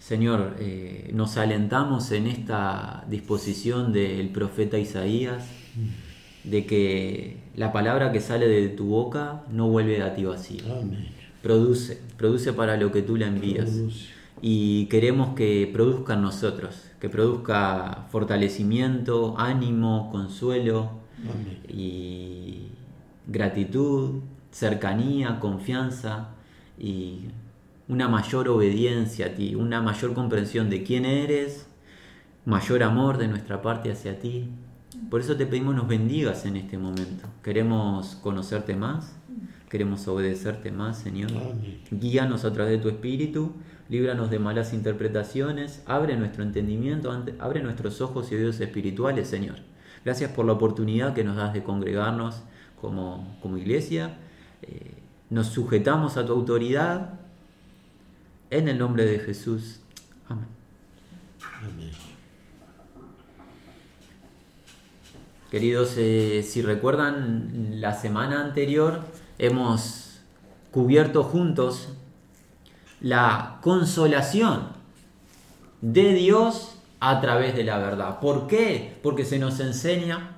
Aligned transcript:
Señor, 0.00 0.56
eh, 0.58 1.10
nos 1.12 1.36
alentamos 1.36 2.10
en 2.10 2.26
esta 2.26 3.04
disposición 3.08 3.92
del 3.92 4.30
profeta 4.30 4.78
Isaías, 4.78 5.44
de 6.42 6.64
que 6.64 7.36
la 7.54 7.70
palabra 7.70 8.10
que 8.10 8.20
sale 8.20 8.48
de 8.48 8.70
tu 8.70 8.86
boca 8.86 9.42
no 9.52 9.68
vuelve 9.68 10.02
a 10.02 10.14
ti 10.14 10.24
vacía. 10.24 10.64
Produce, 11.42 12.00
produce 12.16 12.54
para 12.54 12.78
lo 12.78 12.90
que 12.90 13.02
tú 13.02 13.16
le 13.16 13.26
envías. 13.26 13.70
Y 14.40 14.86
queremos 14.86 15.34
que 15.34 15.68
produzca 15.70 16.14
en 16.14 16.22
nosotros, 16.22 16.90
que 16.98 17.10
produzca 17.10 18.06
fortalecimiento, 18.10 19.34
ánimo, 19.38 20.10
consuelo 20.10 20.92
y 21.68 22.68
gratitud, 23.26 24.22
cercanía, 24.50 25.38
confianza 25.40 26.30
y 26.78 27.26
una 27.90 28.06
mayor 28.06 28.48
obediencia 28.48 29.26
a 29.26 29.28
ti, 29.30 29.56
una 29.56 29.82
mayor 29.82 30.14
comprensión 30.14 30.70
de 30.70 30.84
quién 30.84 31.04
eres, 31.04 31.66
mayor 32.44 32.84
amor 32.84 33.18
de 33.18 33.26
nuestra 33.26 33.62
parte 33.62 33.90
hacia 33.90 34.20
ti. 34.20 34.48
Por 35.10 35.20
eso 35.20 35.36
te 35.36 35.44
pedimos 35.44 35.74
nos 35.74 35.88
bendigas 35.88 36.46
en 36.46 36.56
este 36.56 36.78
momento. 36.78 37.26
Queremos 37.42 38.14
conocerte 38.22 38.76
más, 38.76 39.16
queremos 39.68 40.06
obedecerte 40.06 40.70
más, 40.70 40.98
Señor. 40.98 41.32
Guíanos 41.90 42.44
a 42.44 42.52
través 42.52 42.74
de 42.74 42.78
tu 42.78 42.88
espíritu, 42.88 43.54
líbranos 43.88 44.30
de 44.30 44.38
malas 44.38 44.72
interpretaciones, 44.72 45.82
abre 45.84 46.16
nuestro 46.16 46.44
entendimiento, 46.44 47.10
abre 47.40 47.60
nuestros 47.60 48.00
ojos 48.00 48.30
y 48.30 48.36
oídos 48.36 48.60
espirituales, 48.60 49.26
Señor. 49.26 49.56
Gracias 50.04 50.30
por 50.30 50.46
la 50.46 50.52
oportunidad 50.52 51.12
que 51.12 51.24
nos 51.24 51.34
das 51.34 51.52
de 51.52 51.64
congregarnos 51.64 52.42
como, 52.80 53.36
como 53.42 53.56
iglesia. 53.56 54.16
Eh, 54.62 54.94
nos 55.28 55.48
sujetamos 55.48 56.16
a 56.16 56.24
tu 56.24 56.32
autoridad 56.32 57.19
en 58.50 58.68
el 58.68 58.78
nombre 58.78 59.04
de 59.04 59.20
Jesús. 59.20 59.80
Amén. 60.28 60.48
Queridos, 65.50 65.94
eh, 65.96 66.44
si 66.46 66.62
recuerdan, 66.62 67.80
la 67.80 67.94
semana 67.94 68.40
anterior 68.44 69.00
hemos 69.38 70.20
cubierto 70.70 71.24
juntos 71.24 71.88
la 73.00 73.58
consolación 73.62 74.68
de 75.80 76.14
Dios 76.14 76.76
a 77.00 77.20
través 77.20 77.56
de 77.56 77.64
la 77.64 77.78
verdad. 77.78 78.20
¿Por 78.20 78.46
qué? 78.46 78.98
Porque 79.02 79.24
se 79.24 79.38
nos 79.38 79.58
enseña 79.58 80.36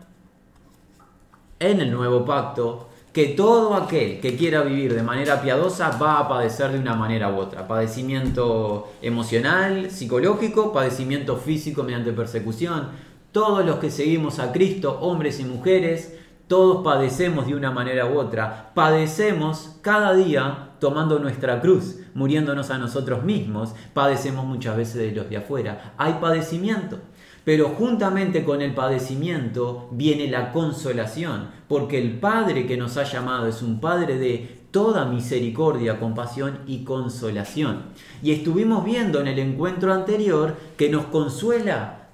en 1.58 1.80
el 1.80 1.90
nuevo 1.90 2.24
pacto 2.24 2.88
que 3.12 3.26
todo 3.26 3.74
aquel 3.74 4.20
que 4.20 4.36
quiera 4.36 4.62
vivir 4.62 4.94
de 4.94 5.02
manera 5.02 5.42
piadosa 5.42 5.90
va 5.98 6.18
a 6.18 6.28
padecer 6.28 6.72
de 6.72 6.78
una 6.78 6.94
manera 6.94 7.30
u 7.30 7.36
otra. 7.36 7.68
Padecimiento 7.68 8.88
emocional, 9.02 9.90
psicológico, 9.90 10.72
padecimiento 10.72 11.36
físico 11.36 11.82
mediante 11.82 12.12
persecución. 12.12 12.88
Todos 13.30 13.66
los 13.66 13.76
que 13.76 13.90
seguimos 13.90 14.38
a 14.38 14.50
Cristo, 14.52 14.98
hombres 15.00 15.40
y 15.40 15.44
mujeres, 15.44 16.16
todos 16.48 16.82
padecemos 16.82 17.46
de 17.46 17.54
una 17.54 17.70
manera 17.70 18.06
u 18.06 18.18
otra. 18.18 18.72
Padecemos 18.74 19.76
cada 19.82 20.14
día 20.14 20.70
tomando 20.80 21.18
nuestra 21.18 21.60
cruz, 21.60 21.96
muriéndonos 22.14 22.70
a 22.70 22.78
nosotros 22.78 23.24
mismos. 23.24 23.74
Padecemos 23.92 24.46
muchas 24.46 24.76
veces 24.76 24.96
de 24.96 25.12
los 25.12 25.28
de 25.28 25.36
afuera. 25.36 25.94
Hay 25.98 26.14
padecimiento. 26.14 26.98
Pero 27.44 27.70
juntamente 27.70 28.44
con 28.44 28.62
el 28.62 28.74
padecimiento 28.74 29.88
viene 29.90 30.28
la 30.28 30.52
consolación, 30.52 31.48
porque 31.68 32.00
el 32.00 32.18
Padre 32.20 32.66
que 32.66 32.76
nos 32.76 32.96
ha 32.96 33.04
llamado 33.04 33.46
es 33.46 33.62
un 33.62 33.80
Padre 33.80 34.18
de 34.18 34.62
toda 34.70 35.04
misericordia, 35.04 35.98
compasión 35.98 36.60
y 36.66 36.84
consolación. 36.84 37.82
Y 38.22 38.32
estuvimos 38.32 38.84
viendo 38.84 39.20
en 39.20 39.28
el 39.28 39.38
encuentro 39.38 39.92
anterior 39.92 40.56
que 40.76 40.88
nos 40.88 41.06
consuela. 41.06 42.08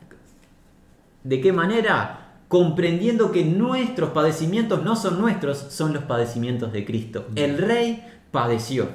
¿De 1.24 1.40
qué 1.40 1.52
manera? 1.52 2.28
comprendiendo 2.48 3.30
que 3.30 3.44
nuestros 3.44 4.10
padecimientos 4.10 4.82
no 4.82 4.96
son 4.96 5.20
nuestros, 5.20 5.58
son 5.68 5.92
los 5.92 6.04
padecimientos 6.04 6.72
de 6.72 6.84
Cristo. 6.84 7.26
El 7.36 7.58
Rey 7.58 8.02
padeció 8.32 8.88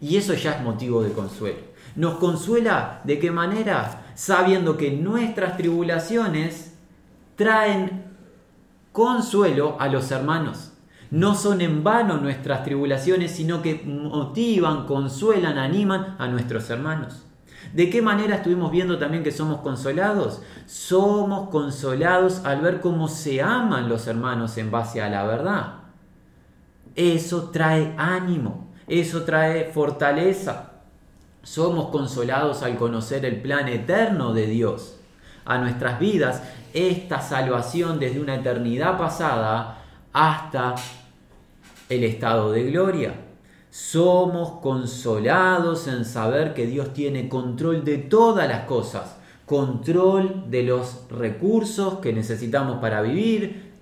y 0.00 0.16
eso 0.16 0.34
ya 0.34 0.52
es 0.52 0.62
motivo 0.62 1.02
de 1.02 1.12
consuelo. 1.12 1.58
Nos 1.96 2.14
consuela 2.14 3.02
de 3.04 3.18
qué 3.18 3.30
manera? 3.30 4.03
Sabiendo 4.14 4.76
que 4.76 4.92
nuestras 4.92 5.56
tribulaciones 5.56 6.74
traen 7.36 8.04
consuelo 8.92 9.76
a 9.80 9.88
los 9.88 10.10
hermanos. 10.10 10.72
No 11.10 11.34
son 11.34 11.60
en 11.60 11.84
vano 11.84 12.18
nuestras 12.18 12.64
tribulaciones, 12.64 13.32
sino 13.32 13.62
que 13.62 13.82
motivan, 13.84 14.86
consuelan, 14.86 15.58
animan 15.58 16.16
a 16.18 16.26
nuestros 16.28 16.70
hermanos. 16.70 17.24
¿De 17.72 17.90
qué 17.90 18.02
manera 18.02 18.36
estuvimos 18.36 18.70
viendo 18.70 18.98
también 18.98 19.24
que 19.24 19.32
somos 19.32 19.60
consolados? 19.60 20.42
Somos 20.66 21.50
consolados 21.50 22.44
al 22.44 22.60
ver 22.60 22.80
cómo 22.80 23.08
se 23.08 23.42
aman 23.42 23.88
los 23.88 24.06
hermanos 24.06 24.56
en 24.58 24.70
base 24.70 25.02
a 25.02 25.08
la 25.08 25.24
verdad. 25.24 25.74
Eso 26.94 27.50
trae 27.50 27.94
ánimo, 27.96 28.72
eso 28.86 29.24
trae 29.24 29.72
fortaleza. 29.72 30.73
Somos 31.44 31.90
consolados 31.90 32.62
al 32.62 32.76
conocer 32.76 33.24
el 33.24 33.40
plan 33.40 33.68
eterno 33.68 34.32
de 34.32 34.46
Dios 34.46 34.96
a 35.44 35.58
nuestras 35.58 36.00
vidas, 36.00 36.42
esta 36.72 37.20
salvación 37.20 38.00
desde 38.00 38.18
una 38.18 38.36
eternidad 38.36 38.98
pasada 38.98 39.78
hasta 40.12 40.74
el 41.88 42.02
estado 42.04 42.50
de 42.50 42.64
gloria. 42.64 43.14
Somos 43.70 44.60
consolados 44.60 45.86
en 45.86 46.04
saber 46.04 46.54
que 46.54 46.66
Dios 46.66 46.94
tiene 46.94 47.28
control 47.28 47.84
de 47.84 47.98
todas 47.98 48.48
las 48.48 48.64
cosas, 48.64 49.16
control 49.44 50.44
de 50.48 50.62
los 50.62 51.06
recursos 51.10 51.98
que 51.98 52.12
necesitamos 52.12 52.78
para 52.78 53.02
vivir, 53.02 53.72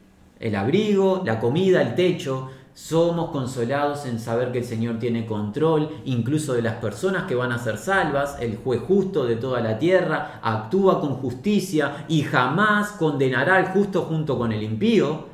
el 0.41 0.57
abrigo, 0.57 1.23
la 1.25 1.39
comida, 1.39 1.81
el 1.81 1.95
techo, 1.95 2.51
somos 2.75 3.31
consolados 3.31 4.07
en 4.07 4.19
saber 4.19 4.51
que 4.51 4.59
el 4.59 4.65
Señor 4.65 4.99
tiene 4.99 5.27
control 5.27 5.91
incluso 6.07 6.55
de 6.55 6.63
las 6.63 6.77
personas 6.77 7.25
que 7.25 7.35
van 7.35 7.53
a 7.53 7.59
ser 7.59 7.77
salvas, 7.77 8.37
el 8.41 8.57
juez 8.57 8.81
justo 8.81 9.27
de 9.27 9.37
toda 9.37 9.61
la 9.61 9.79
tierra, 9.79 10.41
actúa 10.43 11.01
con 11.01 11.17
justicia 11.17 12.07
y 12.09 12.23
jamás 12.23 12.93
condenará 12.93 13.57
al 13.57 13.67
justo 13.67 14.03
junto 14.03 14.39
con 14.39 14.53
el 14.53 14.63
impío. 14.63 15.33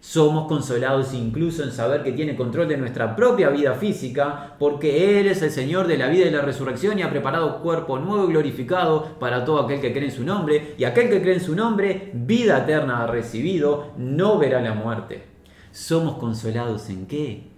Somos 0.00 0.46
consolados 0.46 1.12
incluso 1.12 1.64
en 1.64 1.72
saber 1.72 2.04
que 2.04 2.12
tiene 2.12 2.36
control 2.36 2.68
de 2.68 2.76
nuestra 2.76 3.16
propia 3.16 3.50
vida 3.50 3.74
física, 3.74 4.54
porque 4.60 5.18
Él 5.18 5.26
es 5.26 5.42
el 5.42 5.50
Señor 5.50 5.88
de 5.88 5.98
la 5.98 6.06
vida 6.06 6.26
y 6.26 6.30
la 6.30 6.40
resurrección 6.40 6.98
y 6.98 7.02
ha 7.02 7.10
preparado 7.10 7.60
cuerpo 7.60 7.98
nuevo 7.98 8.26
y 8.26 8.28
glorificado 8.28 9.18
para 9.18 9.44
todo 9.44 9.60
aquel 9.60 9.80
que 9.80 9.92
cree 9.92 10.04
en 10.04 10.14
su 10.14 10.22
nombre, 10.22 10.76
y 10.78 10.84
aquel 10.84 11.10
que 11.10 11.20
cree 11.20 11.34
en 11.34 11.40
su 11.40 11.56
nombre, 11.56 12.12
vida 12.14 12.58
eterna 12.58 13.02
ha 13.02 13.06
recibido, 13.08 13.88
no 13.96 14.38
verá 14.38 14.62
la 14.62 14.72
muerte. 14.72 15.37
Somos 15.78 16.16
consolados 16.16 16.90
en 16.90 17.06
qué? 17.06 17.52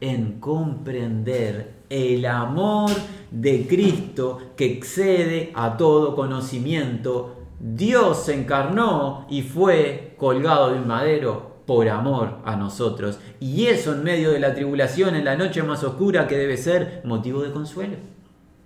En 0.00 0.40
comprender 0.40 1.74
el 1.88 2.26
amor 2.26 2.90
de 3.30 3.64
Cristo 3.68 4.38
que 4.56 4.72
excede 4.72 5.52
a 5.54 5.76
todo 5.76 6.16
conocimiento. 6.16 7.36
Dios 7.60 8.24
se 8.24 8.34
encarnó 8.34 9.24
y 9.30 9.42
fue 9.42 10.14
colgado 10.18 10.72
de 10.72 10.80
un 10.80 10.88
madero 10.88 11.62
por 11.64 11.88
amor 11.88 12.38
a 12.44 12.56
nosotros. 12.56 13.20
Y 13.38 13.66
eso 13.66 13.92
en 13.92 14.02
medio 14.02 14.32
de 14.32 14.40
la 14.40 14.52
tribulación, 14.52 15.14
en 15.14 15.24
la 15.24 15.36
noche 15.36 15.62
más 15.62 15.84
oscura, 15.84 16.26
que 16.26 16.36
debe 16.36 16.56
ser 16.56 17.02
motivo 17.04 17.40
de 17.40 17.52
consuelo. 17.52 17.98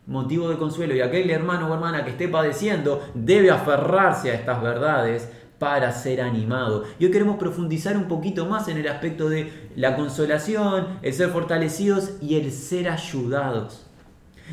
Motivo 0.07 0.49
de 0.49 0.57
consuelo. 0.57 0.95
Y 0.95 1.03
aquel 1.03 1.31
hermano 1.31 1.69
o 1.69 1.75
hermana 1.75 2.05
que 2.05 2.13
esté 2.13 2.27
padeciendo 2.27 3.03
debe 3.13 3.51
aferrarse 3.51 4.31
a 4.31 4.35
estas 4.35 4.63
verdades 4.63 5.31
para 5.65 5.91
ser 5.93 6.21
animado. 6.21 6.85
Y 6.99 7.07
hoy 7.07 7.11
queremos 7.11 7.39
profundizar 7.39 7.97
un 7.97 8.05
poquito 8.05 8.45
más 8.45 8.69
en 8.69 8.77
el 8.77 8.87
aspecto 8.87 9.31
de 9.31 9.71
la 9.77 9.97
consolación, 9.97 10.99
el 11.01 11.15
ser 11.15 11.31
fortalecidos 11.31 12.11
y 12.21 12.35
el 12.35 12.53
ser 12.53 12.87
ayudados. 12.87 13.87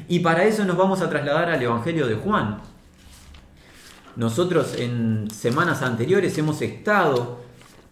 Y 0.07 0.19
para 0.19 0.45
eso 0.45 0.63
nos 0.63 0.77
vamos 0.77 1.01
a 1.01 1.09
trasladar 1.09 1.49
al 1.49 1.61
Evangelio 1.61 2.07
de 2.07 2.15
Juan. 2.15 2.61
Nosotros 4.15 4.75
en 4.77 5.29
semanas 5.29 5.81
anteriores 5.81 6.37
hemos 6.37 6.61
estado 6.61 7.41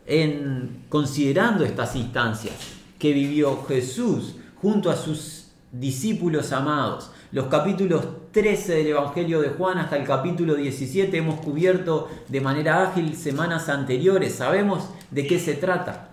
en 0.05 0.85
considerando 0.87 1.65
estas 1.65 1.97
instancias 1.97 2.55
que 2.97 3.11
vivió 3.11 3.65
Jesús 3.65 4.37
junto 4.61 4.89
a 4.89 4.95
sus 4.95 5.47
discípulos 5.73 6.53
amados. 6.53 7.11
Los 7.33 7.47
capítulos 7.47 8.05
13 8.31 8.75
del 8.75 8.87
Evangelio 8.87 9.41
de 9.41 9.49
Juan 9.49 9.79
hasta 9.79 9.97
el 9.97 10.05
capítulo 10.05 10.53
17 10.53 11.17
hemos 11.17 11.39
cubierto 11.39 12.09
de 12.27 12.41
manera 12.41 12.83
ágil 12.83 13.15
semanas 13.15 13.69
anteriores. 13.69 14.35
Sabemos 14.35 14.89
de 15.09 15.25
qué 15.25 15.39
se 15.39 15.55
trata. 15.55 16.09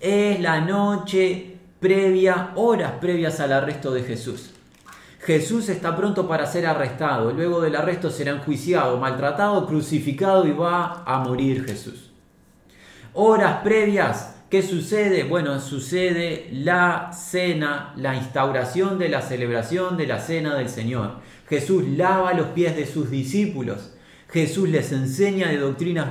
Es 0.00 0.40
la 0.40 0.62
noche 0.62 1.56
previa, 1.78 2.52
horas 2.54 2.92
previas 3.00 3.40
al 3.40 3.52
arresto 3.52 3.92
de 3.92 4.02
Jesús. 4.02 4.50
Jesús 5.20 5.68
está 5.68 5.94
pronto 5.94 6.26
para 6.26 6.46
ser 6.46 6.64
arrestado. 6.64 7.32
Luego 7.32 7.60
del 7.60 7.76
arresto 7.76 8.10
será 8.10 8.32
enjuiciado, 8.32 8.96
maltratado, 8.96 9.66
crucificado 9.66 10.46
y 10.46 10.52
va 10.52 11.02
a 11.04 11.18
morir 11.18 11.66
Jesús. 11.66 12.10
Horas 13.12 13.60
previas 13.62 14.36
¿Qué 14.50 14.62
sucede? 14.62 15.24
Bueno, 15.24 15.60
sucede 15.60 16.48
la 16.50 17.10
cena, 17.12 17.92
la 17.96 18.14
instauración 18.14 18.98
de 18.98 19.10
la 19.10 19.20
celebración 19.20 19.98
de 19.98 20.06
la 20.06 20.20
cena 20.20 20.54
del 20.54 20.70
Señor. 20.70 21.16
Jesús 21.48 21.84
lava 21.88 22.34
los 22.34 22.48
pies 22.48 22.76
de 22.76 22.86
sus 22.86 23.10
discípulos. 23.10 23.94
Jesús 24.28 24.68
les 24.68 24.92
enseña 24.92 25.48
de 25.48 25.58
doctrinas 25.58 26.08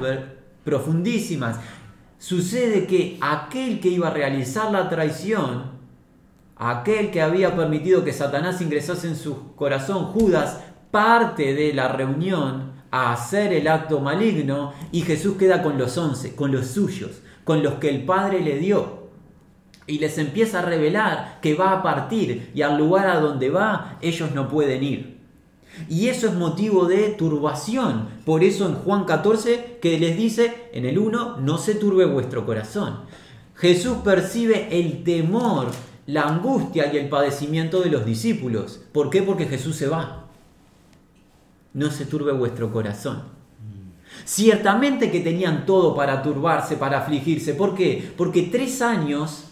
profundísimas. 0.63 1.60
Sucede 2.18 2.88
que 2.88 3.18
aquel 3.22 3.80
que 3.80 3.89
iba 3.89 4.07
a 4.07 4.13
realizar 4.13 4.72
la 4.72 4.89
traición, 4.89 5.72
aquel 6.56 7.12
que 7.12 7.22
había 7.22 7.56
permitido 7.56 8.04
que 8.04 8.13
Satanás 8.13 8.62
ingresase 8.62 9.07
en 9.07 9.16
su 9.16 9.54
corazón, 9.56 10.06
Judas, 10.06 10.60
parte 10.89 11.54
de 11.54 11.74
la 11.74 11.89
reunión 11.89 12.72
a 12.89 13.13
hacer 13.13 13.54
el 13.54 13.68
acto 13.68 14.00
maligno 14.00 14.74
y 14.92 15.01
Jesús 15.01 15.38
queda 15.38 15.62
con 15.62 15.78
los 15.78 15.98
once, 15.98 16.36
con 16.36 16.51
los 16.51 16.68
suyos, 16.68 17.22
con 17.44 17.62
los 17.62 17.75
que 17.75 17.89
el 17.89 18.06
Padre 18.06 18.39
le 18.39 18.57
dio. 18.57 19.06
Y 19.86 20.00
les 20.00 20.18
empieza 20.18 20.60
a 20.60 20.66
revelar 20.66 21.39
que 21.42 21.54
va 21.54 21.72
a 21.72 21.84
partir 21.84 22.51
y 22.56 22.63
al 22.63 22.78
lugar 22.78 23.07
a 23.07 23.19
donde 23.19 23.50
va 23.50 23.98
ellos 24.01 24.31
no 24.31 24.50
pueden 24.50 24.84
ir. 24.84 25.16
Y 25.89 26.07
eso 26.07 26.27
es 26.27 26.33
motivo 26.33 26.85
de 26.85 27.09
turbación. 27.09 28.07
Por 28.25 28.44
eso 28.44 28.68
en 28.68 28.75
Juan 28.75 29.06
14 29.06 29.77
que 29.81 30.00
les 30.00 30.18
dice 30.18 30.69
en 30.74 30.85
el 30.85 30.97
1, 30.97 31.38
no 31.38 31.57
se 31.57 31.75
turbe 31.75 32.06
vuestro 32.06 32.45
corazón. 32.45 33.01
Jesús 33.56 33.97
percibe 34.03 34.68
el 34.79 35.03
temor, 35.03 35.68
la 36.06 36.24
angustia 36.24 36.91
y 36.94 36.97
el 36.97 37.09
padecimiento 37.09 37.81
de 37.81 37.89
los 37.89 38.06
discípulos. 38.06 38.81
¿Por 38.91 39.09
qué? 39.09 39.24
Porque 39.24 39.45
Jesús 39.45 39.75
se 39.75 39.88
va. 39.88 40.25
No 41.74 41.91
se 41.91 42.06
turbe 42.06 42.31
vuestro 42.33 42.71
corazón. 42.71 43.24
Ciertamente 44.25 45.12
que 45.12 45.19
tenían 45.19 45.65
todo 45.65 45.95
para 45.95 46.21
turbarse, 46.21 46.75
para 46.75 47.00
afligirse. 47.00 47.53
¿Por 47.53 47.75
qué? 47.75 48.12
Porque 48.18 48.44
tres 48.44 48.81
años 48.81 49.45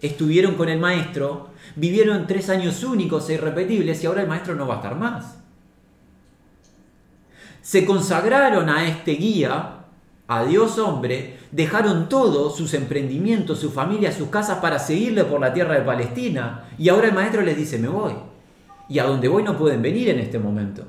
estuvieron 0.00 0.54
con 0.54 0.68
el 0.68 0.78
maestro, 0.78 1.48
vivieron 1.76 2.26
tres 2.26 2.50
años 2.50 2.84
únicos 2.84 3.28
e 3.30 3.34
irrepetibles 3.34 4.02
y 4.02 4.06
ahora 4.06 4.22
el 4.22 4.28
maestro 4.28 4.54
no 4.54 4.66
va 4.66 4.74
a 4.74 4.76
estar 4.78 4.96
más 4.96 5.45
se 7.66 7.84
consagraron 7.84 8.68
a 8.68 8.86
este 8.86 9.14
guía, 9.14 9.86
a 10.28 10.44
Dios 10.44 10.78
hombre, 10.78 11.36
dejaron 11.50 12.08
todo, 12.08 12.48
sus 12.50 12.74
emprendimientos, 12.74 13.58
su 13.58 13.72
familia, 13.72 14.12
sus 14.12 14.28
casas 14.28 14.58
para 14.58 14.78
seguirle 14.78 15.24
por 15.24 15.40
la 15.40 15.52
tierra 15.52 15.74
de 15.74 15.80
Palestina. 15.80 16.68
Y 16.78 16.88
ahora 16.90 17.08
el 17.08 17.14
maestro 17.14 17.42
les 17.42 17.56
dice, 17.56 17.80
me 17.80 17.88
voy. 17.88 18.12
Y 18.88 19.00
a 19.00 19.04
donde 19.04 19.26
voy 19.26 19.42
no 19.42 19.58
pueden 19.58 19.82
venir 19.82 20.10
en 20.10 20.20
este 20.20 20.38
momento. 20.38 20.84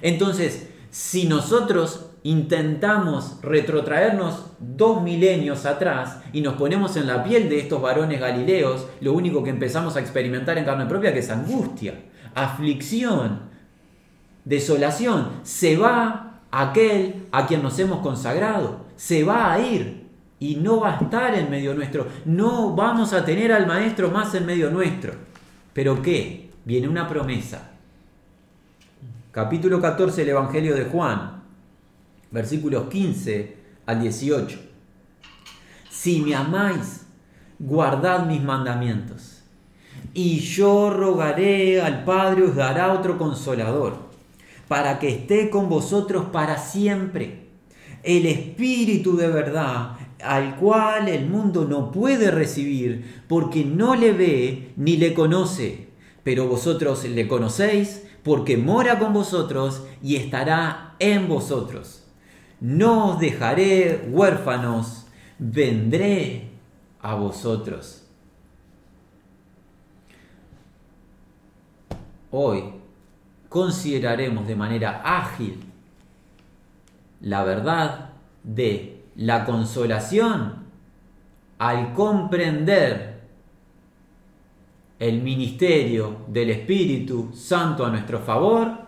Entonces, 0.00 0.68
si 0.90 1.26
nosotros 1.26 2.10
intentamos 2.22 3.38
retrotraernos 3.42 4.52
dos 4.60 5.02
milenios 5.02 5.66
atrás 5.66 6.18
y 6.32 6.40
nos 6.40 6.54
ponemos 6.54 6.96
en 6.96 7.08
la 7.08 7.24
piel 7.24 7.48
de 7.48 7.58
estos 7.58 7.82
varones 7.82 8.20
galileos, 8.20 8.86
lo 9.00 9.12
único 9.12 9.42
que 9.42 9.50
empezamos 9.50 9.96
a 9.96 10.00
experimentar 10.00 10.56
en 10.56 10.66
carne 10.66 10.86
propia 10.86 11.12
que 11.12 11.18
es 11.18 11.30
angustia, 11.30 11.94
aflicción, 12.36 13.49
desolación. 14.44 15.40
Se 15.42 15.76
va 15.76 16.40
aquel 16.50 17.26
a 17.32 17.46
quien 17.46 17.62
nos 17.62 17.78
hemos 17.78 18.00
consagrado. 18.00 18.86
Se 18.96 19.24
va 19.24 19.52
a 19.52 19.60
ir 19.60 20.06
y 20.38 20.56
no 20.56 20.80
va 20.80 20.96
a 20.96 21.00
estar 21.00 21.34
en 21.34 21.50
medio 21.50 21.74
nuestro. 21.74 22.06
No 22.24 22.74
vamos 22.74 23.12
a 23.12 23.24
tener 23.24 23.52
al 23.52 23.66
Maestro 23.66 24.10
más 24.10 24.34
en 24.34 24.46
medio 24.46 24.70
nuestro. 24.70 25.12
¿Pero 25.72 26.02
qué? 26.02 26.50
Viene 26.64 26.88
una 26.88 27.08
promesa. 27.08 27.70
Capítulo 29.30 29.80
14 29.80 30.22
del 30.22 30.30
Evangelio 30.30 30.74
de 30.74 30.86
Juan, 30.86 31.42
versículos 32.32 32.88
15 32.88 33.56
al 33.86 34.00
18. 34.00 34.58
Si 35.88 36.20
me 36.20 36.34
amáis, 36.34 37.06
guardad 37.58 38.26
mis 38.26 38.42
mandamientos. 38.42 39.42
Y 40.14 40.40
yo 40.40 40.90
rogaré 40.90 41.80
al 41.80 42.04
Padre, 42.04 42.42
os 42.42 42.56
dará 42.56 42.92
otro 42.92 43.16
consolador 43.16 44.09
para 44.70 45.00
que 45.00 45.08
esté 45.08 45.50
con 45.50 45.68
vosotros 45.68 46.26
para 46.26 46.56
siempre. 46.56 47.48
El 48.04 48.24
Espíritu 48.24 49.16
de 49.16 49.26
verdad, 49.26 49.96
al 50.22 50.54
cual 50.54 51.08
el 51.08 51.26
mundo 51.26 51.64
no 51.64 51.90
puede 51.90 52.30
recibir, 52.30 53.24
porque 53.26 53.64
no 53.64 53.96
le 53.96 54.12
ve 54.12 54.72
ni 54.76 54.96
le 54.96 55.12
conoce, 55.12 55.88
pero 56.22 56.46
vosotros 56.46 57.02
le 57.02 57.26
conocéis, 57.26 58.06
porque 58.22 58.56
mora 58.56 59.00
con 59.00 59.12
vosotros 59.12 59.82
y 60.04 60.14
estará 60.14 60.94
en 61.00 61.26
vosotros. 61.26 62.04
No 62.60 63.14
os 63.14 63.18
dejaré 63.18 64.08
huérfanos, 64.08 65.08
vendré 65.40 66.48
a 67.00 67.16
vosotros. 67.16 68.06
Hoy 72.30 72.79
consideraremos 73.50 74.46
de 74.46 74.56
manera 74.56 75.02
ágil 75.04 75.60
la 77.20 77.44
verdad 77.44 78.10
de 78.42 79.02
la 79.16 79.44
consolación 79.44 80.54
al 81.58 81.92
comprender 81.92 83.20
el 84.98 85.20
ministerio 85.20 86.24
del 86.28 86.50
Espíritu 86.50 87.32
Santo 87.34 87.84
a 87.84 87.90
nuestro 87.90 88.20
favor, 88.20 88.86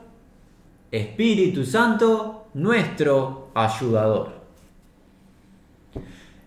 Espíritu 0.90 1.66
Santo, 1.66 2.46
nuestro 2.54 3.50
ayudador. 3.54 4.42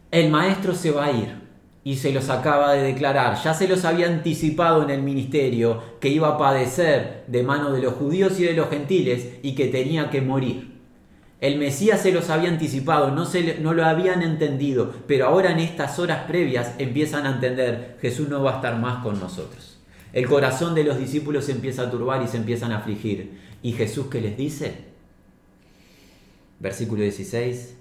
El 0.10 0.32
maestro 0.32 0.74
se 0.74 0.92
va 0.92 1.06
a 1.06 1.12
ir 1.12 1.45
y 1.86 1.98
se 1.98 2.12
los 2.12 2.30
acaba 2.30 2.74
de 2.74 2.82
declarar. 2.82 3.38
Ya 3.44 3.54
se 3.54 3.68
los 3.68 3.86
había 3.86 4.08
anticipado 4.08 4.82
en 4.82 4.90
el 4.90 5.04
ministerio 5.04 5.82
que 6.02 6.10
iba 6.10 6.30
a 6.30 6.38
padecer 6.38 7.24
de 7.28 7.44
mano 7.44 7.72
de 7.72 7.82
los 7.82 7.94
judíos 7.94 8.40
y 8.40 8.44
de 8.44 8.54
los 8.54 8.72
gentiles 8.72 9.36
y 9.44 9.54
que 9.54 9.68
tenía 9.68 10.10
que 10.10 10.20
morir. 10.20 10.74
El 11.40 11.60
Mesías 11.60 12.02
se 12.02 12.12
los 12.12 12.32
había 12.32 12.50
anticipado, 12.50 13.12
no, 13.12 13.26
se, 13.26 13.60
no 13.60 13.76
lo 13.76 13.86
habían 13.86 14.24
entendido, 14.24 14.92
pero 15.06 15.28
ahora 15.28 15.52
en 15.52 15.60
estas 15.60 16.00
horas 16.00 16.24
previas 16.28 16.74
empiezan 16.80 17.28
a 17.28 17.36
entender, 17.36 18.00
Jesús 18.02 18.30
no 18.30 18.42
va 18.42 18.54
a 18.54 18.56
estar 18.56 18.80
más 18.80 19.04
con 19.04 19.20
nosotros. 19.20 19.78
El 20.12 20.26
corazón 20.28 20.74
de 20.74 20.86
los 20.86 20.98
discípulos 20.98 21.46
se 21.46 21.52
empieza 21.52 21.84
a 21.84 21.92
turbar 21.92 22.24
y 22.24 22.28
se 22.28 22.38
empiezan 22.38 22.72
a 22.72 22.78
afligir. 22.78 23.40
¿Y 23.62 23.74
Jesús 23.74 24.08
qué 24.10 24.22
les 24.22 24.36
dice? 24.36 24.86
Versículo 26.60 27.04
16, 27.04 27.76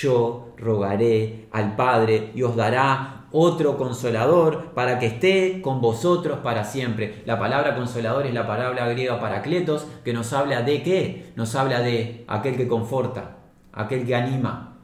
yo 0.00 0.54
rogaré 0.56 1.48
al 1.50 1.76
Padre 1.76 2.30
y 2.34 2.42
os 2.42 2.56
dará 2.56 3.23
otro 3.36 3.76
consolador 3.76 4.74
para 4.74 5.00
que 5.00 5.06
esté 5.06 5.60
con 5.60 5.80
vosotros 5.80 6.38
para 6.38 6.62
siempre. 6.62 7.24
La 7.26 7.36
palabra 7.36 7.74
consolador 7.74 8.26
es 8.26 8.32
la 8.32 8.46
palabra 8.46 8.86
griega 8.86 9.18
paracletos 9.18 9.88
que 10.04 10.12
nos 10.12 10.32
habla 10.32 10.62
de 10.62 10.84
qué? 10.84 11.32
Nos 11.34 11.56
habla 11.56 11.80
de 11.80 12.24
aquel 12.28 12.56
que 12.56 12.68
conforta, 12.68 13.38
aquel 13.72 14.06
que 14.06 14.14
anima, 14.14 14.76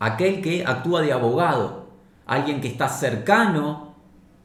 aquel 0.00 0.42
que 0.42 0.64
actúa 0.66 1.02
de 1.02 1.12
abogado, 1.12 1.86
alguien 2.26 2.60
que 2.60 2.66
está 2.66 2.88
cercano 2.88 3.94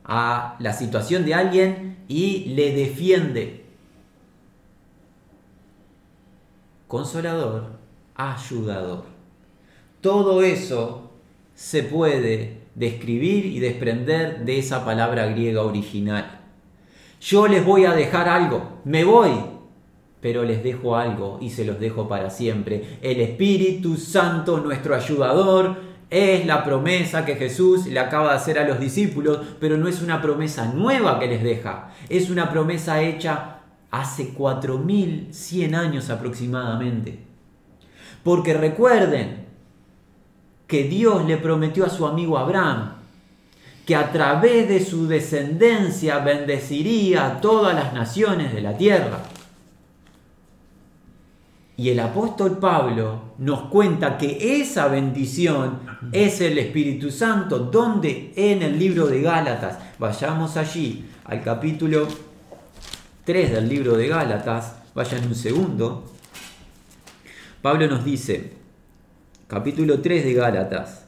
a 0.05 0.55
la 0.59 0.73
situación 0.73 1.25
de 1.25 1.33
alguien 1.33 1.97
y 2.07 2.53
le 2.53 2.71
defiende. 2.75 3.65
Consolador, 6.87 7.65
ayudador. 8.13 9.05
Todo 10.01 10.43
eso 10.43 11.09
se 11.55 11.81
puede 11.81 12.56
describir 12.77 13.47
y 13.47 13.59
desprender 13.59 14.45
de 14.45 14.59
esa 14.59 14.85
palabra 14.85 15.25
griega 15.25 15.63
original. 15.63 16.41
Yo 17.19 17.47
les 17.47 17.65
voy 17.65 17.85
a 17.85 17.93
dejar 17.93 18.29
algo, 18.29 18.81
me 18.85 19.03
voy, 19.03 19.31
pero 20.21 20.43
les 20.43 20.63
dejo 20.63 20.95
algo 20.95 21.39
y 21.41 21.49
se 21.49 21.65
los 21.65 21.79
dejo 21.79 22.07
para 22.07 22.29
siempre. 22.29 22.99
El 23.01 23.19
Espíritu 23.19 23.97
Santo, 23.97 24.59
nuestro 24.59 24.95
ayudador, 24.95 25.75
es 26.11 26.45
la 26.45 26.63
promesa 26.63 27.25
que 27.25 27.35
Jesús 27.35 27.87
le 27.87 27.99
acaba 27.99 28.29
de 28.29 28.35
hacer 28.37 28.59
a 28.59 28.67
los 28.67 28.79
discípulos, 28.79 29.39
pero 29.59 29.75
no 29.77 29.87
es 29.87 30.03
una 30.03 30.21
promesa 30.21 30.71
nueva 30.71 31.19
que 31.19 31.27
les 31.27 31.43
deja, 31.43 31.91
es 32.09 32.29
una 32.29 32.51
promesa 32.51 33.01
hecha 33.01 33.61
hace 33.89 34.29
4100 34.29 35.73
años 35.73 36.11
aproximadamente. 36.11 37.19
Porque 38.23 38.53
recuerden, 38.53 39.46
que 40.67 40.83
Dios 40.83 41.25
le 41.25 41.37
prometió 41.37 41.85
a 41.85 41.89
su 41.89 42.05
amigo 42.05 42.37
Abraham, 42.37 42.93
que 43.85 43.95
a 43.95 44.11
través 44.11 44.67
de 44.67 44.83
su 44.83 45.07
descendencia 45.07 46.19
bendeciría 46.19 47.25
a 47.25 47.41
todas 47.41 47.73
las 47.73 47.93
naciones 47.93 48.53
de 48.53 48.61
la 48.61 48.77
tierra. 48.77 49.23
Y 51.77 51.89
el 51.89 51.99
apóstol 51.99 52.57
Pablo 52.57 53.21
nos 53.37 53.69
cuenta 53.69 54.17
que 54.17 54.59
esa 54.59 54.87
bendición 54.87 55.79
es 56.11 56.41
el 56.41 56.57
Espíritu 56.57 57.11
Santo, 57.11 57.59
donde 57.59 58.33
en 58.35 58.61
el 58.61 58.77
libro 58.77 59.07
de 59.07 59.21
Gálatas, 59.21 59.77
vayamos 59.97 60.57
allí 60.57 61.05
al 61.23 61.41
capítulo 61.43 62.07
3 63.23 63.51
del 63.51 63.69
libro 63.69 63.95
de 63.95 64.07
Gálatas, 64.07 64.75
vayan 64.95 65.27
un 65.27 65.35
segundo, 65.35 66.11
Pablo 67.61 67.87
nos 67.87 68.03
dice, 68.03 68.56
capítulo 69.47 70.01
3 70.01 70.25
de 70.25 70.33
Gálatas, 70.33 71.05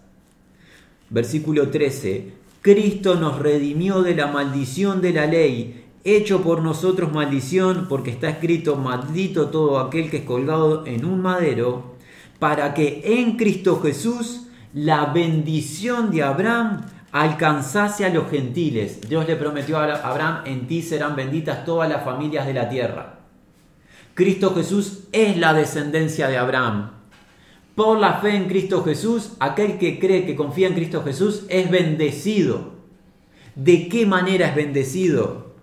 versículo 1.10 1.69
13, 1.69 2.31
Cristo 2.62 3.15
nos 3.15 3.39
redimió 3.39 4.01
de 4.01 4.15
la 4.15 4.27
maldición 4.27 5.01
de 5.01 5.12
la 5.12 5.25
ley, 5.25 5.86
hecho 6.05 6.41
por 6.41 6.62
nosotros 6.62 7.12
maldición, 7.12 7.88
porque 7.89 8.12
está 8.12 8.29
escrito, 8.29 8.77
maldito 8.77 9.50
todo 9.50 9.79
aquel 9.79 10.10
que 10.10 10.17
es 10.17 10.24
colgado 10.24 10.86
en 10.86 11.03
un 11.03 11.22
madero, 11.22 11.96
para 12.39 12.74
que 12.74 13.01
en 13.03 13.36
Cristo 13.36 13.81
Jesús 13.81 14.48
la 14.74 15.08
bendición 15.08 16.10
de 16.10 16.24
Abraham 16.24 16.86
alcanzase 17.12 18.05
a 18.05 18.10
los 18.10 18.29
gentiles. 18.29 19.01
Dios 19.01 19.27
le 19.27 19.36
prometió 19.36 19.77
a 19.77 19.96
Abraham, 19.96 20.43
en 20.46 20.67
ti 20.67 20.81
serán 20.81 21.17
benditas 21.17 21.65
todas 21.65 21.89
las 21.89 22.05
familias 22.05 22.46
de 22.46 22.53
la 22.53 22.69
tierra. 22.69 23.19
Cristo 24.13 24.53
Jesús 24.55 25.08
es 25.12 25.38
la 25.38 25.53
descendencia 25.53 26.29
de 26.29 26.38
Abraham. 26.38 26.99
Por 27.79 27.98
la 27.98 28.15
fe 28.15 28.36
en 28.36 28.50
Cristo 28.50 28.83
Jesús, 28.83 29.38
aquel 29.39 29.77
que 29.77 30.00
cree 30.00 30.25
que 30.25 30.36
confía 30.36 30.67
en 30.67 30.74
Cristo 30.74 31.01
Jesús 31.01 31.45
es 31.48 31.71
bendecido. 31.71 32.71
¿De 33.55 33.88
qué 33.88 34.05
manera 34.05 34.50
es 34.50 34.55
bendecido? 34.55 35.53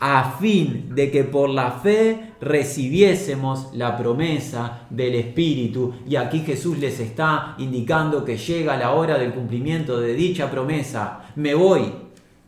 A 0.00 0.38
fin 0.40 0.94
de 0.94 1.10
que 1.10 1.24
por 1.24 1.50
la 1.50 1.72
fe 1.72 2.32
recibiésemos 2.40 3.68
la 3.74 3.98
promesa 3.98 4.86
del 4.88 5.14
Espíritu. 5.16 5.92
Y 6.08 6.16
aquí 6.16 6.40
Jesús 6.40 6.78
les 6.78 7.00
está 7.00 7.54
indicando 7.58 8.24
que 8.24 8.38
llega 8.38 8.78
la 8.78 8.92
hora 8.92 9.18
del 9.18 9.34
cumplimiento 9.34 10.00
de 10.00 10.14
dicha 10.14 10.50
promesa. 10.50 11.32
Me 11.36 11.54
voy, 11.54 11.92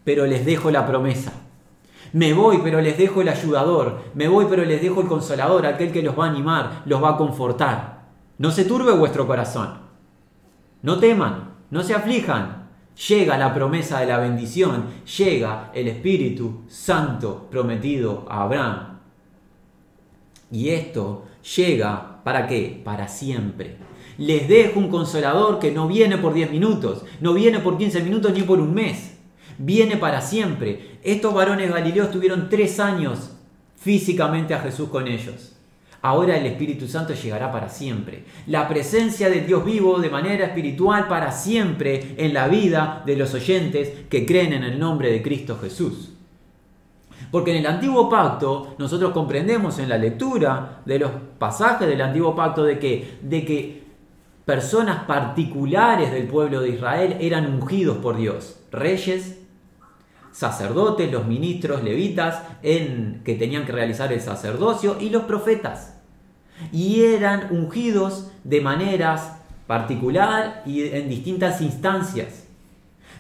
pero 0.03 0.25
les 0.25 0.47
dejo 0.47 0.71
la 0.71 0.87
promesa. 0.87 1.35
Me 2.15 2.33
voy, 2.33 2.61
pero 2.65 2.81
les 2.81 2.97
dejo 2.97 3.21
el 3.21 3.29
ayudador. 3.29 4.01
Me 4.15 4.29
voy, 4.29 4.47
pero 4.49 4.65
les 4.65 4.81
dejo 4.81 5.03
el 5.03 5.09
consolador, 5.09 5.67
aquel 5.67 5.93
que 5.93 6.03
los 6.03 6.19
va 6.19 6.25
a 6.25 6.31
animar, 6.31 6.85
los 6.87 7.05
va 7.05 7.11
a 7.11 7.17
confortar. 7.19 8.00
No 8.41 8.51
se 8.51 8.65
turbe 8.65 8.93
vuestro 8.93 9.27
corazón. 9.27 9.75
No 10.83 10.99
teman, 10.99 11.55
no 11.71 11.83
se 11.83 11.95
aflijan. 11.95 12.71
Llega 13.09 13.39
la 13.39 13.55
promesa 13.55 14.01
de 14.01 14.07
la 14.07 14.19
bendición, 14.19 14.87
llega 15.17 15.71
el 15.75 15.87
Espíritu 15.87 16.63
Santo 16.67 17.47
prometido 17.51 18.27
a 18.29 18.43
Abraham. 18.43 18.99
Y 20.51 20.71
esto 20.71 21.27
llega 21.57 22.23
para 22.25 22.49
qué? 22.49 22.83
Para 22.85 23.07
siempre. 23.07 23.77
Les 24.19 24.49
dejo 24.49 24.81
un 24.81 24.89
consolador 24.89 25.59
que 25.59 25.71
no 25.71 25.87
viene 25.87 26.19
por 26.19 26.35
10 26.35 26.51
minutos, 26.51 27.05
no 27.21 27.33
viene 27.35 27.61
por 27.61 27.79
15 27.79 28.03
minutos 28.03 28.33
ni 28.33 28.43
por 28.43 28.59
un 28.59 28.75
mes 28.75 29.21
viene 29.61 29.97
para 29.97 30.21
siempre. 30.21 30.99
Estos 31.03 31.35
varones 31.35 31.71
galileos 31.71 32.11
tuvieron 32.11 32.49
tres 32.49 32.81
años 32.81 33.33
físicamente 33.77 34.55
a 34.55 34.61
Jesús 34.61 34.89
con 34.89 35.07
ellos. 35.07 35.57
Ahora 36.03 36.37
el 36.39 36.47
Espíritu 36.47 36.89
Santo 36.89 37.13
llegará 37.13 37.53
para 37.53 37.69
siempre. 37.69 38.25
La 38.47 38.69
presencia 38.69 39.29
de 39.29 39.43
Dios 39.43 39.65
vivo 39.65 39.99
de 39.99 40.09
manera 40.09 40.47
espiritual 40.47 41.09
para 41.09 41.31
siempre 41.31 42.15
en 42.17 42.33
la 42.33 42.49
vida 42.49 43.03
de 43.05 43.17
los 43.17 43.35
oyentes 43.35 44.07
que 44.09 44.25
creen 44.25 44.55
en 44.55 44.65
el 44.65 44.79
nombre 44.79 45.13
de 45.13 45.23
Cristo 45.23 45.59
Jesús. 45.61 46.13
Porque 47.31 47.51
en 47.51 47.59
el 47.59 47.67
antiguo 47.67 48.09
pacto 48.09 48.75
nosotros 48.79 49.13
comprendemos 49.13 49.79
en 49.79 49.91
la 49.91 49.99
lectura 49.99 50.81
de 50.87 50.99
los 50.99 51.11
pasajes 51.39 51.87
del 51.87 52.01
antiguo 52.01 52.35
pacto 52.35 52.65
de 52.65 52.79
que, 52.79 53.19
de 53.21 53.45
que 53.45 53.85
personas 54.47 55.05
particulares 55.05 56.13
del 56.13 56.27
pueblo 56.27 56.63
de 56.63 56.71
Israel 56.71 57.19
eran 57.21 57.47
ungidos 57.47 57.99
por 57.99 58.17
Dios, 58.17 58.59
reyes 58.73 59.40
sacerdotes, 60.33 61.11
los 61.11 61.27
ministros 61.27 61.83
levitas 61.83 62.43
en, 62.63 63.23
que 63.25 63.35
tenían 63.35 63.65
que 63.65 63.73
realizar 63.73 64.13
el 64.13 64.21
sacerdocio 64.21 64.97
y 65.01 65.11
los 65.11 65.25
profetas. 65.25 65.97
Y 66.73 67.03
eran 67.03 67.49
ungidos 67.51 68.31
de 68.45 68.61
maneras 68.61 69.37
particular 69.67 70.63
y 70.67 70.83
en 70.83 71.09
distintas 71.09 71.61
instancias. 71.61 72.47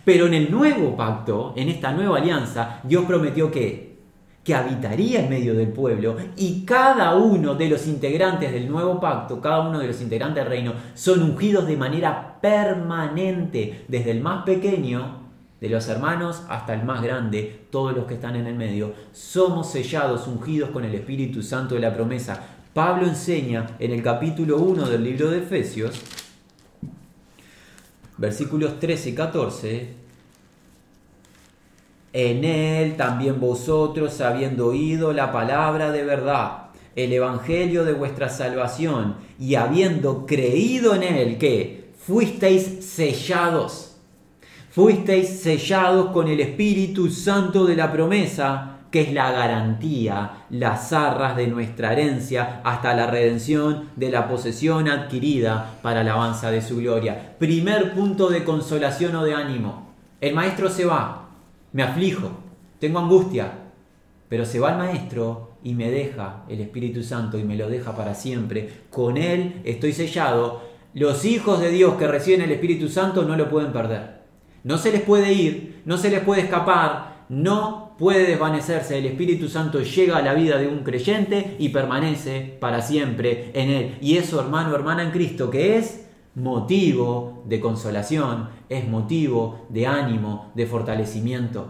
Pero 0.04 0.26
en 0.26 0.34
el 0.34 0.50
nuevo 0.50 0.96
pacto, 0.96 1.52
en 1.56 1.68
esta 1.68 1.92
nueva 1.92 2.18
alianza, 2.18 2.80
Dios 2.84 3.04
prometió 3.04 3.50
que 3.50 3.90
que 4.44 4.54
habitaría 4.54 5.20
en 5.20 5.28
medio 5.28 5.54
del 5.54 5.68
pueblo 5.68 6.16
y 6.36 6.64
cada 6.64 7.14
uno 7.14 7.54
de 7.54 7.68
los 7.68 7.86
integrantes 7.86 8.50
del 8.52 8.70
nuevo 8.70 8.98
pacto, 8.98 9.40
cada 9.40 9.60
uno 9.60 9.78
de 9.78 9.86
los 9.86 10.00
integrantes 10.00 10.42
del 10.42 10.50
reino, 10.50 10.72
son 10.94 11.22
ungidos 11.22 11.66
de 11.66 11.76
manera 11.76 12.38
permanente, 12.40 13.84
desde 13.86 14.12
el 14.12 14.20
más 14.22 14.44
pequeño 14.44 15.19
de 15.60 15.68
los 15.68 15.88
hermanos 15.88 16.42
hasta 16.48 16.72
el 16.74 16.84
más 16.84 17.02
grande, 17.02 17.66
todos 17.70 17.94
los 17.94 18.06
que 18.06 18.14
están 18.14 18.36
en 18.36 18.46
el 18.46 18.54
medio, 18.54 18.94
somos 19.12 19.70
sellados, 19.70 20.26
ungidos 20.26 20.70
con 20.70 20.84
el 20.84 20.94
Espíritu 20.94 21.42
Santo 21.42 21.74
de 21.74 21.82
la 21.82 21.94
promesa. 21.94 22.40
Pablo 22.72 23.06
enseña 23.06 23.76
en 23.78 23.92
el 23.92 24.02
capítulo 24.02 24.58
1 24.58 24.88
del 24.88 25.04
libro 25.04 25.30
de 25.30 25.38
Efesios, 25.38 26.00
versículos 28.16 28.78
13 28.78 29.10
y 29.10 29.14
14, 29.14 29.94
en 32.12 32.44
él 32.44 32.96
también 32.96 33.38
vosotros, 33.38 34.20
habiendo 34.20 34.68
oído 34.68 35.12
la 35.12 35.30
palabra 35.30 35.92
de 35.92 36.04
verdad, 36.04 36.70
el 36.96 37.12
evangelio 37.12 37.84
de 37.84 37.92
vuestra 37.92 38.30
salvación, 38.30 39.16
y 39.38 39.56
habiendo 39.56 40.26
creído 40.26 40.94
en 40.94 41.02
él, 41.02 41.38
que 41.38 41.90
fuisteis 41.98 42.84
sellados 42.84 43.89
Fuisteis 44.70 45.40
sellados 45.40 46.12
con 46.12 46.28
el 46.28 46.38
Espíritu 46.38 47.10
Santo 47.10 47.64
de 47.64 47.74
la 47.74 47.90
promesa, 47.90 48.78
que 48.92 49.00
es 49.00 49.12
la 49.12 49.32
garantía, 49.32 50.44
las 50.50 50.92
arras 50.92 51.36
de 51.36 51.48
nuestra 51.48 51.92
herencia 51.92 52.60
hasta 52.62 52.94
la 52.94 53.08
redención 53.08 53.88
de 53.96 54.12
la 54.12 54.28
posesión 54.28 54.88
adquirida 54.88 55.78
para 55.82 56.04
la 56.04 56.12
alabanza 56.12 56.52
de 56.52 56.62
su 56.62 56.76
gloria. 56.76 57.34
Primer 57.40 57.94
punto 57.94 58.28
de 58.30 58.44
consolación 58.44 59.16
o 59.16 59.24
de 59.24 59.34
ánimo. 59.34 59.90
El 60.20 60.36
maestro 60.36 60.70
se 60.70 60.84
va, 60.84 61.30
me 61.72 61.82
aflijo, 61.82 62.30
tengo 62.78 63.00
angustia, 63.00 63.50
pero 64.28 64.44
se 64.44 64.60
va 64.60 64.70
el 64.70 64.78
maestro 64.78 65.54
y 65.64 65.74
me 65.74 65.90
deja 65.90 66.44
el 66.48 66.60
Espíritu 66.60 67.02
Santo 67.02 67.40
y 67.40 67.42
me 67.42 67.56
lo 67.56 67.68
deja 67.68 67.96
para 67.96 68.14
siempre. 68.14 68.84
Con 68.88 69.16
él 69.16 69.62
estoy 69.64 69.92
sellado. 69.92 70.62
Los 70.94 71.24
hijos 71.24 71.58
de 71.58 71.70
Dios 71.70 71.94
que 71.94 72.06
reciben 72.06 72.42
el 72.42 72.52
Espíritu 72.52 72.88
Santo 72.88 73.24
no 73.24 73.36
lo 73.36 73.50
pueden 73.50 73.72
perder. 73.72 74.19
No 74.64 74.78
se 74.78 74.92
les 74.92 75.02
puede 75.02 75.32
ir, 75.32 75.82
no 75.84 75.96
se 75.96 76.10
les 76.10 76.20
puede 76.20 76.42
escapar, 76.42 77.24
no 77.28 77.92
puede 77.98 78.26
desvanecerse. 78.26 78.98
El 78.98 79.06
Espíritu 79.06 79.48
Santo 79.48 79.80
llega 79.82 80.16
a 80.16 80.22
la 80.22 80.34
vida 80.34 80.58
de 80.58 80.68
un 80.68 80.80
creyente 80.80 81.56
y 81.58 81.68
permanece 81.70 82.56
para 82.60 82.82
siempre 82.82 83.50
en 83.54 83.70
él. 83.70 83.98
Y 84.00 84.16
eso, 84.16 84.40
hermano, 84.40 84.74
hermana 84.74 85.02
en 85.02 85.10
Cristo, 85.10 85.50
que 85.50 85.76
es 85.76 86.06
motivo 86.34 87.42
de 87.46 87.60
consolación, 87.60 88.48
es 88.68 88.88
motivo 88.88 89.66
de 89.68 89.86
ánimo, 89.86 90.50
de 90.54 90.66
fortalecimiento. 90.66 91.68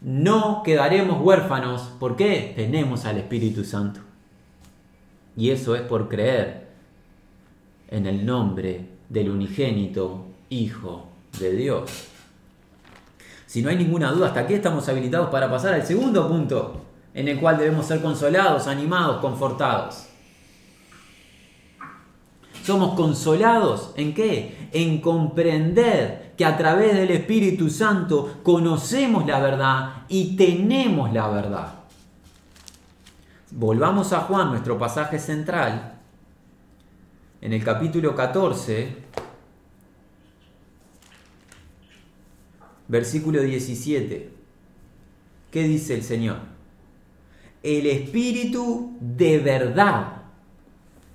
No 0.00 0.62
quedaremos 0.62 1.20
huérfanos. 1.22 1.92
¿Por 1.98 2.16
qué? 2.16 2.52
Tenemos 2.56 3.04
al 3.04 3.18
Espíritu 3.18 3.64
Santo. 3.64 4.00
Y 5.36 5.50
eso 5.50 5.74
es 5.74 5.82
por 5.82 6.08
creer 6.08 6.68
en 7.88 8.06
el 8.06 8.26
nombre 8.26 8.86
del 9.08 9.30
unigénito 9.30 10.26
Hijo 10.50 11.06
de 11.38 11.52
Dios. 11.52 12.08
Si 13.52 13.60
no 13.60 13.68
hay 13.68 13.76
ninguna 13.76 14.10
duda, 14.12 14.28
hasta 14.28 14.40
aquí 14.40 14.54
estamos 14.54 14.88
habilitados 14.88 15.28
para 15.28 15.50
pasar 15.50 15.74
al 15.74 15.86
segundo 15.86 16.26
punto, 16.26 16.80
en 17.12 17.28
el 17.28 17.38
cual 17.38 17.58
debemos 17.58 17.84
ser 17.84 18.00
consolados, 18.00 18.66
animados, 18.66 19.20
confortados. 19.20 20.06
Somos 22.64 22.94
consolados 22.94 23.92
en 23.96 24.14
qué? 24.14 24.70
En 24.72 25.02
comprender 25.02 26.32
que 26.34 26.46
a 26.46 26.56
través 26.56 26.94
del 26.94 27.10
Espíritu 27.10 27.68
Santo 27.68 28.38
conocemos 28.42 29.26
la 29.26 29.38
verdad 29.38 30.04
y 30.08 30.34
tenemos 30.34 31.12
la 31.12 31.28
verdad. 31.28 31.74
Volvamos 33.50 34.14
a 34.14 34.20
Juan, 34.20 34.48
nuestro 34.48 34.78
pasaje 34.78 35.18
central, 35.18 35.92
en 37.42 37.52
el 37.52 37.62
capítulo 37.62 38.16
14, 38.16 38.96
Versículo 42.88 43.42
17. 43.42 44.30
¿Qué 45.50 45.62
dice 45.64 45.94
el 45.94 46.02
Señor? 46.02 46.38
El 47.62 47.86
Espíritu 47.86 48.96
de 49.00 49.38
verdad, 49.38 50.22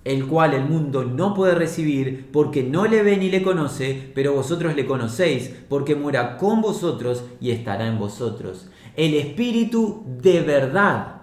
el 0.03 0.27
cual 0.27 0.53
el 0.53 0.63
mundo 0.63 1.03
no 1.03 1.33
puede 1.33 1.55
recibir 1.55 2.29
porque 2.31 2.63
no 2.63 2.85
le 2.85 3.03
ve 3.03 3.17
ni 3.17 3.29
le 3.29 3.41
conoce, 3.41 4.11
pero 4.15 4.33
vosotros 4.33 4.75
le 4.75 4.85
conocéis 4.85 5.53
porque 5.67 5.95
mora 5.95 6.37
con 6.37 6.61
vosotros 6.61 7.25
y 7.41 7.51
estará 7.51 7.87
en 7.87 7.99
vosotros. 7.99 8.69
El 8.95 9.13
Espíritu 9.13 10.03
de 10.21 10.41
verdad 10.41 11.21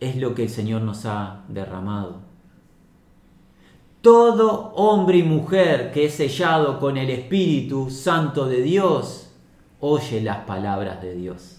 es 0.00 0.16
lo 0.16 0.34
que 0.34 0.44
el 0.44 0.48
Señor 0.48 0.82
nos 0.82 1.04
ha 1.04 1.44
derramado. 1.48 2.27
Todo 4.02 4.72
hombre 4.76 5.18
y 5.18 5.22
mujer 5.24 5.90
que 5.92 6.06
es 6.06 6.14
sellado 6.14 6.78
con 6.78 6.96
el 6.96 7.10
Espíritu 7.10 7.90
Santo 7.90 8.46
de 8.46 8.62
Dios 8.62 9.30
oye 9.80 10.20
las 10.20 10.38
palabras 10.38 11.02
de 11.02 11.14
Dios. 11.14 11.56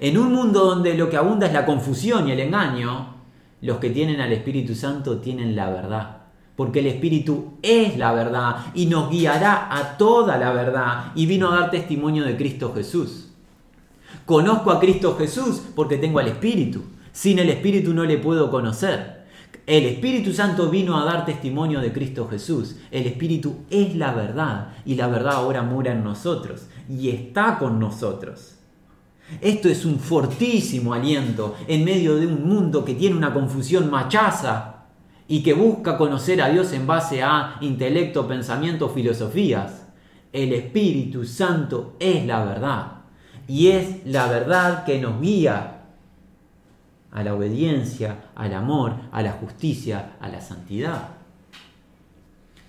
En 0.00 0.18
un 0.18 0.32
mundo 0.32 0.64
donde 0.64 0.94
lo 0.94 1.08
que 1.08 1.16
abunda 1.16 1.46
es 1.46 1.52
la 1.52 1.64
confusión 1.64 2.28
y 2.28 2.32
el 2.32 2.40
engaño, 2.40 3.14
los 3.60 3.78
que 3.78 3.90
tienen 3.90 4.20
al 4.20 4.32
Espíritu 4.32 4.74
Santo 4.74 5.18
tienen 5.18 5.54
la 5.54 5.70
verdad. 5.70 6.16
Porque 6.56 6.80
el 6.80 6.86
Espíritu 6.86 7.54
es 7.62 7.96
la 7.96 8.12
verdad 8.12 8.56
y 8.74 8.86
nos 8.86 9.08
guiará 9.08 9.68
a 9.70 9.96
toda 9.96 10.38
la 10.38 10.52
verdad 10.52 11.12
y 11.14 11.26
vino 11.26 11.52
a 11.52 11.60
dar 11.60 11.70
testimonio 11.70 12.24
de 12.24 12.36
Cristo 12.36 12.72
Jesús. 12.74 13.28
Conozco 14.26 14.72
a 14.72 14.80
Cristo 14.80 15.16
Jesús 15.16 15.62
porque 15.74 15.98
tengo 15.98 16.18
al 16.18 16.26
Espíritu. 16.28 16.82
Sin 17.12 17.38
el 17.38 17.48
Espíritu 17.48 17.94
no 17.94 18.04
le 18.04 18.18
puedo 18.18 18.50
conocer. 18.50 19.17
El 19.68 19.84
Espíritu 19.84 20.32
Santo 20.32 20.70
vino 20.70 20.96
a 20.96 21.04
dar 21.04 21.26
testimonio 21.26 21.82
de 21.82 21.92
Cristo 21.92 22.26
Jesús. 22.26 22.76
El 22.90 23.06
Espíritu 23.06 23.66
es 23.68 23.94
la 23.96 24.14
verdad 24.14 24.68
y 24.86 24.94
la 24.94 25.08
verdad 25.08 25.34
ahora 25.34 25.60
mora 25.60 25.92
en 25.92 26.02
nosotros 26.02 26.68
y 26.88 27.10
está 27.10 27.58
con 27.58 27.78
nosotros. 27.78 28.54
Esto 29.42 29.68
es 29.68 29.84
un 29.84 30.00
fortísimo 30.00 30.94
aliento 30.94 31.54
en 31.66 31.84
medio 31.84 32.16
de 32.16 32.26
un 32.26 32.48
mundo 32.48 32.82
que 32.82 32.94
tiene 32.94 33.14
una 33.14 33.34
confusión 33.34 33.90
machaza 33.90 34.86
y 35.28 35.42
que 35.42 35.52
busca 35.52 35.98
conocer 35.98 36.40
a 36.40 36.48
Dios 36.48 36.72
en 36.72 36.86
base 36.86 37.22
a 37.22 37.58
intelecto, 37.60 38.26
pensamiento, 38.26 38.88
filosofías. 38.88 39.86
El 40.32 40.54
Espíritu 40.54 41.26
Santo 41.26 41.94
es 42.00 42.24
la 42.24 42.42
verdad 42.42 42.92
y 43.46 43.66
es 43.66 44.06
la 44.06 44.28
verdad 44.28 44.86
que 44.86 44.98
nos 44.98 45.20
guía 45.20 45.77
a 47.10 47.22
la 47.22 47.34
obediencia, 47.34 48.30
al 48.34 48.54
amor, 48.54 48.94
a 49.12 49.22
la 49.22 49.32
justicia, 49.32 50.16
a 50.20 50.28
la 50.28 50.40
santidad. 50.40 51.08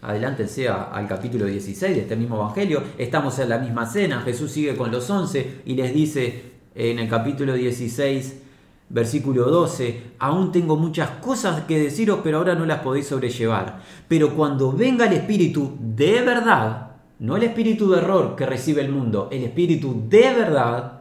Adelántense 0.01 0.69
al 0.69 1.07
capítulo 1.07 1.45
16 1.45 1.95
de 1.95 2.01
este 2.01 2.15
mismo 2.15 2.37
Evangelio. 2.37 2.81
Estamos 2.97 3.37
en 3.39 3.49
la 3.49 3.57
misma 3.57 3.85
cena. 3.85 4.21
Jesús 4.21 4.51
sigue 4.51 4.77
con 4.77 4.91
los 4.91 5.09
once 5.09 5.61
y 5.65 5.75
les 5.75 5.93
dice 5.93 6.51
en 6.73 6.99
el 6.99 7.09
capítulo 7.09 7.53
16, 7.53 8.43
versículo 8.87 9.45
12, 9.49 10.13
aún 10.19 10.51
tengo 10.51 10.77
muchas 10.77 11.09
cosas 11.21 11.63
que 11.65 11.79
deciros, 11.79 12.21
pero 12.23 12.37
ahora 12.37 12.55
no 12.55 12.65
las 12.65 12.79
podéis 12.79 13.07
sobrellevar. 13.07 13.81
Pero 14.07 14.35
cuando 14.35 14.71
venga 14.71 15.05
el 15.05 15.13
Espíritu 15.13 15.77
de 15.79 16.21
verdad, 16.21 16.91
no 17.19 17.35
el 17.35 17.43
Espíritu 17.43 17.91
de 17.91 17.97
error 17.97 18.35
que 18.37 18.45
recibe 18.45 18.81
el 18.81 18.91
mundo, 18.91 19.27
el 19.31 19.43
Espíritu 19.43 20.05
de 20.07 20.33
verdad, 20.33 20.98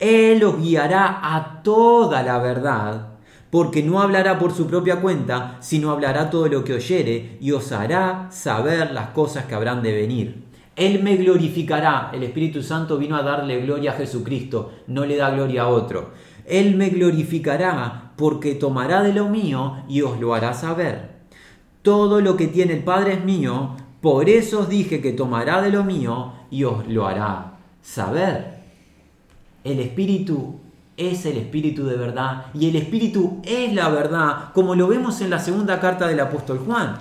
Él 0.00 0.42
os 0.42 0.60
guiará 0.60 1.20
a 1.22 1.62
toda 1.62 2.22
la 2.22 2.38
verdad 2.38 3.10
porque 3.50 3.82
no 3.82 4.00
hablará 4.00 4.38
por 4.38 4.52
su 4.52 4.66
propia 4.66 5.00
cuenta, 5.00 5.56
sino 5.60 5.90
hablará 5.90 6.30
todo 6.30 6.46
lo 6.46 6.64
que 6.64 6.74
oyere 6.74 7.36
y 7.40 7.50
os 7.50 7.72
hará 7.72 8.28
saber 8.30 8.92
las 8.92 9.08
cosas 9.08 9.44
que 9.44 9.54
habrán 9.54 9.82
de 9.82 9.92
venir. 9.92 10.44
Él 10.76 11.02
me 11.02 11.16
glorificará. 11.16 12.10
El 12.14 12.22
Espíritu 12.22 12.62
Santo 12.62 12.96
vino 12.96 13.16
a 13.16 13.22
darle 13.22 13.60
gloria 13.60 13.90
a 13.90 13.94
Jesucristo, 13.94 14.72
no 14.86 15.04
le 15.04 15.16
da 15.16 15.30
gloria 15.30 15.62
a 15.62 15.68
otro. 15.68 16.12
Él 16.46 16.76
me 16.76 16.90
glorificará 16.90 18.12
porque 18.16 18.54
tomará 18.54 19.02
de 19.02 19.12
lo 19.12 19.28
mío 19.28 19.82
y 19.88 20.02
os 20.02 20.18
lo 20.20 20.32
hará 20.32 20.54
saber. 20.54 21.10
Todo 21.82 22.20
lo 22.20 22.36
que 22.36 22.46
tiene 22.46 22.74
el 22.74 22.84
Padre 22.84 23.14
es 23.14 23.24
mío, 23.24 23.76
por 24.00 24.28
eso 24.28 24.60
os 24.60 24.68
dije 24.68 25.00
que 25.00 25.12
tomará 25.12 25.60
de 25.60 25.70
lo 25.70 25.84
mío 25.84 26.32
y 26.50 26.64
os 26.64 26.86
lo 26.86 27.06
hará 27.06 27.58
saber. 27.82 28.49
El 29.64 29.80
Espíritu 29.80 30.58
es 30.96 31.24
el 31.26 31.36
Espíritu 31.36 31.86
de 31.86 31.96
verdad 31.96 32.46
y 32.54 32.68
el 32.68 32.76
Espíritu 32.76 33.40
es 33.44 33.72
la 33.72 33.88
verdad, 33.88 34.52
como 34.52 34.74
lo 34.74 34.88
vemos 34.88 35.20
en 35.20 35.30
la 35.30 35.38
segunda 35.38 35.80
carta 35.80 36.06
del 36.06 36.20
apóstol 36.20 36.58
Juan. 36.58 36.96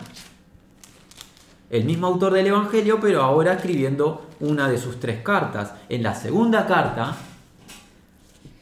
El 1.70 1.86
mismo 1.86 2.08
autor 2.08 2.34
del 2.34 2.48
Evangelio, 2.48 3.00
pero 3.00 3.22
ahora 3.22 3.54
escribiendo 3.54 4.28
una 4.40 4.68
de 4.68 4.78
sus 4.78 5.00
tres 5.00 5.22
cartas. 5.22 5.74
En 5.88 6.02
la 6.02 6.16
segunda 6.16 6.66
carta, 6.66 7.16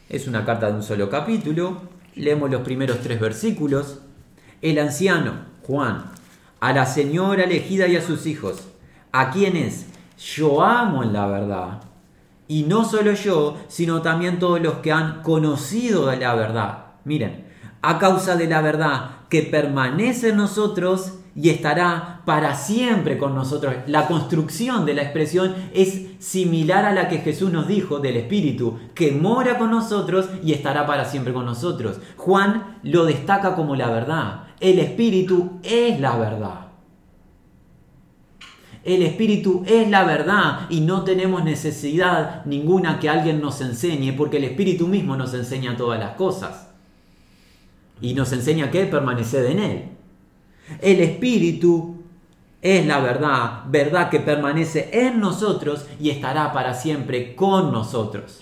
es 0.08 0.26
una 0.26 0.44
carta 0.44 0.66
de 0.66 0.74
un 0.74 0.82
solo 0.82 1.08
capítulo, 1.08 1.82
leemos 2.14 2.50
los 2.50 2.62
primeros 2.62 3.00
tres 3.00 3.18
versículos. 3.18 4.00
El 4.60 4.78
anciano, 4.78 5.34
Juan, 5.66 6.04
a 6.60 6.72
la 6.72 6.84
señora 6.84 7.44
elegida 7.44 7.86
y 7.86 7.96
a 7.96 8.02
sus 8.02 8.26
hijos, 8.26 8.68
a 9.12 9.30
quienes 9.30 9.86
yo 10.18 10.62
amo 10.62 11.02
en 11.02 11.12
la 11.12 11.26
verdad, 11.26 11.80
y 12.48 12.62
no 12.62 12.84
solo 12.84 13.12
yo, 13.12 13.56
sino 13.68 14.02
también 14.02 14.38
todos 14.38 14.60
los 14.60 14.74
que 14.76 14.90
han 14.90 15.22
conocido 15.22 16.12
la 16.16 16.34
verdad. 16.34 16.86
Miren, 17.04 17.46
a 17.82 17.98
causa 17.98 18.36
de 18.36 18.48
la 18.48 18.62
verdad 18.62 19.10
que 19.28 19.42
permanece 19.42 20.30
en 20.30 20.38
nosotros 20.38 21.12
y 21.36 21.50
estará 21.50 22.22
para 22.24 22.54
siempre 22.56 23.18
con 23.18 23.34
nosotros. 23.34 23.74
La 23.86 24.08
construcción 24.08 24.86
de 24.86 24.94
la 24.94 25.02
expresión 25.02 25.54
es 25.72 26.06
similar 26.18 26.84
a 26.84 26.92
la 26.92 27.08
que 27.08 27.18
Jesús 27.18 27.52
nos 27.52 27.68
dijo 27.68 28.00
del 28.00 28.16
Espíritu, 28.16 28.78
que 28.94 29.12
mora 29.12 29.58
con 29.58 29.70
nosotros 29.70 30.28
y 30.42 30.52
estará 30.52 30.86
para 30.86 31.04
siempre 31.04 31.32
con 31.32 31.44
nosotros. 31.46 32.00
Juan 32.16 32.78
lo 32.82 33.04
destaca 33.04 33.54
como 33.54 33.76
la 33.76 33.90
verdad. 33.90 34.44
El 34.58 34.80
Espíritu 34.80 35.60
es 35.62 36.00
la 36.00 36.16
verdad. 36.16 36.67
El 38.88 39.02
Espíritu 39.02 39.64
es 39.66 39.86
la 39.90 40.02
verdad 40.04 40.60
y 40.70 40.80
no 40.80 41.04
tenemos 41.04 41.44
necesidad 41.44 42.42
ninguna 42.46 42.98
que 42.98 43.10
alguien 43.10 43.38
nos 43.38 43.60
enseñe 43.60 44.14
porque 44.16 44.38
el 44.38 44.44
Espíritu 44.44 44.88
mismo 44.88 45.14
nos 45.14 45.34
enseña 45.34 45.76
todas 45.76 46.00
las 46.00 46.12
cosas. 46.12 46.68
Y 48.00 48.14
nos 48.14 48.32
enseña 48.32 48.70
que 48.70 48.86
permanecer 48.86 49.44
en 49.44 49.58
Él. 49.58 49.84
El 50.80 51.00
Espíritu 51.00 51.96
es 52.62 52.86
la 52.86 53.00
verdad, 53.00 53.64
verdad 53.66 54.08
que 54.08 54.20
permanece 54.20 54.88
en 54.90 55.20
nosotros 55.20 55.84
y 56.00 56.08
estará 56.08 56.54
para 56.54 56.72
siempre 56.72 57.36
con 57.36 57.70
nosotros. 57.70 58.40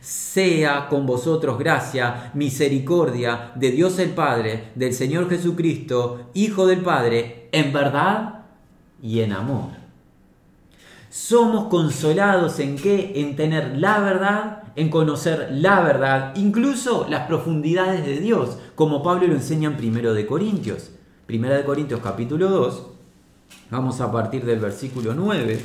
Sea 0.00 0.86
con 0.88 1.06
vosotros 1.06 1.58
gracia, 1.58 2.30
misericordia 2.34 3.50
de 3.56 3.72
Dios 3.72 3.98
el 3.98 4.10
Padre, 4.10 4.68
del 4.76 4.94
Señor 4.94 5.28
Jesucristo, 5.28 6.30
Hijo 6.34 6.68
del 6.68 6.82
Padre, 6.82 7.48
en 7.50 7.72
verdad 7.72 8.37
y 9.02 9.20
en 9.20 9.32
amor. 9.32 9.70
Somos 11.10 11.68
consolados 11.68 12.58
en 12.58 12.76
qué? 12.76 13.12
En 13.16 13.34
tener 13.34 13.78
la 13.78 13.98
verdad, 14.00 14.62
en 14.76 14.90
conocer 14.90 15.48
la 15.52 15.80
verdad, 15.80 16.34
incluso 16.36 17.06
las 17.08 17.26
profundidades 17.26 18.04
de 18.04 18.20
Dios, 18.20 18.58
como 18.74 19.02
Pablo 19.02 19.26
lo 19.26 19.34
enseña 19.34 19.70
en 19.70 19.76
Primero 19.76 20.12
de 20.12 20.26
Corintios. 20.26 20.90
Primera 21.26 21.56
de 21.56 21.64
Corintios 21.64 22.00
capítulo 22.00 22.48
2, 22.48 22.86
vamos 23.70 24.00
a 24.00 24.12
partir 24.12 24.44
del 24.44 24.60
versículo 24.60 25.14
9. 25.14 25.62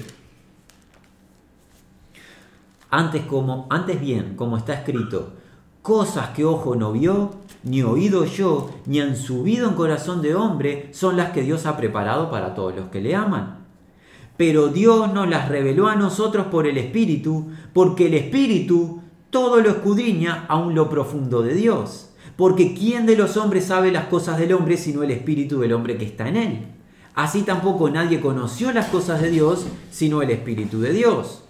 Antes, 2.90 3.26
como, 3.26 3.68
antes 3.70 4.00
bien, 4.00 4.36
como 4.36 4.58
está 4.58 4.74
escrito, 4.74 5.34
cosas 5.84 6.30
que 6.30 6.46
ojo 6.46 6.76
no 6.76 6.94
vio, 6.94 7.32
ni 7.64 7.84
oído 7.84 8.26
yo, 8.26 8.72
ni 8.86 9.02
han 9.02 9.18
subido 9.18 9.68
en 9.68 9.76
corazón 9.76 10.22
de 10.22 10.34
hombre, 10.34 10.90
son 10.94 11.18
las 11.18 11.32
que 11.32 11.44
Dios 11.44 11.66
ha 11.66 11.78
preparado 11.78 12.32
para 12.32 12.56
todos 12.56 12.74
los 12.76 12.86
que 12.86 13.02
le 13.02 13.16
aman. 13.16 13.66
Pero 14.38 14.70
Dios 14.70 15.14
nos 15.14 15.30
las 15.30 15.50
reveló 15.50 15.88
a 15.88 15.96
nosotros 15.96 16.48
por 16.48 16.68
el 16.68 16.78
Espíritu, 16.78 17.52
porque 17.74 18.08
el 18.08 18.14
Espíritu 18.16 19.02
todo 19.30 19.60
lo 19.62 19.70
escudriña 19.70 20.46
aun 20.48 20.74
lo 20.74 20.90
profundo 20.90 21.44
de 21.44 21.54
Dios. 21.54 22.12
Porque 22.38 22.74
¿quién 22.74 23.06
de 23.06 23.18
los 23.18 23.36
hombres 23.36 23.66
sabe 23.66 23.92
las 23.92 24.06
cosas 24.06 24.40
del 24.40 24.54
hombre 24.54 24.78
sino 24.78 25.04
el 25.04 25.12
Espíritu 25.12 25.60
del 25.60 25.74
hombre 25.74 25.98
que 25.98 26.06
está 26.06 26.30
en 26.30 26.38
él? 26.38 26.60
Así 27.14 27.44
tampoco 27.44 27.90
nadie 27.90 28.22
conoció 28.22 28.72
las 28.72 28.88
cosas 28.88 29.22
de 29.22 29.30
Dios 29.30 29.66
sino 29.92 30.22
el 30.22 30.32
Espíritu 30.32 30.80
de 30.80 30.94
Dios. 30.94 31.43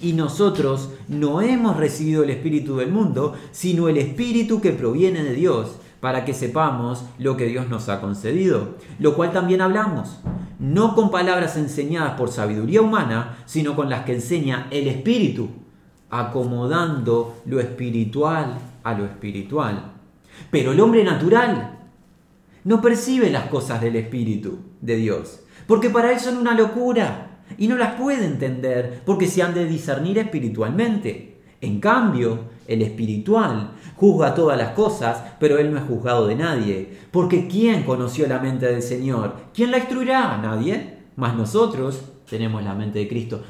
Y 0.00 0.12
nosotros 0.12 0.90
no 1.08 1.40
hemos 1.40 1.76
recibido 1.76 2.22
el 2.22 2.30
Espíritu 2.30 2.76
del 2.76 2.90
mundo, 2.90 3.34
sino 3.52 3.88
el 3.88 3.96
Espíritu 3.96 4.60
que 4.60 4.72
proviene 4.72 5.22
de 5.22 5.32
Dios, 5.32 5.76
para 6.00 6.24
que 6.24 6.34
sepamos 6.34 7.04
lo 7.18 7.36
que 7.36 7.46
Dios 7.46 7.68
nos 7.68 7.88
ha 7.88 8.00
concedido, 8.00 8.76
lo 8.98 9.16
cual 9.16 9.32
también 9.32 9.60
hablamos, 9.60 10.18
no 10.58 10.94
con 10.94 11.10
palabras 11.10 11.56
enseñadas 11.56 12.12
por 12.12 12.30
sabiduría 12.30 12.82
humana, 12.82 13.38
sino 13.46 13.74
con 13.74 13.88
las 13.88 14.04
que 14.04 14.14
enseña 14.14 14.68
el 14.70 14.88
Espíritu, 14.88 15.48
acomodando 16.10 17.36
lo 17.46 17.60
espiritual 17.60 18.58
a 18.84 18.94
lo 18.94 19.04
espiritual. 19.04 19.92
Pero 20.50 20.72
el 20.72 20.80
hombre 20.80 21.02
natural 21.02 21.78
no 22.64 22.80
percibe 22.80 23.30
las 23.30 23.46
cosas 23.46 23.80
del 23.80 23.96
Espíritu 23.96 24.58
de 24.80 24.96
Dios, 24.96 25.40
porque 25.66 25.90
para 25.90 26.12
él 26.12 26.20
son 26.20 26.36
una 26.36 26.54
locura 26.54 27.25
y 27.58 27.68
no 27.68 27.76
las 27.76 27.94
puede 27.94 28.26
entender 28.26 29.02
porque 29.04 29.26
se 29.26 29.42
han 29.42 29.54
de 29.54 29.66
discernir 29.66 30.18
espiritualmente. 30.18 31.36
En 31.60 31.80
cambio, 31.80 32.40
el 32.66 32.82
espiritual 32.82 33.72
juzga 33.96 34.34
todas 34.34 34.58
las 34.58 34.70
cosas, 34.70 35.22
pero 35.40 35.58
él 35.58 35.72
no 35.72 35.78
es 35.78 35.84
juzgado 35.84 36.26
de 36.26 36.34
nadie. 36.34 36.98
Porque 37.10 37.48
¿quién 37.48 37.84
conoció 37.84 38.26
la 38.26 38.38
mente 38.38 38.66
del 38.66 38.82
Señor? 38.82 39.34
¿Quién 39.54 39.70
la 39.70 39.78
instruirá? 39.78 40.38
Nadie. 40.38 40.96
Mas 41.16 41.34
nosotros 41.34 42.02
tenemos 42.28 42.62
la 42.62 42.74
mente 42.74 42.98
de 42.98 43.08
Cristo. 43.08 43.42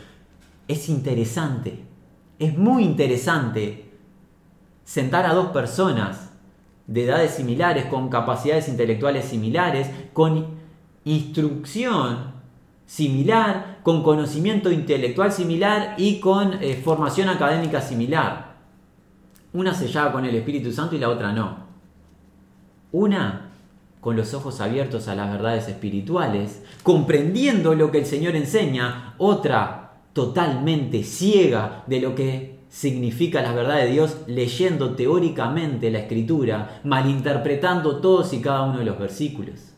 Es 0.68 0.88
interesante, 0.88 1.80
es 2.38 2.56
muy 2.56 2.84
interesante 2.84 3.90
sentar 4.84 5.26
a 5.26 5.34
dos 5.34 5.48
personas 5.48 6.30
de 6.86 7.04
edades 7.04 7.32
similares, 7.32 7.86
con 7.86 8.08
capacidades 8.08 8.68
intelectuales 8.68 9.24
similares, 9.24 9.88
con 10.12 10.46
instrucción 11.04 12.35
similar, 12.86 13.80
con 13.82 14.02
conocimiento 14.02 14.70
intelectual 14.70 15.32
similar 15.32 15.94
y 15.98 16.20
con 16.20 16.62
eh, 16.62 16.80
formación 16.82 17.28
académica 17.28 17.80
similar. 17.80 18.56
Una 19.52 19.74
sellada 19.74 20.12
con 20.12 20.24
el 20.24 20.34
Espíritu 20.34 20.72
Santo 20.72 20.96
y 20.96 20.98
la 20.98 21.08
otra 21.08 21.32
no. 21.32 21.66
Una 22.92 23.50
con 24.00 24.16
los 24.16 24.34
ojos 24.34 24.60
abiertos 24.60 25.08
a 25.08 25.16
las 25.16 25.32
verdades 25.32 25.66
espirituales, 25.68 26.62
comprendiendo 26.84 27.74
lo 27.74 27.90
que 27.90 27.98
el 27.98 28.06
Señor 28.06 28.36
enseña, 28.36 29.14
otra 29.18 29.94
totalmente 30.12 31.02
ciega 31.02 31.82
de 31.88 32.00
lo 32.00 32.14
que 32.14 32.60
significa 32.68 33.42
la 33.42 33.52
verdad 33.52 33.78
de 33.78 33.90
Dios 33.90 34.18
leyendo 34.26 34.94
teóricamente 34.94 35.90
la 35.90 36.00
escritura, 36.00 36.80
malinterpretando 36.84 37.96
todos 38.00 38.32
y 38.32 38.40
cada 38.40 38.62
uno 38.62 38.78
de 38.78 38.84
los 38.84 38.98
versículos. 38.98 39.75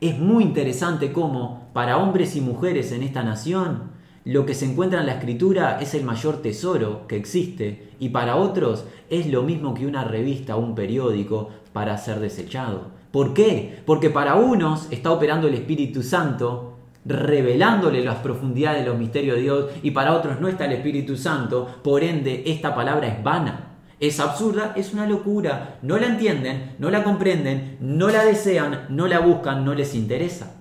Es 0.00 0.18
muy 0.18 0.44
interesante 0.44 1.12
cómo 1.12 1.68
para 1.72 1.98
hombres 1.98 2.36
y 2.36 2.40
mujeres 2.40 2.92
en 2.92 3.02
esta 3.02 3.22
nación 3.22 3.94
lo 4.24 4.46
que 4.46 4.54
se 4.54 4.64
encuentra 4.64 5.00
en 5.00 5.06
la 5.06 5.14
escritura 5.14 5.78
es 5.80 5.94
el 5.94 6.02
mayor 6.02 6.40
tesoro 6.40 7.06
que 7.06 7.16
existe 7.16 7.90
y 8.00 8.08
para 8.08 8.36
otros 8.36 8.86
es 9.10 9.26
lo 9.26 9.42
mismo 9.42 9.74
que 9.74 9.86
una 9.86 10.02
revista 10.02 10.56
o 10.56 10.60
un 10.60 10.74
periódico 10.74 11.50
para 11.72 11.98
ser 11.98 12.20
desechado. 12.20 12.86
¿Por 13.10 13.34
qué? 13.34 13.82
Porque 13.84 14.10
para 14.10 14.36
unos 14.36 14.90
está 14.90 15.12
operando 15.12 15.46
el 15.46 15.54
Espíritu 15.54 16.02
Santo 16.02 16.78
revelándole 17.04 18.02
las 18.02 18.16
profundidades 18.16 18.82
de 18.82 18.90
los 18.90 18.98
misterios 18.98 19.36
de 19.36 19.42
Dios 19.42 19.70
y 19.82 19.90
para 19.90 20.14
otros 20.14 20.40
no 20.40 20.48
está 20.48 20.64
el 20.64 20.72
Espíritu 20.72 21.16
Santo, 21.16 21.68
por 21.82 22.02
ende 22.02 22.44
esta 22.46 22.74
palabra 22.74 23.08
es 23.08 23.22
vana. 23.22 23.73
Es 24.00 24.20
absurda, 24.20 24.72
es 24.76 24.92
una 24.92 25.06
locura. 25.06 25.78
No 25.82 25.98
la 25.98 26.06
entienden, 26.06 26.74
no 26.78 26.90
la 26.90 27.04
comprenden, 27.04 27.78
no 27.80 28.08
la 28.08 28.24
desean, 28.24 28.86
no 28.88 29.06
la 29.06 29.20
buscan, 29.20 29.64
no 29.64 29.74
les 29.74 29.94
interesa. 29.94 30.56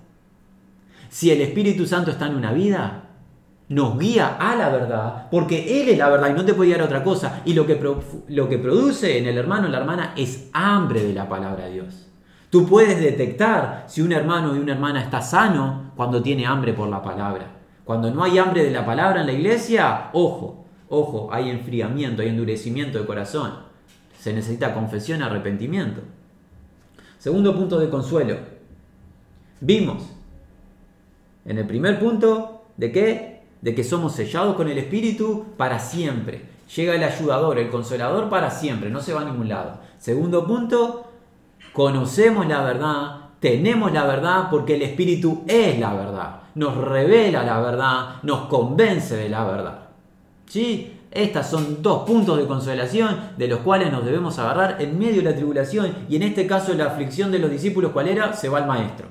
Si 1.10 1.32
el 1.32 1.42
Espíritu 1.42 1.86
Santo 1.86 2.12
está 2.12 2.28
en 2.28 2.36
una 2.36 2.54
vida, 2.54 3.04
nos 3.70 3.98
guía 3.98 4.38
a 4.40 4.56
la 4.56 4.70
verdad, 4.70 5.28
porque 5.32 5.82
Él 5.82 5.90
es 5.90 5.98
la 5.98 6.10
verdad 6.10 6.30
y 6.30 6.34
no 6.34 6.46
te 6.46 6.54
puede 6.54 6.70
guiar 6.70 6.82
a 6.82 6.86
otra 6.86 7.04
cosa. 7.04 7.42
Y 7.46 7.54
lo 7.54 7.66
que, 7.66 7.80
lo 8.28 8.50
que 8.50 8.58
produce 8.58 9.18
en 9.18 9.28
el 9.28 9.38
hermano 9.38 9.68
o 9.68 9.72
la 9.72 9.80
hermana 9.80 10.14
es 10.16 10.50
hambre 10.54 11.04
de 11.04 11.14
la 11.14 11.28
palabra 11.28 11.66
de 11.66 11.74
Dios. 11.74 12.08
Tú 12.50 12.68
puedes 12.68 13.00
detectar 13.00 13.86
si 13.88 14.02
un 14.02 14.12
hermano 14.12 14.56
y 14.56 14.60
una 14.60 14.74
hermana 14.74 15.02
está 15.02 15.22
sano 15.22 15.92
cuando 15.96 16.22
tiene 16.22 16.46
hambre 16.46 16.74
por 16.74 16.88
la 16.88 17.02
palabra. 17.02 17.48
Cuando 17.84 18.12
no 18.12 18.24
hay 18.24 18.38
hambre 18.38 18.64
de 18.64 18.72
la 18.72 18.86
palabra 18.86 19.22
en 19.22 19.28
la 19.28 19.34
iglesia, 19.34 20.10
ojo, 20.14 20.63
ojo, 20.94 21.30
hay 21.32 21.50
enfriamiento, 21.50 22.22
hay 22.22 22.30
endurecimiento 22.30 23.00
de 23.00 23.06
corazón. 23.06 23.54
Se 24.20 24.34
necesita 24.34 24.74
confesión 24.74 25.22
arrepentimiento. 25.22 26.02
Segundo 27.18 27.56
punto 27.56 27.80
de 27.80 27.90
consuelo. 27.90 28.38
Vimos 29.60 30.04
en 31.46 31.58
el 31.58 31.66
primer 31.66 32.00
punto 32.00 32.66
de 32.78 32.92
qué? 32.92 33.44
De 33.62 33.74
que 33.74 33.84
somos 33.84 34.14
sellados 34.14 34.56
con 34.56 34.70
el 34.70 34.78
Espíritu 34.78 35.46
para 35.58 35.80
siempre. 35.80 36.54
Llega 36.76 36.96
el 36.96 37.04
ayudador, 37.04 37.58
el 37.60 37.70
consolador 37.70 38.30
para 38.30 38.50
siempre, 38.50 38.90
no 38.90 39.02
se 39.02 39.14
va 39.14 39.22
a 39.22 39.26
ningún 39.26 39.50
lado. 39.50 39.80
Segundo 39.98 40.46
punto, 40.46 41.12
conocemos 41.72 42.48
la 42.48 42.64
verdad, 42.64 43.30
tenemos 43.40 43.92
la 43.92 44.06
verdad 44.06 44.48
porque 44.50 44.76
el 44.76 44.82
Espíritu 44.82 45.44
es 45.48 45.80
la 45.80 45.94
verdad, 45.94 46.42
nos 46.56 46.78
revela 46.78 47.44
la 47.44 47.60
verdad, 47.60 48.16
nos 48.24 48.48
convence 48.48 49.16
de 49.16 49.30
la 49.30 49.44
verdad. 49.44 49.83
¿Sí? 50.54 51.00
Estos 51.10 51.48
son 51.48 51.82
dos 51.82 52.04
puntos 52.04 52.38
de 52.38 52.46
consolación 52.46 53.32
de 53.38 53.48
los 53.48 53.62
cuales 53.62 53.92
nos 53.92 54.06
debemos 54.06 54.38
agarrar 54.38 54.80
en 54.80 55.00
medio 55.00 55.24
de 55.24 55.32
la 55.32 55.36
tribulación 55.36 56.06
y 56.08 56.16
en 56.16 56.22
este 56.22 56.46
caso 56.46 56.76
la 56.76 56.86
aflicción 56.86 57.32
de 57.32 57.40
los 57.40 57.50
discípulos, 57.50 57.92
¿cuál 57.92 58.08
era? 58.08 58.34
Se 58.34 58.50
va 58.50 58.60
al 58.60 58.68
maestro. 58.68 59.08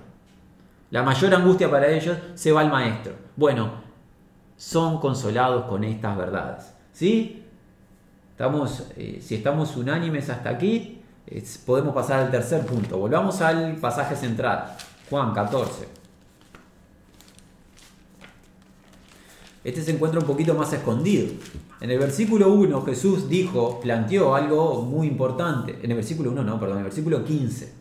La 0.90 1.02
mayor 1.02 1.34
angustia 1.34 1.68
para 1.68 1.88
ellos 1.88 2.16
se 2.36 2.52
va 2.52 2.60
al 2.60 2.70
maestro. 2.70 3.14
Bueno, 3.34 3.72
son 4.56 5.00
consolados 5.00 5.64
con 5.64 5.82
estas 5.82 6.16
verdades. 6.16 6.74
¿Sí? 6.92 7.44
Estamos, 8.30 8.86
eh, 8.96 9.18
si 9.20 9.34
estamos 9.34 9.76
unánimes 9.76 10.30
hasta 10.30 10.48
aquí, 10.48 11.02
podemos 11.66 11.92
pasar 11.92 12.20
al 12.20 12.30
tercer 12.30 12.64
punto. 12.64 12.98
Volvamos 12.98 13.40
al 13.40 13.74
pasaje 13.78 14.14
central, 14.14 14.76
Juan 15.10 15.34
14. 15.34 16.01
Este 19.64 19.82
se 19.82 19.92
encuentra 19.92 20.20
un 20.20 20.26
poquito 20.26 20.54
más 20.54 20.72
escondido. 20.72 21.28
En 21.80 21.90
el 21.90 21.98
versículo 21.98 22.52
1 22.52 22.82
Jesús 22.82 23.28
dijo, 23.28 23.80
planteó 23.80 24.34
algo 24.34 24.82
muy 24.82 25.06
importante. 25.06 25.78
En 25.82 25.90
el 25.90 25.96
versículo 25.96 26.30
1 26.32 26.42
no, 26.42 26.58
perdón, 26.58 26.78
en 26.78 26.84
el 26.84 26.90
versículo 26.90 27.24
15. 27.24 27.72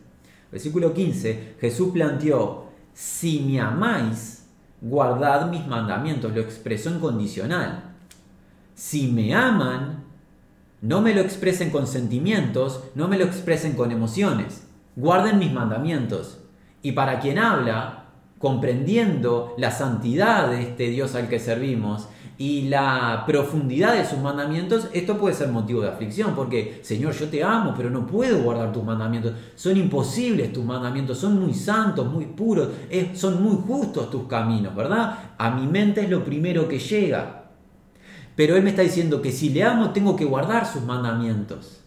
Versículo 0.52 0.92
15, 0.92 1.54
Jesús 1.60 1.92
planteó, 1.92 2.66
si 2.92 3.40
me 3.40 3.60
amáis, 3.60 4.46
guardad 4.82 5.50
mis 5.50 5.66
mandamientos. 5.66 6.34
Lo 6.34 6.40
expresó 6.40 6.90
en 6.90 7.00
condicional. 7.00 7.94
Si 8.74 9.08
me 9.08 9.34
aman, 9.34 10.04
no 10.82 11.00
me 11.00 11.14
lo 11.14 11.20
expresen 11.20 11.70
con 11.70 11.86
sentimientos, 11.86 12.82
no 12.94 13.08
me 13.08 13.18
lo 13.18 13.24
expresen 13.24 13.74
con 13.74 13.92
emociones. 13.92 14.66
Guarden 14.94 15.38
mis 15.38 15.52
mandamientos. 15.52 16.38
Y 16.82 16.92
para 16.92 17.20
quien 17.20 17.38
habla, 17.38 18.01
comprendiendo 18.42 19.54
la 19.56 19.70
santidad 19.70 20.50
de 20.50 20.62
este 20.62 20.88
Dios 20.88 21.14
al 21.14 21.28
que 21.28 21.38
servimos 21.38 22.08
y 22.38 22.62
la 22.62 23.22
profundidad 23.24 23.94
de 23.94 24.04
sus 24.04 24.18
mandamientos, 24.18 24.88
esto 24.92 25.16
puede 25.16 25.32
ser 25.32 25.48
motivo 25.48 25.80
de 25.80 25.90
aflicción, 25.90 26.34
porque 26.34 26.80
Señor, 26.82 27.14
yo 27.14 27.28
te 27.28 27.44
amo, 27.44 27.72
pero 27.76 27.88
no 27.88 28.04
puedo 28.04 28.42
guardar 28.42 28.72
tus 28.72 28.82
mandamientos. 28.82 29.34
Son 29.54 29.76
imposibles 29.76 30.52
tus 30.52 30.64
mandamientos, 30.64 31.18
son 31.18 31.40
muy 31.40 31.54
santos, 31.54 32.10
muy 32.12 32.24
puros, 32.26 32.70
son 33.14 33.40
muy 33.44 33.56
justos 33.64 34.10
tus 34.10 34.24
caminos, 34.24 34.74
¿verdad? 34.74 35.34
A 35.38 35.50
mi 35.52 35.68
mente 35.68 36.00
es 36.00 36.10
lo 36.10 36.24
primero 36.24 36.66
que 36.66 36.80
llega. 36.80 37.44
Pero 38.34 38.56
Él 38.56 38.64
me 38.64 38.70
está 38.70 38.82
diciendo 38.82 39.22
que 39.22 39.30
si 39.30 39.50
le 39.50 39.62
amo 39.62 39.90
tengo 39.90 40.16
que 40.16 40.24
guardar 40.24 40.66
sus 40.66 40.82
mandamientos. 40.82 41.81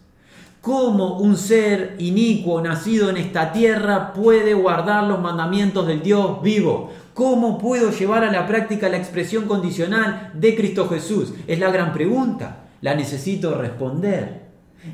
¿Cómo 0.66 1.18
un 1.18 1.36
ser 1.36 1.94
inicuo 2.00 2.60
nacido 2.60 3.08
en 3.08 3.18
esta 3.18 3.52
tierra 3.52 4.12
puede 4.12 4.52
guardar 4.52 5.04
los 5.04 5.20
mandamientos 5.20 5.86
del 5.86 6.02
Dios 6.02 6.42
vivo? 6.42 6.90
¿Cómo 7.14 7.56
puedo 7.56 7.92
llevar 7.92 8.24
a 8.24 8.32
la 8.32 8.48
práctica 8.48 8.88
la 8.88 8.96
expresión 8.96 9.44
condicional 9.44 10.32
de 10.34 10.56
Cristo 10.56 10.88
Jesús? 10.88 11.34
Es 11.46 11.60
la 11.60 11.70
gran 11.70 11.92
pregunta. 11.92 12.64
La 12.80 12.96
necesito 12.96 13.54
responder. 13.54 14.46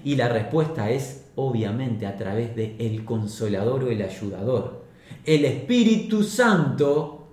Y 0.04 0.16
la 0.16 0.28
respuesta 0.28 0.90
es 0.90 1.30
obviamente 1.36 2.06
a 2.06 2.18
través 2.18 2.54
de 2.54 2.76
el 2.78 3.06
consolador 3.06 3.84
o 3.84 3.90
el 3.90 4.02
ayudador. 4.02 4.84
El 5.24 5.46
Espíritu 5.46 6.22
Santo 6.22 7.28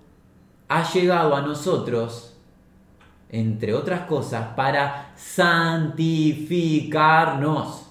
ha 0.70 0.90
llegado 0.90 1.36
a 1.36 1.42
nosotros 1.42 2.38
entre 3.32 3.74
otras 3.74 4.08
cosas, 4.08 4.56
para 4.56 5.12
santificarnos, 5.16 7.89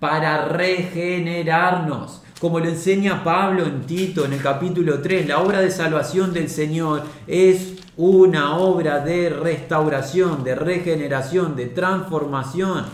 para 0.00 0.46
regenerarnos. 0.46 2.22
Como 2.40 2.58
lo 2.58 2.68
enseña 2.70 3.22
Pablo 3.22 3.66
en 3.66 3.82
Tito 3.82 4.24
en 4.24 4.32
el 4.32 4.42
capítulo 4.42 5.02
3, 5.02 5.28
la 5.28 5.40
obra 5.40 5.60
de 5.60 5.70
salvación 5.70 6.32
del 6.32 6.48
Señor 6.48 7.02
es 7.26 7.74
una 7.98 8.56
obra 8.56 9.00
de 9.00 9.28
restauración, 9.28 10.42
de 10.42 10.54
regeneración, 10.54 11.54
de 11.54 11.66
transformación. 11.66 12.86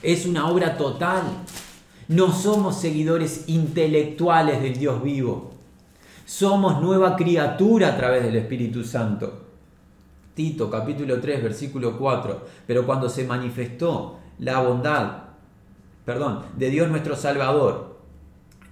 Es 0.00 0.24
una 0.24 0.48
obra 0.48 0.76
total. 0.76 1.22
No 2.06 2.32
somos 2.32 2.80
seguidores 2.80 3.48
intelectuales 3.48 4.62
del 4.62 4.78
Dios 4.78 5.02
vivo. 5.02 5.50
Somos 6.24 6.80
nueva 6.80 7.16
criatura 7.16 7.88
a 7.88 7.96
través 7.96 8.22
del 8.22 8.36
Espíritu 8.36 8.84
Santo. 8.84 9.46
Tito 10.34 10.70
capítulo 10.70 11.20
3 11.20 11.42
versículo 11.42 11.98
4, 11.98 12.46
pero 12.68 12.86
cuando 12.86 13.08
se 13.08 13.24
manifestó 13.24 14.20
la 14.38 14.60
bondad, 14.60 15.27
perdón, 16.08 16.40
de 16.56 16.70
Dios 16.70 16.88
nuestro 16.88 17.16
Salvador. 17.16 17.98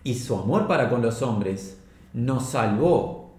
Y 0.05 0.15
su 0.15 0.37
amor 0.37 0.67
para 0.67 0.89
con 0.89 1.03
los 1.03 1.21
hombres, 1.21 1.79
nos 2.15 2.47
salvó, 2.47 3.35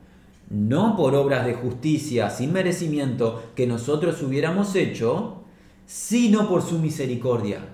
no 0.51 0.95
por 0.95 1.15
obras 1.15 1.47
de 1.47 1.55
justicia 1.55 2.29
sin 2.29 2.53
merecimiento 2.53 3.41
que 3.55 3.65
nosotros 3.65 4.21
hubiéramos 4.21 4.75
hecho, 4.75 5.41
sino 5.87 6.47
por 6.47 6.61
su 6.61 6.77
misericordia, 6.77 7.69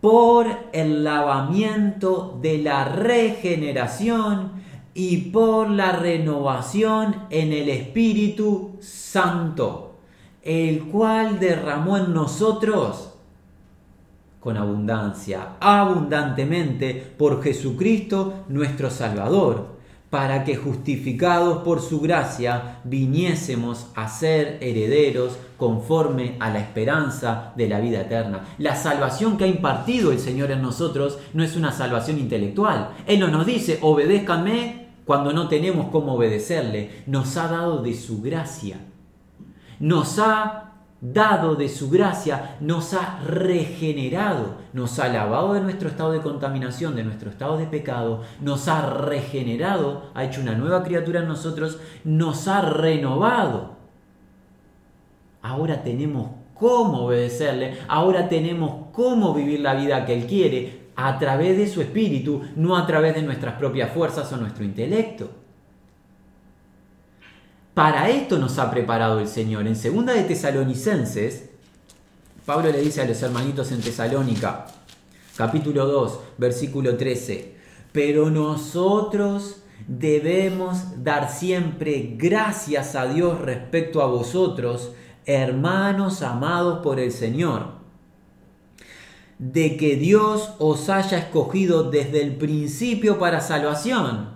por 0.00 0.48
el 0.72 1.04
lavamiento 1.04 2.36
de 2.42 2.58
la 2.58 2.84
regeneración 2.84 4.54
y 4.92 5.18
por 5.30 5.70
la 5.70 5.92
renovación 5.92 7.14
en 7.30 7.52
el 7.52 7.68
Espíritu 7.68 8.72
Santo, 8.80 10.00
el 10.42 10.82
cual 10.86 11.38
derramó 11.38 11.96
en 11.96 12.12
nosotros 12.12 13.09
con 14.40 14.56
abundancia, 14.56 15.56
abundantemente, 15.60 17.14
por 17.16 17.42
Jesucristo 17.42 18.44
nuestro 18.48 18.90
Salvador, 18.90 19.78
para 20.08 20.42
que 20.42 20.56
justificados 20.56 21.58
por 21.62 21.80
su 21.80 22.00
gracia 22.00 22.80
viniésemos 22.82 23.86
a 23.94 24.08
ser 24.08 24.58
herederos 24.60 25.38
conforme 25.56 26.36
a 26.40 26.50
la 26.50 26.58
esperanza 26.58 27.52
de 27.54 27.68
la 27.68 27.78
vida 27.78 28.00
eterna. 28.00 28.44
La 28.58 28.74
salvación 28.74 29.36
que 29.36 29.44
ha 29.44 29.46
impartido 29.46 30.10
el 30.10 30.18
Señor 30.18 30.50
en 30.50 30.62
nosotros 30.62 31.18
no 31.32 31.44
es 31.44 31.54
una 31.54 31.70
salvación 31.70 32.18
intelectual. 32.18 32.90
Él 33.06 33.20
no 33.20 33.28
nos 33.28 33.46
dice, 33.46 33.78
obedézcanme 33.82 34.88
cuando 35.04 35.32
no 35.32 35.48
tenemos 35.48 35.88
cómo 35.92 36.14
obedecerle. 36.14 37.02
Nos 37.06 37.36
ha 37.36 37.46
dado 37.46 37.82
de 37.82 37.94
su 37.94 38.20
gracia. 38.20 38.78
Nos 39.78 40.18
ha 40.18 40.69
dado 41.00 41.54
de 41.54 41.68
su 41.68 41.90
gracia, 41.90 42.56
nos 42.60 42.94
ha 42.94 43.20
regenerado, 43.26 44.56
nos 44.72 44.98
ha 44.98 45.08
lavado 45.08 45.54
de 45.54 45.60
nuestro 45.60 45.88
estado 45.88 46.12
de 46.12 46.20
contaminación, 46.20 46.94
de 46.94 47.04
nuestro 47.04 47.30
estado 47.30 47.56
de 47.56 47.66
pecado, 47.66 48.22
nos 48.40 48.68
ha 48.68 48.82
regenerado, 48.90 50.10
ha 50.14 50.24
hecho 50.24 50.40
una 50.40 50.54
nueva 50.54 50.82
criatura 50.82 51.20
en 51.20 51.28
nosotros, 51.28 51.78
nos 52.04 52.48
ha 52.48 52.60
renovado 52.60 53.80
ahora 55.42 55.82
tenemos 55.82 56.30
cómo 56.54 57.06
obedecerle, 57.06 57.78
ahora 57.88 58.28
tenemos 58.28 58.88
cómo 58.92 59.34
vivir 59.34 59.60
la 59.60 59.74
vida 59.74 60.04
que 60.04 60.14
Él 60.14 60.26
quiere 60.26 60.90
a 60.96 61.18
través 61.18 61.56
de 61.56 61.66
su 61.66 61.80
espíritu, 61.80 62.42
no 62.56 62.76
a 62.76 62.86
través 62.86 63.14
de 63.14 63.22
nuestras 63.22 63.54
propias 63.54 63.90
fuerzas 63.92 64.30
o 64.32 64.36
nuestro 64.36 64.64
intelecto. 64.64 65.39
Para 67.74 68.10
esto 68.10 68.38
nos 68.38 68.58
ha 68.58 68.70
preparado 68.70 69.20
el 69.20 69.28
Señor. 69.28 69.66
En 69.66 69.76
segunda 69.76 70.12
de 70.12 70.24
Tesalonicenses, 70.24 71.50
Pablo 72.44 72.72
le 72.72 72.80
dice 72.80 73.00
a 73.00 73.04
los 73.04 73.22
hermanitos 73.22 73.70
en 73.70 73.80
Tesalónica, 73.80 74.66
capítulo 75.36 75.86
2, 75.86 76.18
versículo 76.36 76.96
13, 76.96 77.54
pero 77.92 78.28
nosotros 78.28 79.62
debemos 79.86 81.04
dar 81.04 81.30
siempre 81.30 82.16
gracias 82.16 82.96
a 82.96 83.06
Dios 83.06 83.40
respecto 83.40 84.02
a 84.02 84.06
vosotros, 84.06 84.90
hermanos 85.24 86.22
amados 86.22 86.80
por 86.82 86.98
el 86.98 87.12
Señor, 87.12 87.78
de 89.38 89.76
que 89.76 89.94
Dios 89.94 90.54
os 90.58 90.88
haya 90.88 91.18
escogido 91.18 91.88
desde 91.88 92.20
el 92.20 92.34
principio 92.34 93.20
para 93.20 93.40
salvación, 93.40 94.30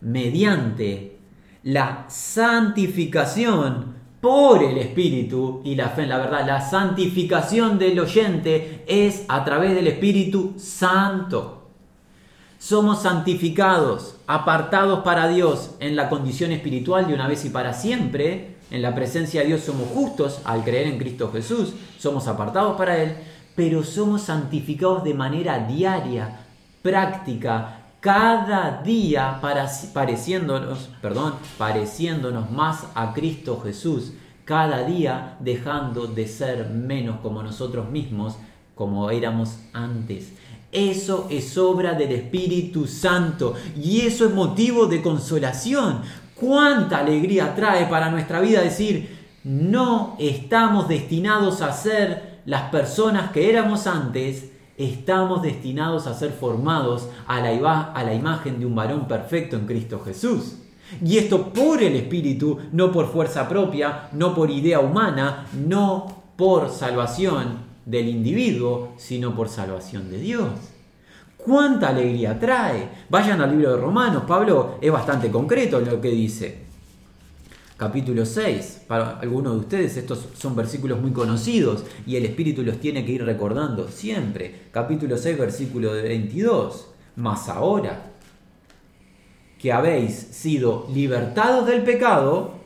mediante 0.00 1.17
la 1.62 2.06
santificación 2.08 3.96
por 4.20 4.62
el 4.62 4.78
Espíritu 4.78 5.62
y 5.64 5.74
la 5.74 5.90
fe 5.90 6.02
en 6.02 6.08
la 6.10 6.18
verdad. 6.18 6.46
La 6.46 6.60
santificación 6.60 7.78
del 7.78 7.98
oyente 8.00 8.84
es 8.86 9.24
a 9.28 9.44
través 9.44 9.74
del 9.74 9.86
Espíritu 9.86 10.54
Santo. 10.58 11.68
Somos 12.58 13.02
santificados, 13.02 14.16
apartados 14.26 15.04
para 15.04 15.28
Dios 15.28 15.76
en 15.78 15.94
la 15.94 16.08
condición 16.08 16.50
espiritual 16.50 17.06
de 17.06 17.14
una 17.14 17.28
vez 17.28 17.44
y 17.44 17.50
para 17.50 17.72
siempre. 17.72 18.56
En 18.70 18.82
la 18.82 18.94
presencia 18.94 19.40
de 19.40 19.46
Dios 19.46 19.62
somos 19.62 19.88
justos 19.88 20.40
al 20.44 20.64
creer 20.64 20.88
en 20.88 20.98
Cristo 20.98 21.30
Jesús. 21.32 21.72
Somos 21.98 22.26
apartados 22.26 22.76
para 22.76 22.98
Él, 22.98 23.14
pero 23.54 23.84
somos 23.84 24.22
santificados 24.22 25.04
de 25.04 25.14
manera 25.14 25.60
diaria, 25.60 26.40
práctica, 26.82 27.77
cada 28.00 28.82
día 28.82 29.40
pareciéndonos, 29.92 30.90
perdón, 31.02 31.34
pareciéndonos 31.56 32.50
más 32.50 32.84
a 32.94 33.12
Cristo 33.12 33.60
Jesús, 33.62 34.12
cada 34.44 34.84
día 34.84 35.36
dejando 35.40 36.06
de 36.06 36.26
ser 36.26 36.70
menos 36.70 37.20
como 37.20 37.42
nosotros 37.42 37.90
mismos, 37.90 38.36
como 38.74 39.10
éramos 39.10 39.58
antes. 39.72 40.32
Eso 40.70 41.26
es 41.30 41.58
obra 41.58 41.94
del 41.94 42.12
Espíritu 42.12 42.86
Santo 42.86 43.54
y 43.76 44.02
eso 44.02 44.26
es 44.26 44.34
motivo 44.34 44.86
de 44.86 45.02
consolación. 45.02 46.02
¿Cuánta 46.34 46.98
alegría 46.98 47.54
trae 47.54 47.86
para 47.86 48.10
nuestra 48.10 48.40
vida 48.40 48.60
decir, 48.60 49.18
no 49.42 50.14
estamos 50.18 50.88
destinados 50.88 51.62
a 51.62 51.72
ser 51.72 52.40
las 52.44 52.70
personas 52.70 53.32
que 53.32 53.50
éramos 53.50 53.86
antes, 53.86 54.52
estamos 54.78 55.42
destinados 55.42 56.06
a 56.06 56.14
ser 56.14 56.30
formados 56.32 57.08
a 57.26 57.40
la, 57.40 58.14
imagen 58.14 58.60
de 58.60 58.64
un 58.64 58.74
varón 58.74 59.08
perfecto 59.08 59.56
en 59.56 59.66
Cristo 59.66 60.00
Jesús. 60.04 60.56
Y 61.04 61.18
esto 61.18 61.52
por 61.52 61.82
el 61.82 61.96
Espíritu, 61.96 62.58
no 62.72 62.90
por 62.92 63.12
fuerza 63.12 63.48
propia, 63.48 64.08
no 64.12 64.34
por 64.34 64.50
idea 64.50 64.80
humana, 64.80 65.46
no 65.52 66.22
por 66.36 66.70
salvación 66.70 67.66
del 67.84 68.08
individuo, 68.08 68.94
sino 68.96 69.34
por 69.34 69.48
salvación 69.48 70.10
de 70.10 70.18
Dios. 70.18 70.48
¿Cuánta 71.36 71.88
alegría 71.88 72.38
trae? 72.38 72.88
Vayan 73.10 73.40
al 73.40 73.50
libro 73.50 73.72
de 73.72 73.80
Romanos, 73.80 74.22
Pablo 74.26 74.78
es 74.80 74.90
bastante 74.90 75.30
concreto 75.30 75.78
en 75.78 75.90
lo 75.90 76.00
que 76.00 76.10
dice 76.10 76.67
capítulo 77.78 78.26
6. 78.26 78.82
Para 78.88 79.20
algunos 79.20 79.54
de 79.54 79.58
ustedes 79.60 79.96
estos 79.96 80.28
son 80.36 80.54
versículos 80.56 81.00
muy 81.00 81.12
conocidos 81.12 81.84
y 82.06 82.16
el 82.16 82.26
Espíritu 82.26 82.62
los 82.62 82.78
tiene 82.78 83.06
que 83.06 83.12
ir 83.12 83.24
recordando 83.24 83.88
siempre. 83.88 84.66
Capítulo 84.72 85.16
6, 85.16 85.38
versículo 85.38 85.92
22. 85.92 86.88
Mas 87.16 87.48
ahora 87.48 88.10
que 89.58 89.72
habéis 89.72 90.14
sido 90.14 90.88
libertados 90.92 91.66
del 91.66 91.82
pecado, 91.82 92.58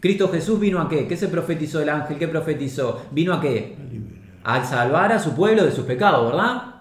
Cristo 0.00 0.28
Jesús 0.28 0.60
vino 0.60 0.80
a 0.80 0.88
qué? 0.88 1.06
¿Qué 1.06 1.16
se 1.16 1.28
profetizó 1.28 1.80
el 1.80 1.88
ángel? 1.88 2.18
¿Qué 2.18 2.28
profetizó? 2.28 3.02
¿Vino 3.12 3.32
a 3.32 3.40
qué? 3.40 3.76
Al 4.42 4.64
salvar 4.66 5.12
a 5.12 5.18
su 5.20 5.34
pueblo 5.34 5.64
de 5.64 5.72
sus 5.72 5.84
pecados, 5.84 6.30
¿verdad? 6.30 6.74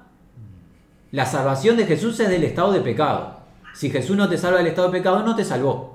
La 1.11 1.25
salvación 1.25 1.77
de 1.77 1.85
Jesús 1.85 2.19
es 2.19 2.29
del 2.29 2.43
estado 2.43 2.73
de 2.73 2.81
pecado. 2.81 3.41
Si 3.73 3.89
Jesús 3.89 4.17
no 4.17 4.27
te 4.27 4.37
salva 4.37 4.57
del 4.57 4.67
estado 4.67 4.89
de 4.89 4.97
pecado, 4.97 5.23
no 5.23 5.35
te 5.35 5.45
salvó. 5.45 5.94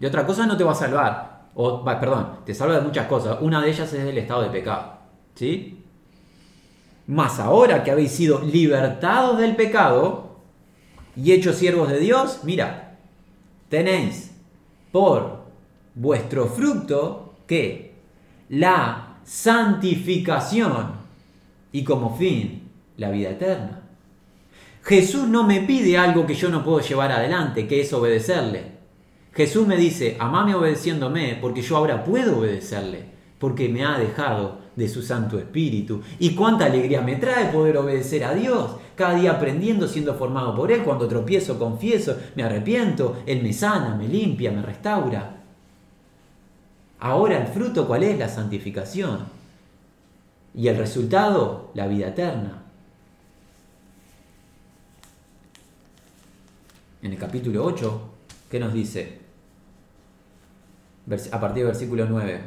Y 0.00 0.06
otra 0.06 0.26
cosa 0.26 0.46
no 0.46 0.56
te 0.56 0.64
va 0.64 0.72
a 0.72 0.76
salvar. 0.76 1.48
O, 1.54 1.84
perdón, 1.84 2.40
te 2.44 2.54
salva 2.54 2.76
de 2.76 2.82
muchas 2.82 3.06
cosas. 3.06 3.38
Una 3.40 3.60
de 3.60 3.70
ellas 3.70 3.92
es 3.92 4.04
el 4.04 4.18
estado 4.18 4.42
de 4.42 4.50
pecado. 4.50 4.92
¿Sí? 5.34 5.84
Más 7.08 7.40
ahora 7.40 7.82
que 7.82 7.90
habéis 7.90 8.12
sido 8.12 8.40
libertados 8.40 9.38
del 9.38 9.56
pecado 9.56 10.36
y 11.16 11.32
hechos 11.32 11.56
siervos 11.56 11.88
de 11.88 11.98
Dios, 11.98 12.40
mira, 12.44 12.96
tenéis 13.68 14.30
por 14.92 15.44
vuestro 15.94 16.46
fruto 16.46 17.34
que 17.46 17.94
la 18.50 19.16
santificación 19.24 20.92
y 21.72 21.82
como 21.82 22.16
fin 22.16 22.70
la 22.96 23.10
vida 23.10 23.30
eterna. 23.30 23.82
Jesús 24.82 25.26
no 25.28 25.44
me 25.44 25.60
pide 25.62 25.98
algo 25.98 26.24
que 26.24 26.34
yo 26.34 26.48
no 26.48 26.64
puedo 26.64 26.80
llevar 26.80 27.12
adelante, 27.12 27.66
que 27.66 27.80
es 27.80 27.92
obedecerle. 27.92 28.77
Jesús 29.38 29.68
me 29.68 29.76
dice, 29.76 30.16
amame 30.18 30.56
obedeciéndome, 30.56 31.38
porque 31.40 31.62
yo 31.62 31.76
ahora 31.76 32.02
puedo 32.02 32.40
obedecerle, 32.40 33.04
porque 33.38 33.68
me 33.68 33.84
ha 33.84 33.96
dejado 33.96 34.58
de 34.74 34.88
su 34.88 35.00
Santo 35.00 35.38
Espíritu. 35.38 36.02
Y 36.18 36.34
cuánta 36.34 36.64
alegría 36.64 37.02
me 37.02 37.14
trae 37.14 37.52
poder 37.52 37.76
obedecer 37.76 38.24
a 38.24 38.34
Dios, 38.34 38.72
cada 38.96 39.14
día 39.14 39.30
aprendiendo, 39.30 39.86
siendo 39.86 40.14
formado 40.14 40.56
por 40.56 40.72
Él. 40.72 40.82
Cuando 40.82 41.06
tropiezo, 41.06 41.56
confieso, 41.56 42.16
me 42.34 42.42
arrepiento, 42.42 43.22
Él 43.26 43.40
me 43.40 43.52
sana, 43.52 43.94
me 43.94 44.08
limpia, 44.08 44.50
me 44.50 44.60
restaura. 44.60 45.36
Ahora 46.98 47.38
el 47.40 47.46
fruto, 47.46 47.86
¿cuál 47.86 48.02
es? 48.02 48.18
La 48.18 48.28
santificación. 48.28 49.20
Y 50.52 50.66
el 50.66 50.76
resultado, 50.76 51.70
la 51.74 51.86
vida 51.86 52.08
eterna. 52.08 52.64
En 57.02 57.12
el 57.12 57.18
capítulo 57.18 57.64
8, 57.64 58.00
¿qué 58.50 58.58
nos 58.58 58.72
dice? 58.72 59.27
A 61.30 61.40
partir 61.40 61.64
del 61.64 61.72
versículo 61.72 62.06
9. 62.08 62.40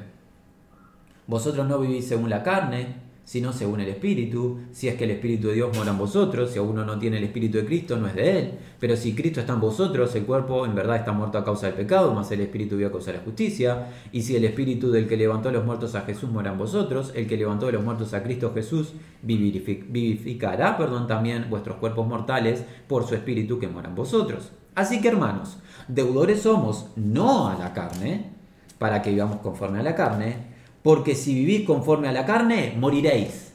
Vosotros 1.28 1.68
no 1.68 1.80
vivís 1.80 2.08
según 2.08 2.30
la 2.30 2.44
carne, 2.44 3.12
sino 3.24 3.54
según 3.54 3.80
el 3.80 3.90
Espíritu. 3.90 4.60
Si 4.72 4.88
es 4.88 4.96
que 4.96 5.06
el 5.06 5.12
Espíritu 5.12 5.48
de 5.48 5.54
Dios 5.54 5.76
mora 5.78 5.92
en 5.92 5.98
vosotros, 5.98 6.52
si 6.52 6.60
uno 6.60 6.84
no 6.84 7.00
tiene 7.00 7.18
el 7.18 7.24
Espíritu 7.24 7.60
de 7.60 7.66
Cristo, 7.66 7.96
no 7.98 8.08
es 8.08 8.16
de 8.16 8.40
Él. 8.40 8.52
Pero 8.80 8.96
si 8.96 9.16
Cristo 9.16 9.40
está 9.40 9.54
en 9.54 9.62
vosotros, 9.62 10.14
el 10.16 10.26
cuerpo 10.26 10.66
en 10.66 10.76
verdad 10.76 10.98
está 10.98 11.12
muerto 11.12 11.38
a 11.38 11.46
causa 11.46 11.68
del 11.68 11.76
pecado, 11.76 12.14
más 12.14 12.32
el 12.32 12.42
Espíritu 12.42 12.76
vive 12.76 12.90
a 12.90 12.92
causa 12.92 13.12
de 13.12 13.20
la 13.20 13.24
justicia. 13.24 13.88
Y 14.12 14.24
si 14.24 14.36
el 14.36 14.44
Espíritu 14.44 14.92
del 14.92 15.08
que 15.08 15.16
levantó 15.16 15.52
los 15.52 15.64
muertos 15.64 15.96
a 15.96 16.02
Jesús 16.02 16.30
mora 16.30 16.52
en 16.52 16.58
vosotros, 16.58 17.14
el 17.16 17.28
que 17.28 17.38
levantó 17.38 17.72
los 17.72 17.84
muertos 17.84 18.14
a 18.14 18.24
Cristo 18.24 18.52
Jesús 18.54 18.94
vivificará 19.22 20.78
perdón, 20.78 21.08
también 21.08 21.50
vuestros 21.50 21.78
cuerpos 21.78 22.08
mortales 22.08 22.66
por 22.88 23.08
su 23.08 23.16
Espíritu 23.16 23.60
que 23.60 23.68
mora 23.68 23.90
en 23.90 23.96
vosotros. 23.96 24.52
Así 24.76 25.00
que 25.00 25.10
hermanos, 25.10 25.58
deudores 25.88 26.42
somos 26.42 26.88
no 26.96 27.48
a 27.50 27.58
la 27.58 27.74
carne, 27.74 28.41
para 28.82 29.04
que 29.04 29.12
vivamos 29.12 29.38
conforme 29.42 29.80
a 29.80 29.84
la 29.84 29.94
carne, 29.94 30.38
porque 30.82 31.14
si 31.14 31.36
vivís 31.36 31.68
conforme 31.68 32.08
a 32.08 32.12
la 32.12 32.26
carne, 32.26 32.74
moriréis. 32.76 33.54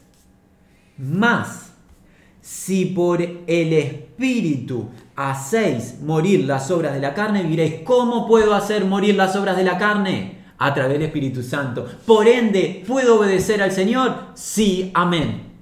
Más, 0.98 1.72
si 2.40 2.84
por 2.84 3.20
el 3.20 3.72
Espíritu 3.72 4.88
hacéis 5.16 6.00
morir 6.00 6.44
las 6.44 6.70
obras 6.70 6.94
de 6.94 7.00
la 7.00 7.12
carne, 7.12 7.42
viviréis. 7.42 7.80
¿Cómo 7.82 8.28
puedo 8.28 8.54
hacer 8.54 8.84
morir 8.84 9.16
las 9.16 9.34
obras 9.34 9.56
de 9.56 9.64
la 9.64 9.76
carne? 9.76 10.42
A 10.58 10.72
través 10.72 10.92
del 10.92 11.02
Espíritu 11.02 11.42
Santo. 11.42 11.84
Por 12.06 12.28
ende, 12.28 12.84
¿puedo 12.86 13.18
obedecer 13.18 13.60
al 13.60 13.72
Señor? 13.72 14.26
Sí, 14.34 14.92
amén. 14.94 15.55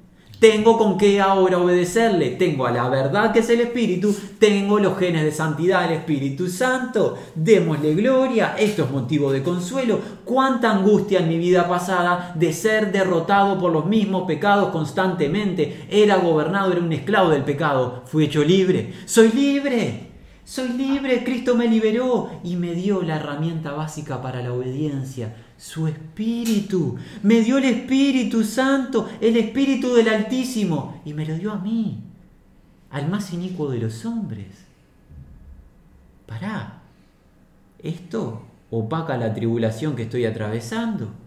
Tengo 0.44 0.76
con 0.76 0.98
qué 0.98 1.22
ahora 1.22 1.56
obedecerle. 1.56 2.32
Tengo 2.32 2.66
a 2.66 2.70
la 2.70 2.90
verdad 2.90 3.32
que 3.32 3.38
es 3.38 3.48
el 3.48 3.62
Espíritu. 3.62 4.14
Tengo 4.38 4.78
los 4.78 4.98
genes 4.98 5.24
de 5.24 5.32
santidad 5.32 5.84
del 5.84 5.96
Espíritu 5.96 6.50
Santo. 6.50 7.16
Démosle 7.34 7.94
gloria. 7.94 8.54
Esto 8.58 8.84
es 8.84 8.90
motivo 8.90 9.32
de 9.32 9.42
consuelo. 9.42 9.98
Cuánta 10.22 10.70
angustia 10.70 11.20
en 11.20 11.30
mi 11.30 11.38
vida 11.38 11.66
pasada 11.66 12.34
de 12.34 12.52
ser 12.52 12.92
derrotado 12.92 13.58
por 13.58 13.72
los 13.72 13.86
mismos 13.86 14.24
pecados 14.26 14.68
constantemente. 14.68 15.86
Era 15.88 16.16
gobernado, 16.16 16.72
era 16.72 16.82
un 16.82 16.92
esclavo 16.92 17.30
del 17.30 17.44
pecado. 17.44 18.02
Fui 18.04 18.24
hecho 18.24 18.44
libre. 18.44 18.92
Soy 19.06 19.32
libre. 19.32 20.13
Soy 20.44 20.68
libre, 20.68 21.24
Cristo 21.24 21.56
me 21.56 21.68
liberó 21.68 22.30
y 22.44 22.56
me 22.56 22.74
dio 22.74 23.02
la 23.02 23.16
herramienta 23.16 23.72
básica 23.72 24.20
para 24.20 24.42
la 24.42 24.52
obediencia, 24.52 25.34
su 25.56 25.88
Espíritu. 25.88 26.96
Me 27.22 27.40
dio 27.40 27.56
el 27.56 27.64
Espíritu 27.64 28.44
Santo, 28.44 29.08
el 29.22 29.38
Espíritu 29.38 29.94
del 29.94 30.08
Altísimo, 30.08 31.00
y 31.06 31.14
me 31.14 31.24
lo 31.24 31.34
dio 31.36 31.50
a 31.52 31.58
mí, 31.58 31.98
al 32.90 33.08
más 33.08 33.32
inicuo 33.32 33.70
de 33.70 33.78
los 33.78 34.04
hombres. 34.04 34.66
Pará, 36.26 36.82
esto 37.78 38.42
opaca 38.70 39.16
la 39.16 39.32
tribulación 39.32 39.96
que 39.96 40.02
estoy 40.02 40.26
atravesando. 40.26 41.23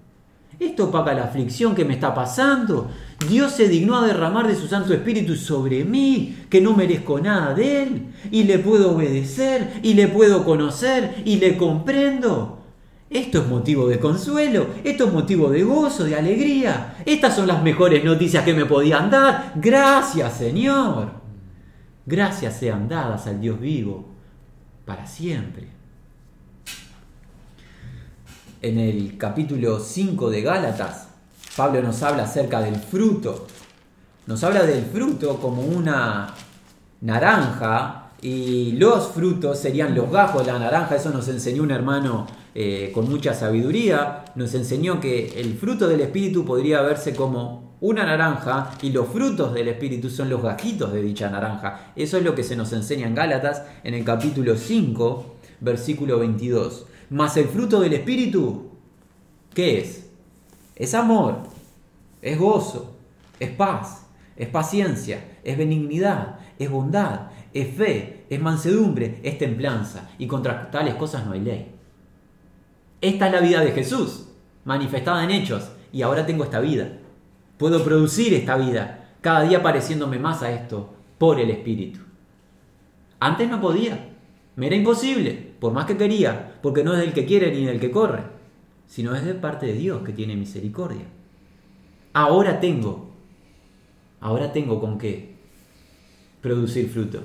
Esto 0.60 0.86
opaca 0.86 1.14
la 1.14 1.26
aflicción 1.26 1.76
que 1.76 1.86
me 1.86 1.94
está 1.94 2.16
pasando. 2.16 2.90
Dios 3.30 3.52
se 3.52 3.68
dignó 3.68 3.98
a 3.98 4.08
derramar 4.08 4.48
de 4.48 4.56
su 4.56 4.68
Santo 4.68 4.92
Espíritu 4.92 5.36
sobre 5.36 5.86
mí, 5.86 6.46
que 6.50 6.62
no 6.62 6.76
merezco 6.76 7.20
nada 7.20 7.54
de 7.54 7.84
Él, 7.84 8.08
y 8.32 8.44
le 8.44 8.58
puedo 8.58 8.96
obedecer, 8.96 9.80
y 9.84 9.94
le 9.94 10.08
puedo 10.08 10.44
conocer, 10.44 11.22
y 11.26 11.36
le 11.36 11.58
comprendo. 11.58 12.58
Esto 13.10 13.42
es 13.42 13.48
motivo 13.48 13.88
de 13.88 14.00
consuelo, 14.00 14.68
esto 14.84 15.06
es 15.06 15.14
motivo 15.14 15.50
de 15.50 15.64
gozo, 15.64 16.06
de 16.06 16.16
alegría. 16.16 16.96
Estas 17.06 17.36
son 17.36 17.48
las 17.48 17.62
mejores 17.62 18.04
noticias 18.04 18.44
que 18.44 18.56
me 18.56 18.66
podían 18.66 19.12
dar. 19.12 19.54
Gracias 19.56 20.38
Señor. 20.38 21.12
Gracias 22.06 22.58
sean 22.58 22.90
dadas 22.90 23.28
al 23.28 23.40
Dios 23.40 23.60
vivo 23.60 24.06
para 24.86 25.06
siempre 25.06 25.77
en 28.62 28.80
el 28.80 29.18
capítulo 29.18 29.80
5 29.80 30.30
de 30.30 30.42
Gálatas, 30.42 31.08
Pablo 31.56 31.82
nos 31.82 32.02
habla 32.04 32.24
acerca 32.24 32.62
del 32.62 32.76
fruto. 32.76 33.48
Nos 34.26 34.44
habla 34.44 34.64
del 34.64 34.84
fruto 34.86 35.38
como 35.40 35.62
una 35.62 36.34
naranja 37.02 38.12
y 38.22 38.74
los 38.74 39.08
frutos 39.10 39.60
serían 39.60 39.96
los 39.96 40.12
gajos 40.12 40.46
de 40.46 40.52
la 40.52 40.60
naranja. 40.60 40.96
Eso 40.96 41.10
nos 41.10 41.28
enseñó 41.28 41.64
un 41.64 41.72
hermano 41.72 42.28
eh, 42.54 42.92
con 42.94 43.10
mucha 43.10 43.34
sabiduría. 43.34 44.26
Nos 44.36 44.54
enseñó 44.54 45.00
que 45.00 45.40
el 45.40 45.58
fruto 45.58 45.88
del 45.88 46.02
Espíritu 46.02 46.46
podría 46.46 46.82
verse 46.82 47.16
como 47.16 47.78
una 47.80 48.06
naranja 48.06 48.72
y 48.82 48.90
los 48.90 49.08
frutos 49.08 49.54
del 49.54 49.68
Espíritu 49.68 50.10
son 50.10 50.30
los 50.30 50.42
gajitos 50.42 50.92
de 50.92 51.02
dicha 51.02 51.30
naranja. 51.30 51.92
Eso 51.96 52.18
es 52.18 52.24
lo 52.24 52.34
que 52.36 52.44
se 52.44 52.56
nos 52.56 52.74
enseña 52.74 53.08
en 53.08 53.16
Gálatas 53.16 53.64
en 53.84 53.94
el 53.94 54.04
capítulo 54.04 54.56
5, 54.56 55.36
versículo 55.62 56.20
22. 56.20 56.86
Mas 57.10 57.38
el 57.38 57.48
fruto 57.48 57.80
del 57.80 57.94
Espíritu, 57.94 58.72
¿qué 59.54 59.80
es? 59.80 60.10
Es 60.76 60.94
amor, 60.94 61.44
es 62.22 62.38
gozo, 62.38 62.96
es 63.40 63.50
paz, 63.52 64.06
es 64.36 64.48
paciencia, 64.50 65.38
es 65.44 65.58
benignidad, 65.58 66.40
es 66.60 66.70
bondad, 66.70 67.32
es 67.54 67.76
fe, 67.76 68.26
es 68.30 68.40
mansedumbre, 68.40 69.20
es 69.24 69.38
templanza. 69.38 70.10
Y 70.18 70.28
contra 70.28 70.70
tales 70.70 70.96
cosas 70.96 71.26
no 71.26 71.32
hay 71.32 71.42
ley. 71.42 71.72
Esta 73.02 73.28
es 73.28 73.34
la 73.34 73.42
vida 73.42 73.62
de 73.62 73.72
Jesús, 73.72 74.28
manifestada 74.66 75.24
en 75.24 75.32
hechos. 75.32 75.72
Y 75.94 76.02
ahora 76.02 76.26
tengo 76.26 76.44
esta 76.44 76.60
vida. 76.60 77.00
Puedo 77.58 77.84
producir 77.84 78.34
esta 78.34 78.58
vida, 78.58 79.14
cada 79.22 79.42
día 79.42 79.64
pareciéndome 79.64 80.20
más 80.20 80.44
a 80.44 80.52
esto, 80.52 80.94
por 81.18 81.40
el 81.40 81.50
Espíritu. 81.50 82.00
Antes 83.20 83.50
no 83.50 83.60
podía. 83.60 84.10
Me 84.56 84.68
era 84.68 84.76
imposible, 84.76 85.47
por 85.60 85.74
más 85.74 85.86
que 85.86 85.98
quería, 85.98 86.60
porque 86.62 86.84
no 86.84 86.94
es 86.94 87.00
del 87.00 87.14
que 87.14 87.26
quiere 87.26 87.52
ni 87.52 87.66
del 87.66 87.80
que 87.80 87.92
corre, 87.92 88.24
sino 88.88 89.16
es 89.16 89.26
de 89.26 89.34
parte 89.34 89.66
de 89.66 89.74
Dios 89.74 90.04
que 90.04 90.14
tiene 90.14 90.36
misericordia. 90.36 91.06
Ahora 92.14 92.60
tengo, 92.60 93.12
ahora 94.20 94.52
tengo 94.52 94.80
con 94.80 94.98
qué 94.98 95.36
producir 96.42 96.90
fruto. 96.90 97.22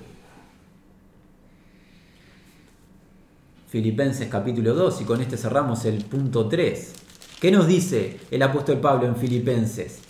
Filipenses 3.68 4.28
capítulo 4.28 4.74
2 4.74 5.00
y 5.00 5.04
con 5.04 5.22
este 5.22 5.38
cerramos 5.38 5.84
el 5.86 6.04
punto 6.04 6.46
3. 6.46 6.92
¿Qué 7.40 7.50
nos 7.50 7.66
dice 7.66 8.20
el 8.30 8.42
apóstol 8.42 8.80
Pablo 8.80 9.06
en 9.06 9.16
Filipenses? 9.16 10.00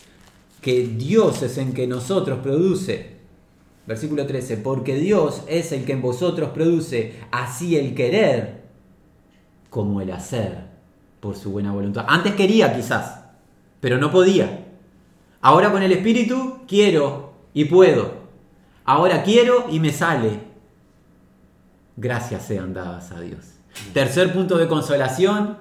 Que 0.60 0.86
Dios 0.86 1.42
es 1.42 1.58
en 1.58 1.72
que 1.72 1.86
nosotros 1.86 2.40
produce 2.40 3.21
Versículo 3.86 4.26
13, 4.26 4.58
porque 4.58 4.96
Dios 4.96 5.42
es 5.48 5.72
el 5.72 5.84
que 5.84 5.92
en 5.92 6.02
vosotros 6.02 6.50
produce 6.50 7.20
así 7.32 7.76
el 7.76 7.94
querer 7.94 8.62
como 9.70 10.00
el 10.00 10.12
hacer 10.12 10.66
por 11.18 11.34
su 11.34 11.50
buena 11.50 11.72
voluntad. 11.72 12.04
Antes 12.08 12.34
quería 12.34 12.74
quizás, 12.74 13.24
pero 13.80 13.98
no 13.98 14.12
podía. 14.12 14.66
Ahora 15.40 15.72
con 15.72 15.82
el 15.82 15.90
Espíritu 15.90 16.60
quiero 16.68 17.32
y 17.54 17.64
puedo. 17.64 18.22
Ahora 18.84 19.24
quiero 19.24 19.66
y 19.70 19.80
me 19.80 19.92
sale. 19.92 20.40
Gracias 21.96 22.46
sean 22.46 22.74
dadas 22.74 23.10
a 23.12 23.20
Dios. 23.20 23.54
Tercer 23.92 24.32
punto 24.32 24.58
de 24.58 24.68
consolación. 24.68 25.58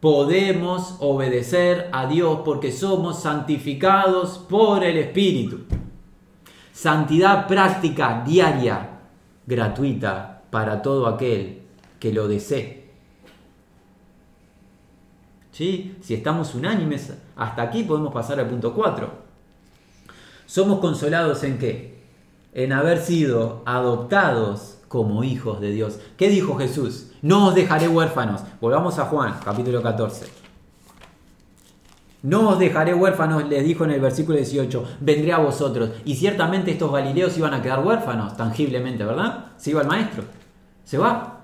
Podemos 0.00 0.96
obedecer 0.98 1.88
a 1.92 2.06
Dios 2.06 2.40
porque 2.44 2.72
somos 2.72 3.22
santificados 3.22 4.38
por 4.38 4.82
el 4.82 4.96
Espíritu. 4.96 5.60
Santidad 6.72 7.46
práctica, 7.46 8.22
diaria, 8.26 8.88
gratuita 9.46 10.42
para 10.50 10.82
todo 10.82 11.06
aquel 11.06 11.62
que 11.98 12.12
lo 12.12 12.28
desee. 12.28 12.90
¿Sí? 15.52 15.96
Si 16.00 16.14
estamos 16.14 16.54
unánimes, 16.54 17.12
hasta 17.36 17.62
aquí 17.62 17.82
podemos 17.82 18.12
pasar 18.12 18.40
al 18.40 18.48
punto 18.48 18.72
4. 18.74 19.10
Somos 20.46 20.80
consolados 20.80 21.44
en 21.44 21.58
qué? 21.58 22.02
En 22.54 22.72
haber 22.72 22.98
sido 22.98 23.62
adoptados 23.66 24.78
como 24.88 25.24
hijos 25.24 25.60
de 25.60 25.72
Dios. 25.72 26.00
¿Qué 26.16 26.28
dijo 26.28 26.56
Jesús? 26.56 27.12
No 27.22 27.48
os 27.48 27.54
dejaré 27.54 27.88
huérfanos. 27.88 28.42
Volvamos 28.60 28.98
a 28.98 29.04
Juan, 29.06 29.40
capítulo 29.44 29.82
14. 29.82 30.41
No 32.22 32.50
os 32.50 32.58
dejaré 32.58 32.94
huérfanos, 32.94 33.48
les 33.48 33.64
dijo 33.64 33.84
en 33.84 33.90
el 33.90 34.00
versículo 34.00 34.38
18, 34.38 34.84
vendré 35.00 35.32
a 35.32 35.38
vosotros. 35.38 35.90
Y 36.04 36.14
ciertamente 36.14 36.70
estos 36.70 36.92
galileos 36.92 37.36
iban 37.36 37.52
a 37.52 37.60
quedar 37.60 37.84
huérfanos, 37.84 38.36
tangiblemente, 38.36 39.04
¿verdad? 39.04 39.46
Se 39.56 39.70
iba 39.70 39.82
el 39.82 39.88
maestro, 39.88 40.24
se 40.84 40.98
va. 40.98 41.40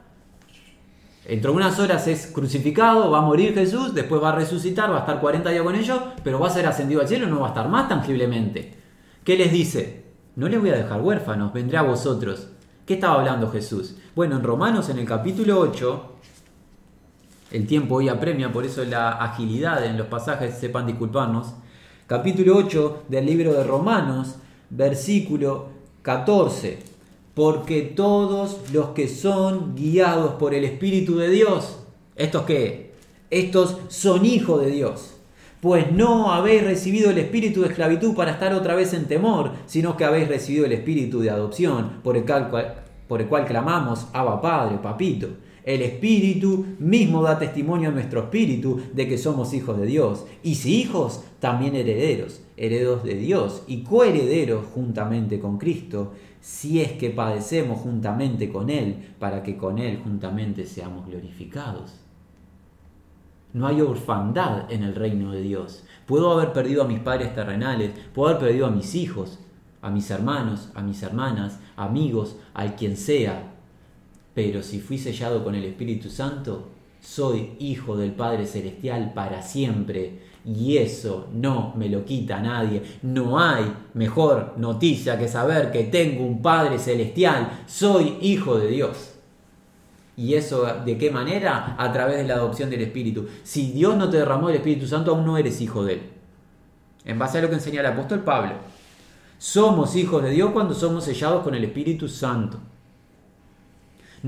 Entre 1.25 1.51
unas 1.51 1.79
horas 1.79 2.07
es 2.07 2.29
crucificado, 2.29 3.11
va 3.11 3.19
a 3.19 3.23
morir 3.23 3.55
Jesús, 3.55 3.93
después 3.93 4.23
va 4.23 4.31
a 4.31 4.37
resucitar, 4.37 4.91
va 4.91 4.99
a 4.99 5.01
estar 5.01 5.21
40 5.21 5.51
días 5.51 5.63
con 5.63 5.75
ellos, 5.75 6.01
pero 6.23 6.39
va 6.39 6.47
a 6.47 6.51
ser 6.51 6.67
ascendido 6.67 7.01
al 7.01 7.09
cielo 7.09 7.27
no 7.27 7.41
va 7.41 7.47
a 7.47 7.51
estar 7.51 7.69
más 7.69 7.89
tangiblemente. 7.89 8.75
¿Qué 9.25 9.37
les 9.37 9.53
dice? 9.53 10.05
No 10.37 10.49
les 10.49 10.61
voy 10.61 10.71
a 10.71 10.77
dejar 10.77 11.03
huérfanos, 11.03 11.53
vendré 11.53 11.77
a 11.77 11.83
vosotros. 11.83 12.49
¿Qué 12.87 12.95
estaba 12.95 13.17
hablando 13.17 13.51
Jesús? 13.51 13.97
Bueno, 14.15 14.37
en 14.37 14.45
Romanos 14.45 14.89
en 14.89 14.99
el 15.01 15.05
capítulo 15.05 15.59
8, 15.59 16.13
el 17.51 17.67
tiempo 17.67 17.97
hoy 17.97 18.09
apremia, 18.09 18.53
por 18.53 18.67
eso 18.67 18.85
la 18.85 19.11
agilidad 19.11 19.85
en 19.85 19.97
los 19.97 20.09
pasajes, 20.09 20.59
sepan 20.59 20.87
disculparnos. 20.87 21.55
Capítulo 22.07 22.57
8 22.57 23.05
del 23.09 23.27
libro 23.27 23.55
de 23.55 23.65
Romanos, 23.65 24.37
versículo 24.71 25.69
14. 26.03 26.79
Porque 27.35 27.83
todos 27.83 28.59
los 28.73 28.89
que 28.91 29.09
son 29.09 29.75
guiados 29.75 30.35
por 30.35 30.53
el 30.53 30.65
Espíritu 30.65 31.17
de 31.17 31.31
Dios, 31.31 31.79
¿estos 32.17 32.43
qué? 32.43 32.93
Estos 33.31 33.79
son 33.89 34.27
hijos 34.27 34.61
de 34.61 34.71
Dios. 34.71 35.15
Pues 35.61 35.91
no 35.91 36.33
habéis 36.33 36.63
recibido 36.65 37.11
el 37.11 37.19
espíritu 37.19 37.63
de 37.63 37.69
esclavitud 37.69 38.15
para 38.15 38.31
estar 38.31 38.55
otra 38.55 38.77
vez 38.77 38.95
en 38.95 39.07
temor, 39.07 39.53
sino 39.67 39.97
que 39.97 40.05
habéis 40.05 40.29
recibido 40.29 40.67
el 40.67 40.73
espíritu 40.73 41.21
de 41.21 41.31
adopción, 41.31 42.01
por 42.05 42.17
el 42.17 42.25
cual, 42.25 42.85
por 43.09 43.21
el 43.21 43.27
cual 43.27 43.45
clamamos, 43.45 44.07
Abba 44.13 44.41
Padre, 44.41 44.79
Papito. 44.81 45.29
El 45.69 45.83
Espíritu 45.83 46.65
mismo 46.79 47.21
da 47.21 47.39
testimonio 47.39 47.91
a 47.91 47.93
nuestro 47.93 48.21
espíritu 48.21 48.81
de 48.95 49.07
que 49.07 49.19
somos 49.19 49.53
hijos 49.53 49.79
de 49.79 49.85
Dios. 49.85 50.25
Y 50.43 50.55
si 50.55 50.81
hijos, 50.81 51.25
también 51.41 51.75
herederos, 51.75 52.41
herederos 52.57 53.05
de 53.05 53.17
Dios 53.17 53.65
y 53.67 53.83
coherederos 53.83 54.65
juntamente 54.73 55.39
con 55.39 55.59
Cristo, 55.59 56.15
si 56.41 56.81
es 56.81 56.93
que 56.93 57.11
padecemos 57.11 57.81
juntamente 57.81 58.49
con 58.49 58.71
Él, 58.71 59.13
para 59.19 59.43
que 59.43 59.59
con 59.59 59.79
Él 59.79 60.01
juntamente 60.03 60.65
seamos 60.65 61.07
glorificados. 61.07 62.01
No 63.53 63.67
hay 63.67 63.83
orfandad 63.83 64.73
en 64.73 64.85
el 64.85 64.95
reino 64.95 65.33
de 65.33 65.43
Dios. 65.43 65.85
Puedo 66.07 66.33
haber 66.33 66.55
perdido 66.55 66.83
a 66.83 66.89
mis 66.89 67.01
padres 67.01 67.35
terrenales, 67.35 67.91
puedo 68.15 68.31
haber 68.31 68.41
perdido 68.41 68.65
a 68.69 68.71
mis 68.71 68.95
hijos, 68.95 69.39
a 69.83 69.91
mis 69.91 70.11
hermanos, 70.11 70.71
a 70.75 70.81
mis 70.81 71.03
hermanas, 71.03 71.61
amigos, 71.77 72.39
al 72.55 72.75
quien 72.75 72.97
sea, 72.97 73.58
pero 74.39 74.63
si 74.63 74.79
fui 74.79 74.99
sellado 74.99 75.43
con 75.43 75.57
el 75.57 75.65
Espíritu 75.65 76.11
Santo, 76.11 76.69
soy 77.01 77.55
hijo 77.59 77.97
del 77.97 78.13
Padre 78.13 78.47
Celestial 78.47 79.13
para 79.13 79.43
siempre. 79.43 80.21
Y 80.45 80.77
eso 80.77 81.27
no 81.35 81.75
me 81.77 81.89
lo 81.89 82.05
quita 82.05 82.39
nadie. 82.39 82.81
No 83.03 83.41
hay 83.41 83.65
mejor 83.95 84.55
noticia 84.57 85.19
que 85.19 85.27
saber 85.27 85.73
que 85.73 85.83
tengo 85.83 86.25
un 86.25 86.41
Padre 86.41 86.79
Celestial. 86.79 87.65
Soy 87.67 88.17
hijo 88.21 88.57
de 88.61 88.69
Dios. 88.69 89.15
¿Y 90.17 90.35
eso 90.35 90.65
de 90.87 90.97
qué 90.97 91.11
manera? 91.11 91.75
A 91.77 91.93
través 91.93 92.19
de 92.19 92.29
la 92.29 92.35
adopción 92.35 92.71
del 92.71 92.83
Espíritu. 92.83 93.27
Si 93.43 93.73
Dios 93.73 93.97
no 93.97 94.09
te 94.09 94.19
derramó 94.19 94.51
el 94.51 94.55
Espíritu 94.55 94.87
Santo, 94.87 95.11
aún 95.11 95.27
no 95.27 95.37
eres 95.37 95.61
hijo 95.61 95.85
de 95.85 95.95
Él. 95.95 96.03
En 97.05 97.19
base 97.19 97.39
a 97.39 97.43
lo 97.43 97.49
que 97.49 97.57
enseña 97.57 97.81
el 97.81 97.87
apóstol 97.87 98.21
Pablo. 98.21 98.53
Somos 99.37 99.97
hijos 99.97 100.23
de 100.23 100.31
Dios 100.31 100.53
cuando 100.53 100.75
somos 100.75 101.03
sellados 101.03 101.43
con 101.43 101.57
el 101.57 101.65
Espíritu 101.65 102.07
Santo. 102.07 102.61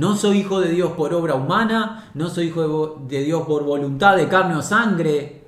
No 0.01 0.17
soy 0.17 0.39
hijo 0.39 0.63
de 0.63 0.71
Dios 0.71 0.93
por 0.93 1.13
obra 1.13 1.35
humana, 1.35 2.11
no 2.15 2.31
soy 2.31 2.47
hijo 2.47 3.03
de 3.07 3.23
Dios 3.23 3.43
por 3.47 3.65
voluntad 3.65 4.17
de 4.17 4.29
carne 4.29 4.57
o 4.57 4.63
sangre, 4.63 5.43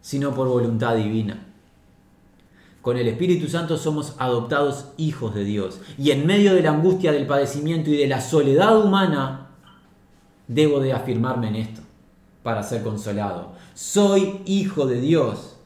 sino 0.00 0.32
por 0.32 0.46
voluntad 0.46 0.94
divina. 0.94 1.44
Con 2.82 2.96
el 2.98 3.08
Espíritu 3.08 3.48
Santo 3.48 3.76
somos 3.76 4.14
adoptados 4.20 4.92
hijos 4.96 5.34
de 5.34 5.42
Dios. 5.42 5.80
Y 5.98 6.12
en 6.12 6.24
medio 6.24 6.54
de 6.54 6.62
la 6.62 6.70
angustia 6.70 7.10
del 7.10 7.26
padecimiento 7.26 7.90
y 7.90 7.96
de 7.96 8.06
la 8.06 8.20
soledad 8.20 8.78
humana, 8.78 9.48
debo 10.46 10.78
de 10.78 10.92
afirmarme 10.92 11.48
en 11.48 11.56
esto. 11.56 11.80
para 12.44 12.62
ser 12.62 12.84
consolado. 12.84 13.54
Soy 13.74 14.40
hijo 14.44 14.86
de 14.86 15.00
Dios 15.00 15.56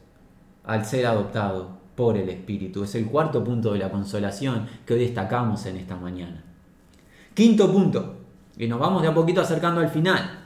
al 0.64 0.86
ser 0.86 1.04
adoptado 1.04 1.72
por 1.94 2.16
el 2.16 2.30
Espíritu. 2.30 2.84
Es 2.84 2.94
el 2.94 3.04
cuarto 3.04 3.44
punto 3.44 3.74
de 3.74 3.80
la 3.80 3.90
consolación 3.90 4.66
que 4.86 4.94
hoy 4.94 5.00
destacamos 5.00 5.66
en 5.66 5.76
esta 5.76 5.96
mañana. 5.96 6.42
Quinto 7.34 7.70
punto, 7.70 8.19
y 8.60 8.68
nos 8.68 8.78
vamos 8.78 9.00
de 9.00 9.08
a 9.08 9.14
poquito 9.14 9.40
acercando 9.40 9.80
al 9.80 9.88
final. 9.88 10.44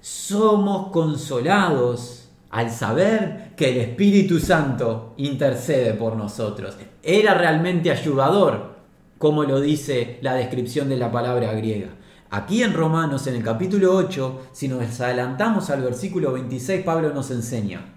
Somos 0.00 0.92
consolados 0.92 2.28
al 2.50 2.70
saber 2.70 3.54
que 3.56 3.70
el 3.70 3.78
Espíritu 3.78 4.38
Santo 4.38 5.14
intercede 5.16 5.94
por 5.94 6.14
nosotros. 6.14 6.76
Era 7.02 7.34
realmente 7.34 7.90
ayudador, 7.90 8.76
como 9.18 9.42
lo 9.42 9.60
dice 9.60 10.20
la 10.22 10.34
descripción 10.34 10.88
de 10.88 10.96
la 10.96 11.10
palabra 11.10 11.52
griega. 11.54 11.88
Aquí 12.30 12.62
en 12.62 12.72
Romanos, 12.72 13.26
en 13.26 13.34
el 13.34 13.42
capítulo 13.42 13.96
8, 13.96 14.50
si 14.52 14.68
nos 14.68 15.00
adelantamos 15.00 15.70
al 15.70 15.82
versículo 15.82 16.32
26, 16.32 16.84
Pablo 16.84 17.12
nos 17.12 17.32
enseña. 17.32 17.94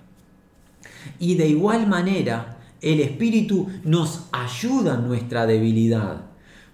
Y 1.19 1.36
de 1.36 1.47
igual 1.47 1.86
manera, 1.86 2.57
el 2.82 3.01
Espíritu 3.01 3.69
nos 3.84 4.30
ayuda 4.32 4.95
en 4.95 5.07
nuestra 5.07 5.45
debilidad. 5.45 6.30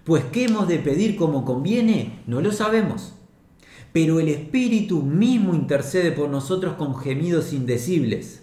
Pues 0.08 0.24
qué 0.32 0.46
hemos 0.46 0.66
de 0.66 0.78
pedir 0.78 1.16
como 1.16 1.44
conviene, 1.44 2.22
no 2.26 2.40
lo 2.40 2.50
sabemos. 2.50 3.12
Pero 3.92 4.20
el 4.20 4.28
Espíritu 4.28 5.02
mismo 5.02 5.54
intercede 5.54 6.12
por 6.12 6.30
nosotros 6.30 6.76
con 6.76 6.96
gemidos 6.96 7.52
indecibles. 7.52 8.40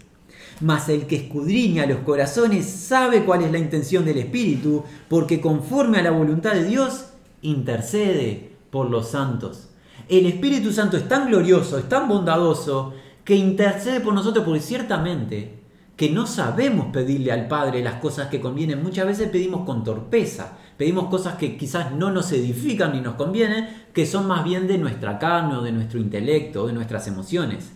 Mas 0.61 0.89
el 0.89 1.07
que 1.07 1.15
escudriña 1.15 1.87
los 1.87 2.01
corazones 2.01 2.67
sabe 2.67 3.25
cuál 3.25 3.41
es 3.41 3.51
la 3.51 3.57
intención 3.57 4.05
del 4.05 4.19
Espíritu, 4.19 4.83
porque 5.09 5.41
conforme 5.41 5.97
a 5.97 6.03
la 6.03 6.11
voluntad 6.11 6.53
de 6.53 6.65
Dios, 6.65 7.07
intercede 7.41 8.51
por 8.69 8.91
los 8.91 9.07
santos. 9.07 9.69
El 10.07 10.27
Espíritu 10.27 10.71
Santo 10.71 10.97
es 10.97 11.07
tan 11.07 11.29
glorioso, 11.29 11.79
es 11.79 11.89
tan 11.89 12.07
bondadoso, 12.07 12.93
que 13.23 13.35
intercede 13.35 14.01
por 14.01 14.13
nosotros 14.13 14.45
porque 14.45 14.61
ciertamente 14.61 15.63
que 15.97 16.09
no 16.09 16.27
sabemos 16.27 16.87
pedirle 16.87 17.31
al 17.31 17.47
Padre 17.47 17.81
las 17.81 17.95
cosas 17.95 18.27
que 18.27 18.41
convienen. 18.41 18.83
Muchas 18.83 19.07
veces 19.07 19.29
pedimos 19.29 19.65
con 19.65 19.83
torpeza, 19.83 20.57
pedimos 20.77 21.09
cosas 21.09 21.35
que 21.35 21.57
quizás 21.57 21.91
no 21.93 22.11
nos 22.11 22.31
edifican 22.31 22.93
ni 22.93 23.01
nos 23.01 23.15
convienen, 23.15 23.85
que 23.93 24.05
son 24.05 24.27
más 24.27 24.43
bien 24.43 24.67
de 24.67 24.77
nuestra 24.77 25.19
carne 25.19 25.57
o 25.57 25.61
de 25.61 25.71
nuestro 25.71 25.99
intelecto 25.99 26.67
de 26.67 26.73
nuestras 26.73 27.07
emociones. 27.07 27.71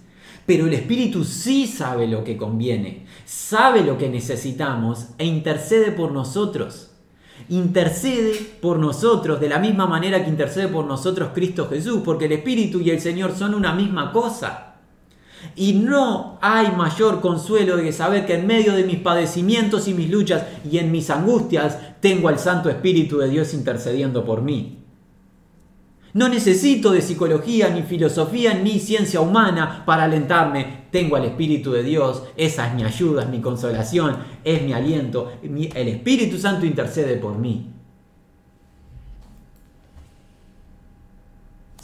Pero 0.45 0.66
el 0.66 0.74
Espíritu 0.74 1.24
sí 1.24 1.68
sabe 1.68 2.08
lo 2.08 2.24
que 2.24 2.38
conviene, 2.38 3.06
sabe 3.26 3.84
lo 3.84 3.97
que 3.97 4.10
necesitamos 4.10 5.08
e 5.18 5.26
intercede 5.26 5.91
por 5.91 6.12
nosotros 6.12 6.89
intercede 7.47 8.36
por 8.62 8.78
nosotros 8.78 9.39
de 9.39 9.50
la 9.50 9.60
misma 9.60 9.88
manera 9.88 10.24
que 10.24 10.30
intercede 10.30 10.68
por 10.68 10.86
nosotros 10.86 11.30
Cristo 11.34 11.68
Jesús, 11.70 12.02
porque 12.04 12.26
el 12.26 12.34
Espíritu 12.34 12.82
y 12.82 12.89
el 12.89 13.00
Señor 13.00 13.36
son 13.36 13.54
una 13.54 13.74
misma 13.74 14.12
cosa. 14.12 14.69
Y 15.56 15.74
no 15.74 16.38
hay 16.42 16.72
mayor 16.72 17.22
consuelo 17.22 17.78
de 17.78 17.92
saber 17.92 18.26
que 18.26 18.36
en 18.36 18.48
medio 18.48 18.74
de 18.74 18.84
mis 18.84 19.00
padecimientos 19.00 19.88
y 19.88 19.94
mis 19.94 20.10
luchas 20.10 20.44
y 20.70 20.78
en 20.78 20.92
mis 20.92 21.10
angustias 21.10 21.78
tengo 22.00 22.30
al 22.30 22.40
Santo 22.40 22.70
Espíritu 22.70 23.18
de 23.20 23.30
Dios 23.30 23.54
intercediendo 23.54 24.26
por 24.26 24.42
mí. 24.42 24.80
No 26.14 26.28
necesito 26.28 26.92
de 26.92 27.02
psicología, 27.02 27.70
ni 27.70 27.84
filosofía, 27.84 28.56
ni 28.56 28.80
ciencia 28.80 29.22
humana 29.22 29.84
para 29.86 30.06
alentarme. 30.06 30.88
Tengo 30.92 31.16
al 31.16 31.26
Espíritu 31.26 31.72
de 31.72 31.84
Dios, 31.84 32.24
esa 32.36 32.68
es 32.68 32.74
mi 32.74 32.84
ayuda, 32.84 33.24
es 33.24 33.30
mi 33.30 33.42
consolación, 33.42 34.18
es 34.44 34.64
mi 34.64 34.74
aliento. 34.74 35.32
El 35.44 35.88
Espíritu 35.88 36.40
Santo 36.40 36.66
intercede 36.66 37.18
por 37.18 37.38
mí. 37.38 37.79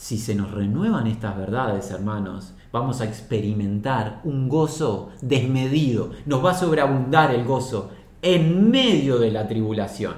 Si 0.05 0.19
se 0.19 0.35
nos 0.35 0.51
renuevan 0.51 1.07
estas 1.07 1.35
verdades, 1.35 1.89
hermanos, 1.89 2.53
vamos 2.71 3.01
a 3.01 3.05
experimentar 3.05 4.21
un 4.23 4.47
gozo 4.47 5.09
desmedido. 5.19 6.11
Nos 6.27 6.45
va 6.45 6.51
a 6.51 6.53
sobreabundar 6.53 7.33
el 7.33 7.43
gozo 7.43 7.89
en 8.21 8.69
medio 8.69 9.17
de 9.17 9.31
la 9.31 9.47
tribulación. 9.47 10.13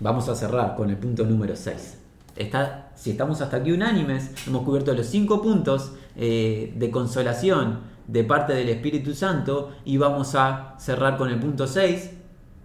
Vamos 0.00 0.28
a 0.28 0.34
cerrar 0.34 0.76
con 0.76 0.90
el 0.90 0.98
punto 0.98 1.24
número 1.24 1.56
6. 1.56 1.98
Está, 2.36 2.92
si 2.94 3.12
estamos 3.12 3.40
hasta 3.40 3.56
aquí 3.56 3.72
unánimes, 3.72 4.46
hemos 4.46 4.64
cubierto 4.64 4.92
los 4.92 5.06
cinco 5.06 5.40
puntos 5.40 5.94
eh, 6.16 6.74
de 6.76 6.90
consolación 6.90 7.80
de 8.06 8.24
parte 8.24 8.52
del 8.52 8.68
Espíritu 8.68 9.14
Santo 9.14 9.72
y 9.86 9.96
vamos 9.96 10.34
a 10.34 10.74
cerrar 10.78 11.16
con 11.16 11.30
el 11.30 11.40
punto 11.40 11.66
6. 11.66 12.10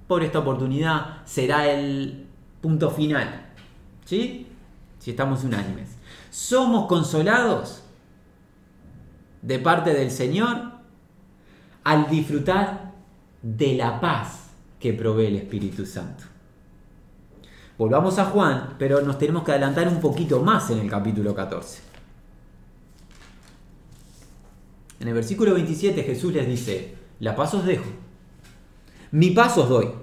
Por 0.07 0.25
esta 0.25 0.39
oportunidad 0.39 1.23
será 1.23 1.71
el 1.71 2.22
punto 2.63 2.89
final. 2.89 3.45
¿Sí? 4.05 4.47
Si 4.97 5.11
estamos 5.11 5.43
unánimes. 5.43 5.89
Somos 6.31 6.87
consolados 6.87 7.83
de 9.41 9.59
parte 9.59 9.93
del 9.93 10.09
Señor 10.09 10.71
al 11.83 12.09
disfrutar 12.09 12.93
de 13.41 13.75
la 13.75 13.99
paz 13.99 14.47
que 14.79 14.93
provee 14.93 15.27
el 15.27 15.35
Espíritu 15.35 15.85
Santo. 15.85 16.23
Volvamos 17.77 18.17
a 18.17 18.25
Juan, 18.25 18.75
pero 18.79 19.01
nos 19.01 19.17
tenemos 19.17 19.43
que 19.43 19.51
adelantar 19.51 19.89
un 19.89 19.99
poquito 19.99 20.41
más 20.41 20.69
en 20.69 20.79
el 20.79 20.89
capítulo 20.89 21.35
14. 21.35 21.81
En 25.01 25.07
el 25.09 25.13
versículo 25.13 25.53
27 25.53 26.01
Jesús 26.03 26.31
les 26.31 26.47
dice, 26.47 26.95
la 27.19 27.35
paz 27.35 27.53
os 27.55 27.65
dejo, 27.65 27.89
mi 29.11 29.31
paz 29.31 29.57
os 29.57 29.67
doy. 29.67 30.02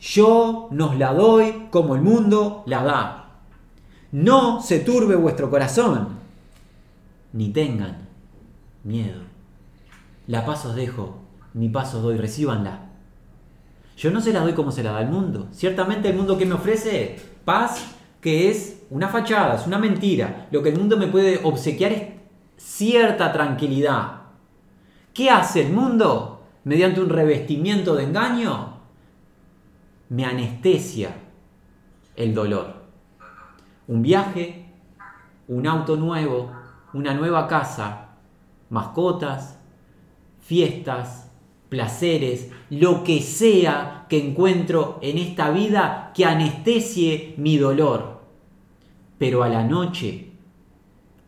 Yo 0.00 0.68
nos 0.70 0.96
la 0.96 1.12
doy 1.12 1.68
como 1.70 1.94
el 1.94 2.02
mundo 2.02 2.62
la 2.66 2.84
da. 2.84 3.40
No 4.12 4.62
se 4.62 4.78
turbe 4.78 5.16
vuestro 5.16 5.50
corazón, 5.50 6.08
ni 7.32 7.50
tengan 7.50 8.08
miedo. 8.84 9.20
La 10.26 10.46
paz 10.46 10.64
os 10.66 10.74
dejo, 10.74 11.18
mi 11.54 11.68
paz 11.68 11.94
os 11.94 12.02
doy, 12.02 12.16
recíbanla. 12.16 12.86
Yo 13.96 14.10
no 14.12 14.20
se 14.20 14.32
la 14.32 14.40
doy 14.40 14.52
como 14.52 14.70
se 14.70 14.82
la 14.82 14.92
da 14.92 15.00
el 15.00 15.08
mundo. 15.08 15.48
Ciertamente 15.50 16.08
el 16.08 16.16
mundo 16.16 16.38
que 16.38 16.46
me 16.46 16.54
ofrece 16.54 17.18
paz, 17.44 17.96
que 18.20 18.48
es 18.48 18.82
una 18.90 19.08
fachada, 19.08 19.56
es 19.56 19.66
una 19.66 19.78
mentira. 19.78 20.46
Lo 20.52 20.62
que 20.62 20.68
el 20.68 20.78
mundo 20.78 20.96
me 20.96 21.08
puede 21.08 21.40
obsequiar 21.42 21.92
es 21.92 22.02
cierta 22.56 23.32
tranquilidad. 23.32 24.22
¿Qué 25.12 25.30
hace 25.30 25.66
el 25.66 25.72
mundo? 25.72 26.44
Mediante 26.62 27.00
un 27.00 27.08
revestimiento 27.08 27.96
de 27.96 28.04
engaño, 28.04 28.77
me 30.08 30.24
anestesia 30.24 31.16
el 32.16 32.34
dolor. 32.34 32.74
Un 33.86 34.02
viaje, 34.02 34.66
un 35.46 35.66
auto 35.66 35.96
nuevo, 35.96 36.50
una 36.92 37.14
nueva 37.14 37.46
casa, 37.46 38.16
mascotas, 38.70 39.58
fiestas, 40.40 41.30
placeres, 41.68 42.50
lo 42.70 43.04
que 43.04 43.20
sea 43.20 44.06
que 44.08 44.26
encuentro 44.26 44.98
en 45.02 45.18
esta 45.18 45.50
vida 45.50 46.12
que 46.14 46.24
anestesie 46.24 47.34
mi 47.36 47.58
dolor. 47.58 48.22
Pero 49.18 49.42
a 49.42 49.48
la 49.48 49.64
noche, 49.64 50.32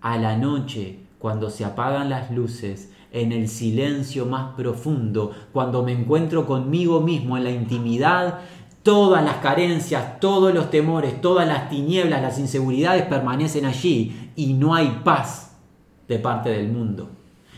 a 0.00 0.16
la 0.16 0.36
noche, 0.36 1.00
cuando 1.18 1.50
se 1.50 1.64
apagan 1.64 2.08
las 2.08 2.30
luces, 2.30 2.92
en 3.12 3.32
el 3.32 3.48
silencio 3.48 4.26
más 4.26 4.54
profundo, 4.54 5.32
cuando 5.52 5.82
me 5.82 5.92
encuentro 5.92 6.46
conmigo 6.46 7.00
mismo 7.00 7.36
en 7.36 7.44
la 7.44 7.50
intimidad, 7.50 8.40
todas 8.82 9.24
las 9.24 9.36
carencias, 9.36 10.20
todos 10.20 10.54
los 10.54 10.70
temores, 10.70 11.20
todas 11.20 11.46
las 11.46 11.68
tinieblas, 11.68 12.22
las 12.22 12.38
inseguridades 12.38 13.02
permanecen 13.04 13.64
allí 13.64 14.30
y 14.36 14.54
no 14.54 14.74
hay 14.74 15.00
paz 15.04 15.56
de 16.08 16.18
parte 16.18 16.50
del 16.50 16.68
mundo. 16.68 17.10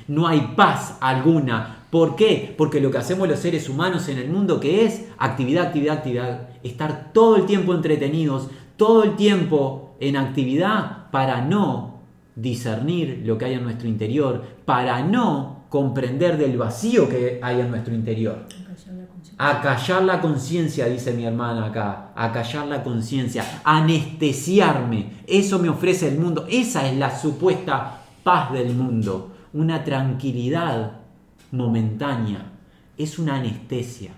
No 0.09 0.27
hay 0.27 0.53
paz 0.57 0.99
alguna 1.01 1.83
¿Por 1.93 2.17
qué? 2.17 2.55
Porque 2.57 2.81
lo 2.81 2.91
que 2.91 2.97
hacemos 2.97 3.29
los 3.29 3.39
seres 3.39 3.69
humanos 3.69 4.09
en 4.09 4.17
el 4.17 4.31
mundo 4.31 4.59
que 4.61 4.87
es 4.87 5.09
actividad, 5.19 5.67
actividad, 5.67 5.99
actividad, 5.99 6.49
estar 6.63 7.13
todo 7.13 7.37
el 7.37 7.45
tiempo 7.45 7.75
entretenidos, 7.75 8.49
todo 8.79 9.05
el 9.05 9.15
tiempo 9.15 9.95
en 10.01 10.17
actividad 10.17 11.11
para 11.11 11.43
no 11.43 12.01
discernir 12.35 13.25
lo 13.27 13.37
que 13.37 13.45
hay 13.45 13.53
en 13.53 13.65
nuestro 13.65 13.89
interior, 13.89 14.43
para 14.65 15.03
no 15.03 15.65
comprender 15.69 16.39
del 16.39 16.57
vacío 16.57 17.11
que 17.11 17.41
hay 17.43 17.61
en 17.61 17.71
nuestro 17.71 17.95
interior. 17.95 18.47
Acallar 19.39 20.05
la 20.05 20.21
conciencia, 20.21 20.87
dice 20.87 21.13
mi 21.13 21.25
hermana 21.25 21.67
acá, 21.67 22.13
acallar 22.15 22.67
la 22.67 22.83
conciencia, 22.83 23.61
anestesiarme, 23.65 25.23
eso 25.27 25.59
me 25.59 25.69
ofrece 25.69 26.09
el 26.09 26.19
mundo, 26.19 26.47
esa 26.49 26.89
es 26.89 26.97
la 26.97 27.17
supuesta 27.17 28.03
paz 28.23 28.53
del 28.53 28.75
mundo, 28.75 29.33
una 29.53 29.85
tranquilidad 29.85 31.01
momentánea, 31.51 32.53
es 32.97 33.19
una 33.19 33.37
anestesia. 33.37 34.13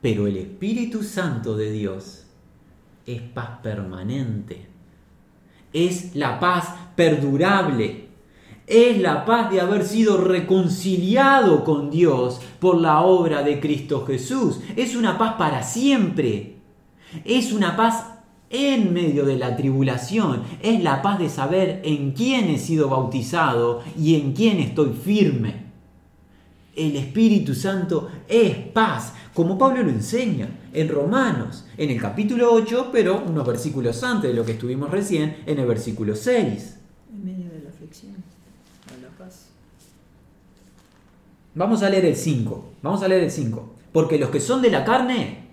Pero 0.00 0.26
el 0.26 0.36
Espíritu 0.36 1.02
Santo 1.02 1.56
de 1.56 1.72
Dios 1.72 2.24
es 3.04 3.20
paz 3.20 3.58
permanente, 3.62 4.68
es 5.72 6.14
la 6.14 6.40
paz 6.40 6.74
perdurable, 6.94 8.05
es 8.66 8.98
la 8.98 9.24
paz 9.24 9.50
de 9.50 9.60
haber 9.60 9.84
sido 9.84 10.16
reconciliado 10.18 11.64
con 11.64 11.90
Dios 11.90 12.40
por 12.58 12.80
la 12.80 13.02
obra 13.02 13.42
de 13.42 13.60
Cristo 13.60 14.04
Jesús, 14.06 14.60
es 14.74 14.96
una 14.96 15.18
paz 15.18 15.34
para 15.38 15.62
siempre, 15.62 16.56
es 17.24 17.52
una 17.52 17.76
paz 17.76 18.16
en 18.50 18.92
medio 18.92 19.24
de 19.24 19.36
la 19.36 19.56
tribulación. 19.56 20.42
Es 20.62 20.82
la 20.82 21.02
paz 21.02 21.18
de 21.18 21.28
saber 21.28 21.80
en 21.84 22.12
quién 22.12 22.48
he 22.48 22.58
sido 22.58 22.88
bautizado 22.88 23.82
y 23.98 24.14
en 24.16 24.32
quién 24.32 24.58
estoy 24.58 24.92
firme. 24.92 25.66
El 26.74 26.96
Espíritu 26.96 27.54
Santo 27.54 28.10
es 28.28 28.54
paz, 28.54 29.14
como 29.32 29.56
Pablo 29.56 29.82
lo 29.82 29.88
enseña 29.88 30.48
en 30.74 30.88
Romanos, 30.88 31.64
en 31.78 31.90
el 31.90 31.98
capítulo 32.00 32.52
8, 32.52 32.90
pero 32.92 33.24
unos 33.26 33.46
versículos 33.46 34.02
antes 34.02 34.30
de 34.30 34.36
lo 34.36 34.44
que 34.44 34.52
estuvimos 34.52 34.90
recién, 34.90 35.38
en 35.46 35.58
el 35.58 35.66
versículo 35.66 36.14
6. 36.14 36.76
En 37.14 37.24
medio 37.24 37.50
de 37.50 37.62
la 37.62 37.70
aflicción, 37.70 38.14
a 38.88 39.02
la 39.02 39.08
paz. 39.16 39.46
Vamos 41.56 41.82
a 41.82 41.88
leer 41.88 42.04
el 42.04 42.16
5. 42.16 42.64
Vamos 42.82 43.02
a 43.02 43.08
leer 43.08 43.24
el 43.24 43.30
5. 43.30 43.74
Porque 43.90 44.18
los 44.18 44.28
que 44.28 44.40
son 44.40 44.60
de 44.60 44.70
la 44.70 44.84
carne 44.84 45.46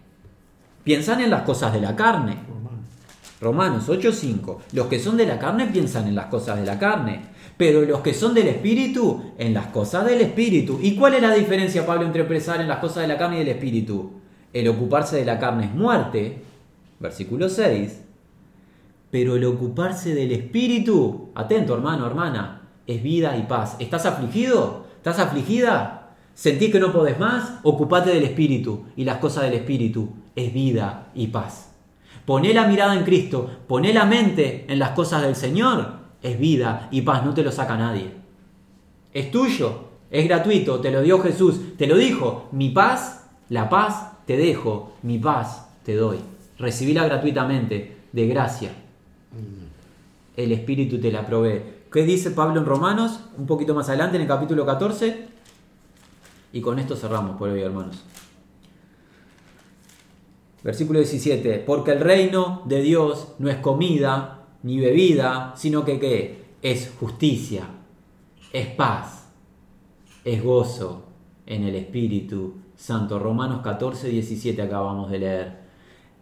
piensan 0.84 1.22
en 1.22 1.30
las 1.32 1.44
cosas 1.44 1.72
de 1.74 1.80
la 1.80 1.96
carne. 1.96 2.38
Romanos 3.40 3.90
8:5. 3.90 4.60
Los 4.74 4.88
que 4.88 5.00
son 5.00 5.18
de 5.18 5.26
la 5.26 5.40
carne 5.40 5.68
piensan 5.68 6.08
en 6.08 6.16
las 6.16 6.26
cosas 6.28 6.60
de 6.60 6.66
la 6.66 6.78
carne. 6.78 7.22
Pero 7.56 7.82
los 7.82 8.02
que 8.02 8.14
son 8.14 8.34
del 8.34 8.48
espíritu, 8.48 9.34
en 9.38 9.54
las 9.54 9.68
cosas 9.68 10.06
del 10.06 10.22
espíritu. 10.22 10.80
¿Y 10.82 10.96
cuál 10.96 11.14
es 11.14 11.22
la 11.22 11.34
diferencia, 11.34 11.86
Pablo, 11.86 12.06
entre 12.06 12.26
pensar 12.26 12.60
en 12.60 12.68
las 12.68 12.80
cosas 12.80 13.04
de 13.04 13.08
la 13.08 13.18
carne 13.18 13.38
y 13.38 13.40
del 13.40 13.50
espíritu? 13.50 14.12
El 14.52 14.68
ocuparse 14.68 15.18
de 15.18 15.26
la 15.26 15.40
carne 15.40 15.66
es 15.66 15.74
muerte, 15.74 16.42
versículo 17.00 17.48
6. 17.48 18.02
Pero 19.10 19.36
el 19.36 19.46
ocuparse 19.46 20.16
del 20.16 20.32
espíritu, 20.32 21.30
atento 21.36 21.74
hermano, 21.76 22.06
hermana, 22.08 22.62
es 22.88 23.02
vida 23.04 23.38
y 23.38 23.44
paz. 23.44 23.78
¿Estás 23.80 24.06
afligido? 24.06 24.86
¿Estás 25.04 25.20
afligida? 25.20 26.16
¿Sentís 26.34 26.72
que 26.72 26.80
no 26.80 26.94
podés 26.94 27.20
más? 27.20 27.60
Ocupate 27.64 28.12
del 28.12 28.24
espíritu. 28.24 28.86
Y 28.96 29.04
las 29.04 29.18
cosas 29.18 29.44
del 29.44 29.56
espíritu 29.56 30.08
es 30.34 30.54
vida 30.54 31.10
y 31.14 31.28
paz. 31.28 31.74
Poné 32.26 32.54
la 32.54 32.68
mirada 32.68 32.96
en 32.96 33.04
Cristo, 33.04 33.50
poné 33.68 33.92
la 33.92 34.06
mente 34.06 34.66
en 34.70 34.80
las 34.80 34.92
cosas 34.92 35.24
del 35.24 35.36
Señor 35.36 36.04
es 36.22 36.40
vida 36.40 36.88
y 36.90 37.02
paz, 37.02 37.26
no 37.26 37.34
te 37.34 37.44
lo 37.44 37.52
saca 37.52 37.76
nadie. 37.76 38.12
Es 39.14 39.30
tuyo, 39.30 39.90
es 40.10 40.26
gratuito, 40.26 40.80
te 40.80 40.90
lo 40.90 41.02
dio 41.02 41.20
Jesús, 41.20 41.76
te 41.78 41.86
lo 41.86 41.98
dijo, 41.98 42.48
mi 42.54 42.70
paz, 42.70 43.26
la 43.50 43.68
paz 43.68 44.14
te 44.26 44.38
dejo, 44.38 44.94
mi 45.02 45.20
paz 45.20 45.68
te 45.84 45.96
doy. 45.96 46.20
Recibíla 46.58 47.04
gratuitamente, 47.04 47.98
de 48.14 48.28
gracia. 48.28 48.72
El 50.38 50.54
Espíritu 50.54 50.98
te 50.98 51.12
la 51.12 51.26
provee. 51.26 51.62
¿Qué 51.94 52.04
dice 52.04 52.32
Pablo 52.32 52.60
en 52.60 52.66
Romanos? 52.66 53.20
Un 53.38 53.46
poquito 53.46 53.76
más 53.76 53.88
adelante, 53.88 54.16
en 54.16 54.24
el 54.24 54.28
capítulo 54.28 54.66
14. 54.66 55.28
Y 56.52 56.60
con 56.60 56.80
esto 56.80 56.96
cerramos 56.96 57.38
por 57.38 57.50
hoy, 57.50 57.62
hermanos. 57.62 58.04
Versículo 60.64 60.98
17. 60.98 61.60
Porque 61.60 61.92
el 61.92 62.00
reino 62.00 62.64
de 62.66 62.82
Dios 62.82 63.36
no 63.38 63.48
es 63.48 63.58
comida 63.58 64.40
ni 64.64 64.80
bebida, 64.80 65.54
sino 65.56 65.86
que 65.86 66.00
¿qué? 66.00 66.46
Es 66.64 66.92
justicia, 67.00 67.68
es 68.52 68.66
paz, 68.70 69.28
es 70.26 70.44
gozo 70.44 71.06
en 71.46 71.64
el 71.64 71.76
Espíritu 71.76 72.56
Santo. 72.76 73.20
Romanos 73.20 73.62
14, 73.62 74.08
17 74.08 74.60
acabamos 74.64 75.12
de 75.12 75.20
leer. 75.20 75.58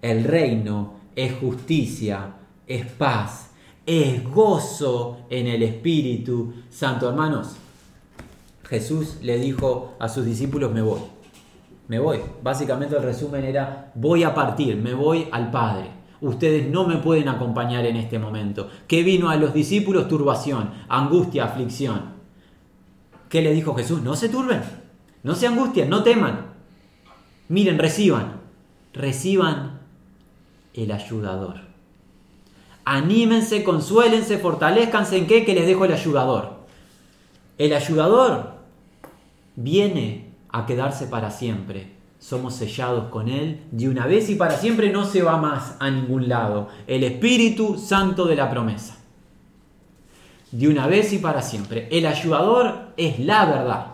El 0.02 0.26
reino 0.26 0.96
es 1.16 1.32
justicia, 1.40 2.34
es 2.68 2.86
paz, 2.88 3.51
es 4.00 4.24
gozo 4.30 5.20
en 5.30 5.48
el 5.48 5.64
Espíritu 5.64 6.54
Santo. 6.70 7.10
Hermanos, 7.10 7.56
Jesús 8.64 9.18
le 9.22 9.38
dijo 9.38 9.96
a 10.00 10.08
sus 10.08 10.26
discípulos, 10.26 10.72
me 10.72 10.82
voy, 10.82 11.02
me 11.88 12.00
voy. 12.00 12.20
Básicamente 12.42 12.96
el 12.96 13.04
resumen 13.04 13.44
era, 13.44 13.92
voy 13.96 14.24
a 14.24 14.34
partir, 14.34 14.78
me 14.78 14.94
voy 14.94 15.28
al 15.32 15.52
Padre 15.52 16.02
ustedes 16.22 16.70
no 16.70 16.88
me 16.88 16.98
pueden 16.98 17.28
acompañar 17.28 17.86
en 17.86 17.98
este 17.98 18.20
momento. 18.20 18.70
¿Qué 18.88 19.04
vino 19.04 19.30
a 19.30 19.36
los 19.36 19.54
discípulos? 19.54 20.08
Turbación, 20.08 20.70
angustia, 20.88 21.46
aflicción. 21.46 22.14
¿Qué 23.28 23.42
le 23.42 23.54
dijo 23.54 23.74
Jesús? 23.74 24.02
No 24.02 24.16
se 24.16 24.30
turben, 24.30 24.62
no 25.24 25.36
se 25.36 25.48
angustien, 25.48 25.90
no 25.90 26.04
teman. 26.04 26.52
Miren, 27.50 27.80
reciban, 27.80 28.40
reciban 28.94 29.80
el 30.74 30.92
ayudador. 30.92 31.71
Anímense, 32.94 33.64
consuélense, 33.64 34.38
fortalezcanse 34.38 35.18
en 35.18 35.28
qué 35.28 35.46
que 35.46 35.54
les 35.54 35.66
dejo 35.66 35.86
el 35.86 35.94
ayudador. 35.94 36.66
El 37.58 37.74
ayudador 37.74 38.56
viene 39.56 40.34
a 40.50 40.66
quedarse 40.66 41.08
para 41.08 41.32
siempre 41.32 42.02
somos 42.22 42.54
sellados 42.54 43.10
con 43.10 43.28
Él 43.28 43.62
de 43.72 43.90
una 43.90 44.06
vez 44.06 44.30
y 44.30 44.36
para 44.36 44.56
siempre 44.56 44.92
no 44.92 45.06
se 45.06 45.24
va 45.24 45.38
más 45.38 45.76
a 45.80 45.90
ningún 45.90 46.30
lado. 46.30 46.70
El 46.86 47.04
Espíritu 47.04 47.80
Santo 47.80 48.26
de 48.26 48.36
la 48.36 48.50
promesa. 48.50 48.98
De 50.52 50.68
una 50.68 50.86
vez 50.86 51.12
y 51.14 51.18
para 51.18 51.42
siempre. 51.42 51.88
El 51.92 52.06
ayudador 52.06 52.94
es 52.96 53.20
la 53.20 53.46
verdad. 53.46 53.88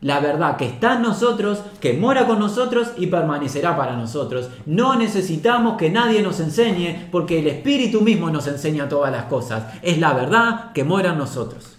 La 0.00 0.20
verdad 0.20 0.56
que 0.56 0.66
está 0.66 0.94
en 0.94 1.02
nosotros, 1.02 1.62
que 1.80 1.92
mora 1.92 2.26
con 2.26 2.38
nosotros 2.38 2.92
y 2.96 3.08
permanecerá 3.08 3.76
para 3.76 3.96
nosotros. 3.96 4.48
No 4.64 4.96
necesitamos 4.96 5.76
que 5.76 5.90
nadie 5.90 6.22
nos 6.22 6.40
enseñe 6.40 7.08
porque 7.12 7.40
el 7.40 7.46
Espíritu 7.48 8.00
mismo 8.00 8.30
nos 8.30 8.46
enseña 8.46 8.88
todas 8.88 9.12
las 9.12 9.24
cosas. 9.24 9.74
Es 9.82 9.98
la 9.98 10.14
verdad 10.14 10.72
que 10.72 10.84
mora 10.84 11.10
en 11.10 11.18
nosotros. 11.18 11.76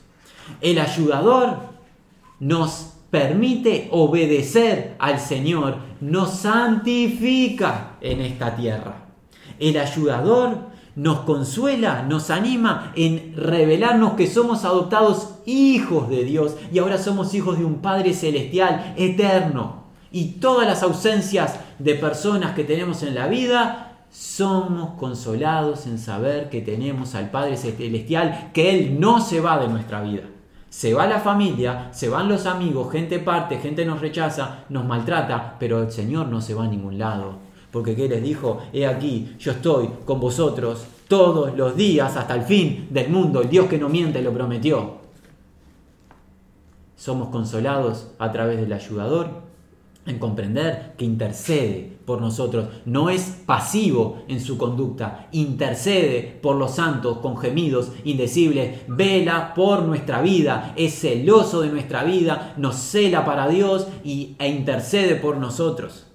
El 0.61 0.77
ayudador 0.77 1.57
nos 2.39 2.93
permite 3.09 3.89
obedecer 3.91 4.95
al 4.99 5.19
Señor, 5.19 5.77
nos 5.99 6.31
santifica 6.31 7.97
en 8.01 8.21
esta 8.21 8.55
tierra. 8.55 9.05
El 9.59 9.77
ayudador 9.77 10.70
nos 10.95 11.19
consuela, 11.21 12.03
nos 12.03 12.29
anima 12.29 12.91
en 12.95 13.33
revelarnos 13.35 14.13
que 14.13 14.27
somos 14.27 14.65
adoptados 14.65 15.35
hijos 15.45 16.09
de 16.09 16.23
Dios 16.23 16.55
y 16.71 16.79
ahora 16.79 16.97
somos 16.97 17.33
hijos 17.33 17.57
de 17.57 17.65
un 17.65 17.75
Padre 17.75 18.13
celestial, 18.13 18.93
eterno. 18.97 19.81
Y 20.11 20.33
todas 20.39 20.67
las 20.67 20.83
ausencias 20.83 21.59
de 21.79 21.95
personas 21.95 22.53
que 22.53 22.65
tenemos 22.65 23.01
en 23.03 23.15
la 23.15 23.27
vida, 23.27 23.91
somos 24.11 24.95
consolados 24.95 25.87
en 25.87 25.97
saber 25.97 26.49
que 26.49 26.61
tenemos 26.61 27.15
al 27.15 27.31
Padre 27.31 27.55
celestial, 27.55 28.51
que 28.53 28.69
Él 28.69 28.99
no 28.99 29.21
se 29.21 29.39
va 29.39 29.57
de 29.57 29.69
nuestra 29.69 30.01
vida. 30.01 30.23
Se 30.69 30.93
va 30.93 31.07
la 31.07 31.19
familia, 31.19 31.89
se 31.91 32.09
van 32.09 32.29
los 32.29 32.45
amigos, 32.45 32.91
gente 32.91 33.19
parte, 33.19 33.59
gente 33.59 33.85
nos 33.85 34.01
rechaza, 34.01 34.65
nos 34.69 34.85
maltrata, 34.85 35.55
pero 35.59 35.81
el 35.81 35.91
Señor 35.91 36.27
no 36.27 36.41
se 36.41 36.53
va 36.53 36.65
a 36.65 36.67
ningún 36.67 36.97
lado. 36.97 37.50
Porque 37.71 37.95
¿qué 37.95 38.07
les 38.09 38.21
dijo? 38.21 38.59
He 38.73 38.85
aquí, 38.85 39.35
yo 39.39 39.53
estoy 39.53 39.89
con 40.05 40.19
vosotros 40.19 40.85
todos 41.07 41.55
los 41.55 41.75
días 41.75 42.15
hasta 42.15 42.35
el 42.35 42.43
fin 42.43 42.87
del 42.89 43.09
mundo. 43.09 43.41
El 43.41 43.49
Dios 43.49 43.67
que 43.67 43.77
no 43.77 43.89
miente 43.89 44.21
lo 44.21 44.33
prometió. 44.33 45.01
Somos 46.95 47.29
consolados 47.29 48.07
a 48.19 48.31
través 48.31 48.59
del 48.59 48.73
ayudador 48.73 49.51
en 50.05 50.17
comprender 50.17 50.93
que 50.97 51.05
intercede 51.05 51.97
por 52.05 52.19
nosotros, 52.19 52.67
no 52.85 53.09
es 53.09 53.37
pasivo 53.45 54.23
en 54.27 54.41
su 54.41 54.57
conducta, 54.57 55.27
intercede 55.31 56.39
por 56.41 56.55
los 56.55 56.71
santos 56.71 57.19
con 57.19 57.37
gemidos 57.37 57.91
indecibles, 58.03 58.81
vela 58.87 59.53
por 59.53 59.83
nuestra 59.83 60.21
vida, 60.21 60.73
es 60.75 60.99
celoso 60.99 61.61
de 61.61 61.69
nuestra 61.69 62.03
vida, 62.03 62.53
nos 62.57 62.75
cela 62.75 63.23
para 63.23 63.47
Dios 63.47 63.87
y, 64.03 64.35
e 64.39 64.47
intercede 64.49 65.15
por 65.15 65.37
nosotros. 65.37 66.10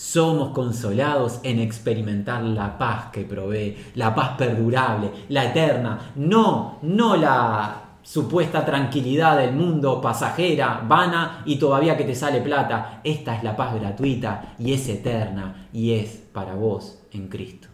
Somos 0.00 0.52
consolados 0.52 1.40
en 1.42 1.58
experimentar 1.58 2.42
la 2.42 2.78
paz 2.78 3.10
que 3.12 3.22
provee, 3.22 3.76
la 3.96 4.14
paz 4.14 4.30
perdurable, 4.38 5.10
la 5.28 5.44
eterna, 5.44 6.12
no, 6.14 6.78
no 6.80 7.16
la 7.16 7.82
supuesta 8.00 8.64
tranquilidad 8.64 9.36
del 9.36 9.52
mundo 9.52 10.00
pasajera, 10.00 10.82
vana 10.88 11.42
y 11.44 11.56
todavía 11.56 11.98
que 11.98 12.04
te 12.04 12.14
sale 12.14 12.40
plata. 12.40 13.02
Esta 13.04 13.36
es 13.36 13.44
la 13.44 13.54
paz 13.54 13.74
gratuita 13.78 14.54
y 14.58 14.72
es 14.72 14.88
eterna 14.88 15.68
y 15.70 15.92
es 15.92 16.16
para 16.32 16.54
vos 16.54 17.02
en 17.12 17.28
Cristo. 17.28 17.68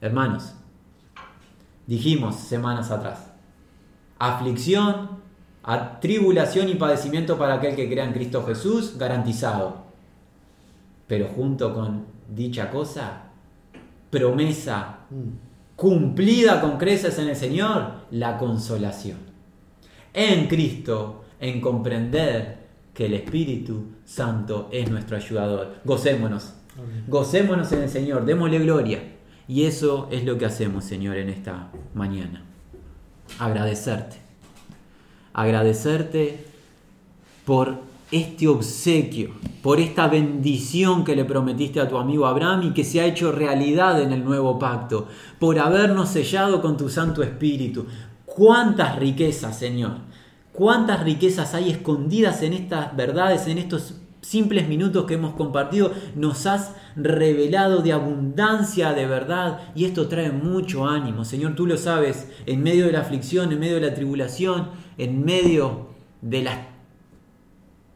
Hermanos, 0.00 0.54
dijimos 1.88 2.36
semanas 2.36 2.92
atrás, 2.92 3.32
aflicción, 4.20 5.18
tribulación 6.00 6.68
y 6.68 6.76
padecimiento 6.76 7.36
para 7.36 7.54
aquel 7.54 7.74
que 7.74 7.90
crea 7.90 8.04
en 8.04 8.12
Cristo 8.12 8.44
Jesús, 8.46 8.96
garantizado. 8.96 9.91
Pero 11.12 11.28
junto 11.28 11.74
con 11.74 12.06
dicha 12.34 12.70
cosa, 12.70 13.24
promesa 14.08 15.00
cumplida 15.76 16.58
con 16.58 16.78
creces 16.78 17.18
en 17.18 17.28
el 17.28 17.36
Señor, 17.36 18.06
la 18.12 18.38
consolación 18.38 19.18
en 20.14 20.48
Cristo, 20.48 21.24
en 21.38 21.60
comprender 21.60 22.60
que 22.94 23.04
el 23.04 23.12
Espíritu 23.12 23.88
Santo 24.06 24.70
es 24.72 24.90
nuestro 24.90 25.18
ayudador. 25.18 25.80
Gocémonos, 25.84 26.54
gocémonos 27.06 27.70
en 27.72 27.82
el 27.82 27.90
Señor, 27.90 28.24
démosle 28.24 28.60
gloria. 28.60 29.02
Y 29.46 29.64
eso 29.64 30.08
es 30.10 30.24
lo 30.24 30.38
que 30.38 30.46
hacemos, 30.46 30.86
Señor, 30.86 31.18
en 31.18 31.28
esta 31.28 31.68
mañana. 31.92 32.42
Agradecerte. 33.38 34.16
Agradecerte 35.34 36.42
por 37.44 37.91
este 38.12 38.46
obsequio, 38.46 39.30
por 39.62 39.80
esta 39.80 40.06
bendición 40.06 41.02
que 41.02 41.16
le 41.16 41.24
prometiste 41.24 41.80
a 41.80 41.88
tu 41.88 41.96
amigo 41.96 42.26
Abraham 42.26 42.62
y 42.64 42.70
que 42.72 42.84
se 42.84 43.00
ha 43.00 43.06
hecho 43.06 43.32
realidad 43.32 44.00
en 44.00 44.12
el 44.12 44.24
nuevo 44.24 44.58
pacto, 44.58 45.08
por 45.38 45.58
habernos 45.58 46.10
sellado 46.10 46.60
con 46.60 46.76
tu 46.76 46.88
Santo 46.90 47.22
Espíritu. 47.22 47.86
Cuántas 48.26 48.96
riquezas, 48.96 49.58
Señor, 49.58 49.92
cuántas 50.52 51.02
riquezas 51.02 51.54
hay 51.54 51.70
escondidas 51.70 52.42
en 52.42 52.52
estas 52.52 52.94
verdades, 52.94 53.46
en 53.46 53.58
estos 53.58 53.94
simples 54.20 54.68
minutos 54.68 55.04
que 55.06 55.14
hemos 55.14 55.34
compartido, 55.34 55.92
nos 56.14 56.46
has 56.46 56.72
revelado 56.96 57.82
de 57.82 57.92
abundancia 57.92 58.92
de 58.92 59.06
verdad 59.06 59.60
y 59.74 59.84
esto 59.84 60.08
trae 60.08 60.30
mucho 60.30 60.86
ánimo. 60.86 61.24
Señor, 61.24 61.54
tú 61.54 61.66
lo 61.66 61.76
sabes, 61.76 62.28
en 62.46 62.62
medio 62.62 62.86
de 62.86 62.92
la 62.92 63.00
aflicción, 63.00 63.52
en 63.52 63.58
medio 63.58 63.76
de 63.76 63.88
la 63.88 63.94
tribulación, 63.94 64.68
en 64.98 65.24
medio 65.24 65.88
de 66.20 66.42
las 66.42 66.71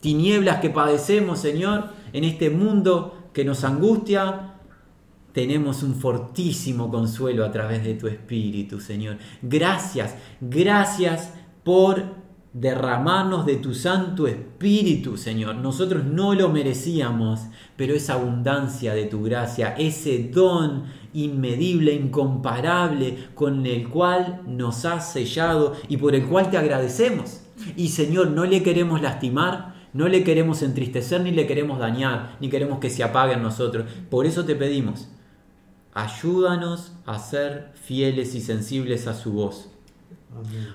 tinieblas 0.06 0.60
que 0.60 0.70
padecemos, 0.70 1.40
Señor, 1.40 1.88
en 2.12 2.22
este 2.22 2.48
mundo 2.48 3.30
que 3.32 3.44
nos 3.44 3.64
angustia, 3.64 4.54
tenemos 5.32 5.82
un 5.82 5.96
fortísimo 5.96 6.92
consuelo 6.92 7.44
a 7.44 7.50
través 7.50 7.82
de 7.82 7.94
tu 7.94 8.06
Espíritu, 8.06 8.78
Señor. 8.78 9.16
Gracias, 9.42 10.14
gracias 10.40 11.32
por 11.64 12.04
derramarnos 12.52 13.46
de 13.46 13.56
tu 13.56 13.74
Santo 13.74 14.28
Espíritu, 14.28 15.16
Señor. 15.16 15.56
Nosotros 15.56 16.04
no 16.04 16.34
lo 16.34 16.50
merecíamos, 16.50 17.40
pero 17.74 17.92
esa 17.92 18.14
abundancia 18.14 18.94
de 18.94 19.06
tu 19.06 19.24
gracia, 19.24 19.74
ese 19.76 20.30
don 20.32 20.84
inmedible, 21.14 21.94
incomparable, 21.94 23.26
con 23.34 23.66
el 23.66 23.88
cual 23.88 24.42
nos 24.46 24.84
has 24.84 25.12
sellado 25.12 25.72
y 25.88 25.96
por 25.96 26.14
el 26.14 26.26
cual 26.26 26.48
te 26.48 26.58
agradecemos. 26.58 27.40
Y 27.76 27.88
Señor, 27.88 28.28
no 28.28 28.44
le 28.44 28.62
queremos 28.62 29.02
lastimar, 29.02 29.75
no 29.96 30.08
le 30.08 30.24
queremos 30.24 30.62
entristecer 30.62 31.22
ni 31.22 31.30
le 31.30 31.46
queremos 31.46 31.78
dañar, 31.78 32.36
ni 32.40 32.50
queremos 32.50 32.80
que 32.80 32.90
se 32.90 33.02
apague 33.02 33.32
en 33.32 33.42
nosotros. 33.42 33.86
Por 34.10 34.26
eso 34.26 34.44
te 34.44 34.54
pedimos, 34.54 35.08
ayúdanos 35.94 36.92
a 37.06 37.18
ser 37.18 37.72
fieles 37.74 38.34
y 38.34 38.42
sensibles 38.42 39.06
a 39.06 39.14
su 39.14 39.32
voz. 39.32 39.70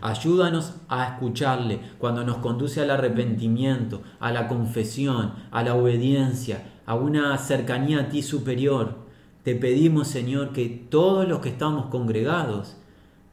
Ayúdanos 0.02 0.74
a 0.88 1.06
escucharle 1.06 1.82
cuando 2.00 2.24
nos 2.24 2.38
conduce 2.38 2.82
al 2.82 2.90
arrepentimiento, 2.90 4.02
a 4.20 4.32
la 4.32 4.48
confesión, 4.48 5.34
a 5.52 5.62
la 5.62 5.76
obediencia, 5.76 6.64
a 6.88 6.96
una 6.96 7.38
cercanía 7.38 8.00
a 8.00 8.10
ti 8.10 8.24
superior. 8.24 8.96
Te 9.44 9.54
pedimos, 9.54 10.08
Señor, 10.08 10.52
que 10.52 10.68
todos 10.68 11.28
los 11.28 11.42
que 11.42 11.50
estamos 11.50 11.88
congregados 11.88 12.78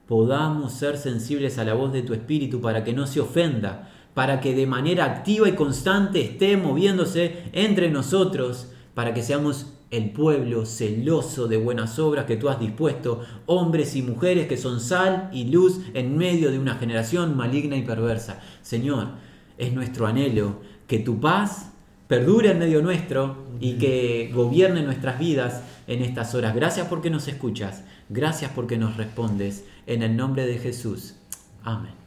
podamos 0.07 0.73
ser 0.73 0.99
sensibles 0.99 1.59
a 1.59 1.65
la 1.65 1.75
voz 1.75 1.93
de 1.93 2.03
tu 2.03 2.13
Espíritu 2.13 2.61
para 2.61 2.85
que 2.85 2.93
no 2.93 3.07
se 3.07 3.21
ofenda, 3.21 3.91
para 4.19 4.41
que 4.41 4.53
de 4.53 4.67
manera 4.67 5.05
activa 5.05 5.49
y 5.49 5.53
constante 5.53 6.21
esté 6.21 6.57
moviéndose 6.57 7.45
entre 7.53 7.89
nosotros, 7.89 8.67
para 8.93 9.15
que 9.15 9.23
seamos 9.23 9.75
el 9.93 10.11
pueblo 10.11 10.67
celoso 10.67 11.47
de 11.47 11.57
buenas 11.57 12.01
obras 12.01 12.25
que 12.25 12.37
tú 12.37 12.49
has 12.49 12.59
dispuesto, 12.59 13.21
hombres 13.47 13.95
y 13.95 14.03
mujeres 14.03 14.49
que 14.49 14.57
son 14.57 14.81
sal 14.81 15.31
y 15.33 15.45
luz 15.45 15.83
en 15.95 16.19
medio 16.19 16.51
de 16.51 16.59
una 16.59 16.75
generación 16.75 17.37
maligna 17.37 17.77
y 17.77 17.83
perversa. 17.83 18.41
Señor, 18.61 19.11
es 19.57 19.73
nuestro 19.73 20.09
anhelo 20.09 20.63
que 20.89 20.99
tu 20.99 21.21
paz 21.21 21.71
perdure 22.09 22.51
en 22.51 22.59
medio 22.59 22.83
nuestro 22.83 23.37
y 23.61 23.75
que 23.75 24.33
gobierne 24.35 24.83
nuestras 24.83 25.21
vidas 25.21 25.63
en 25.87 26.03
estas 26.03 26.35
horas. 26.35 26.57
Gracias 26.57 26.89
porque 26.89 27.09
nos 27.09 27.29
escuchas, 27.29 27.85
gracias 28.09 28.51
porque 28.53 28.79
nos 28.79 28.97
respondes. 28.97 29.65
En 29.87 30.03
el 30.03 30.17
nombre 30.17 30.45
de 30.45 30.59
Jesús. 30.59 31.15
Amén. 31.63 31.98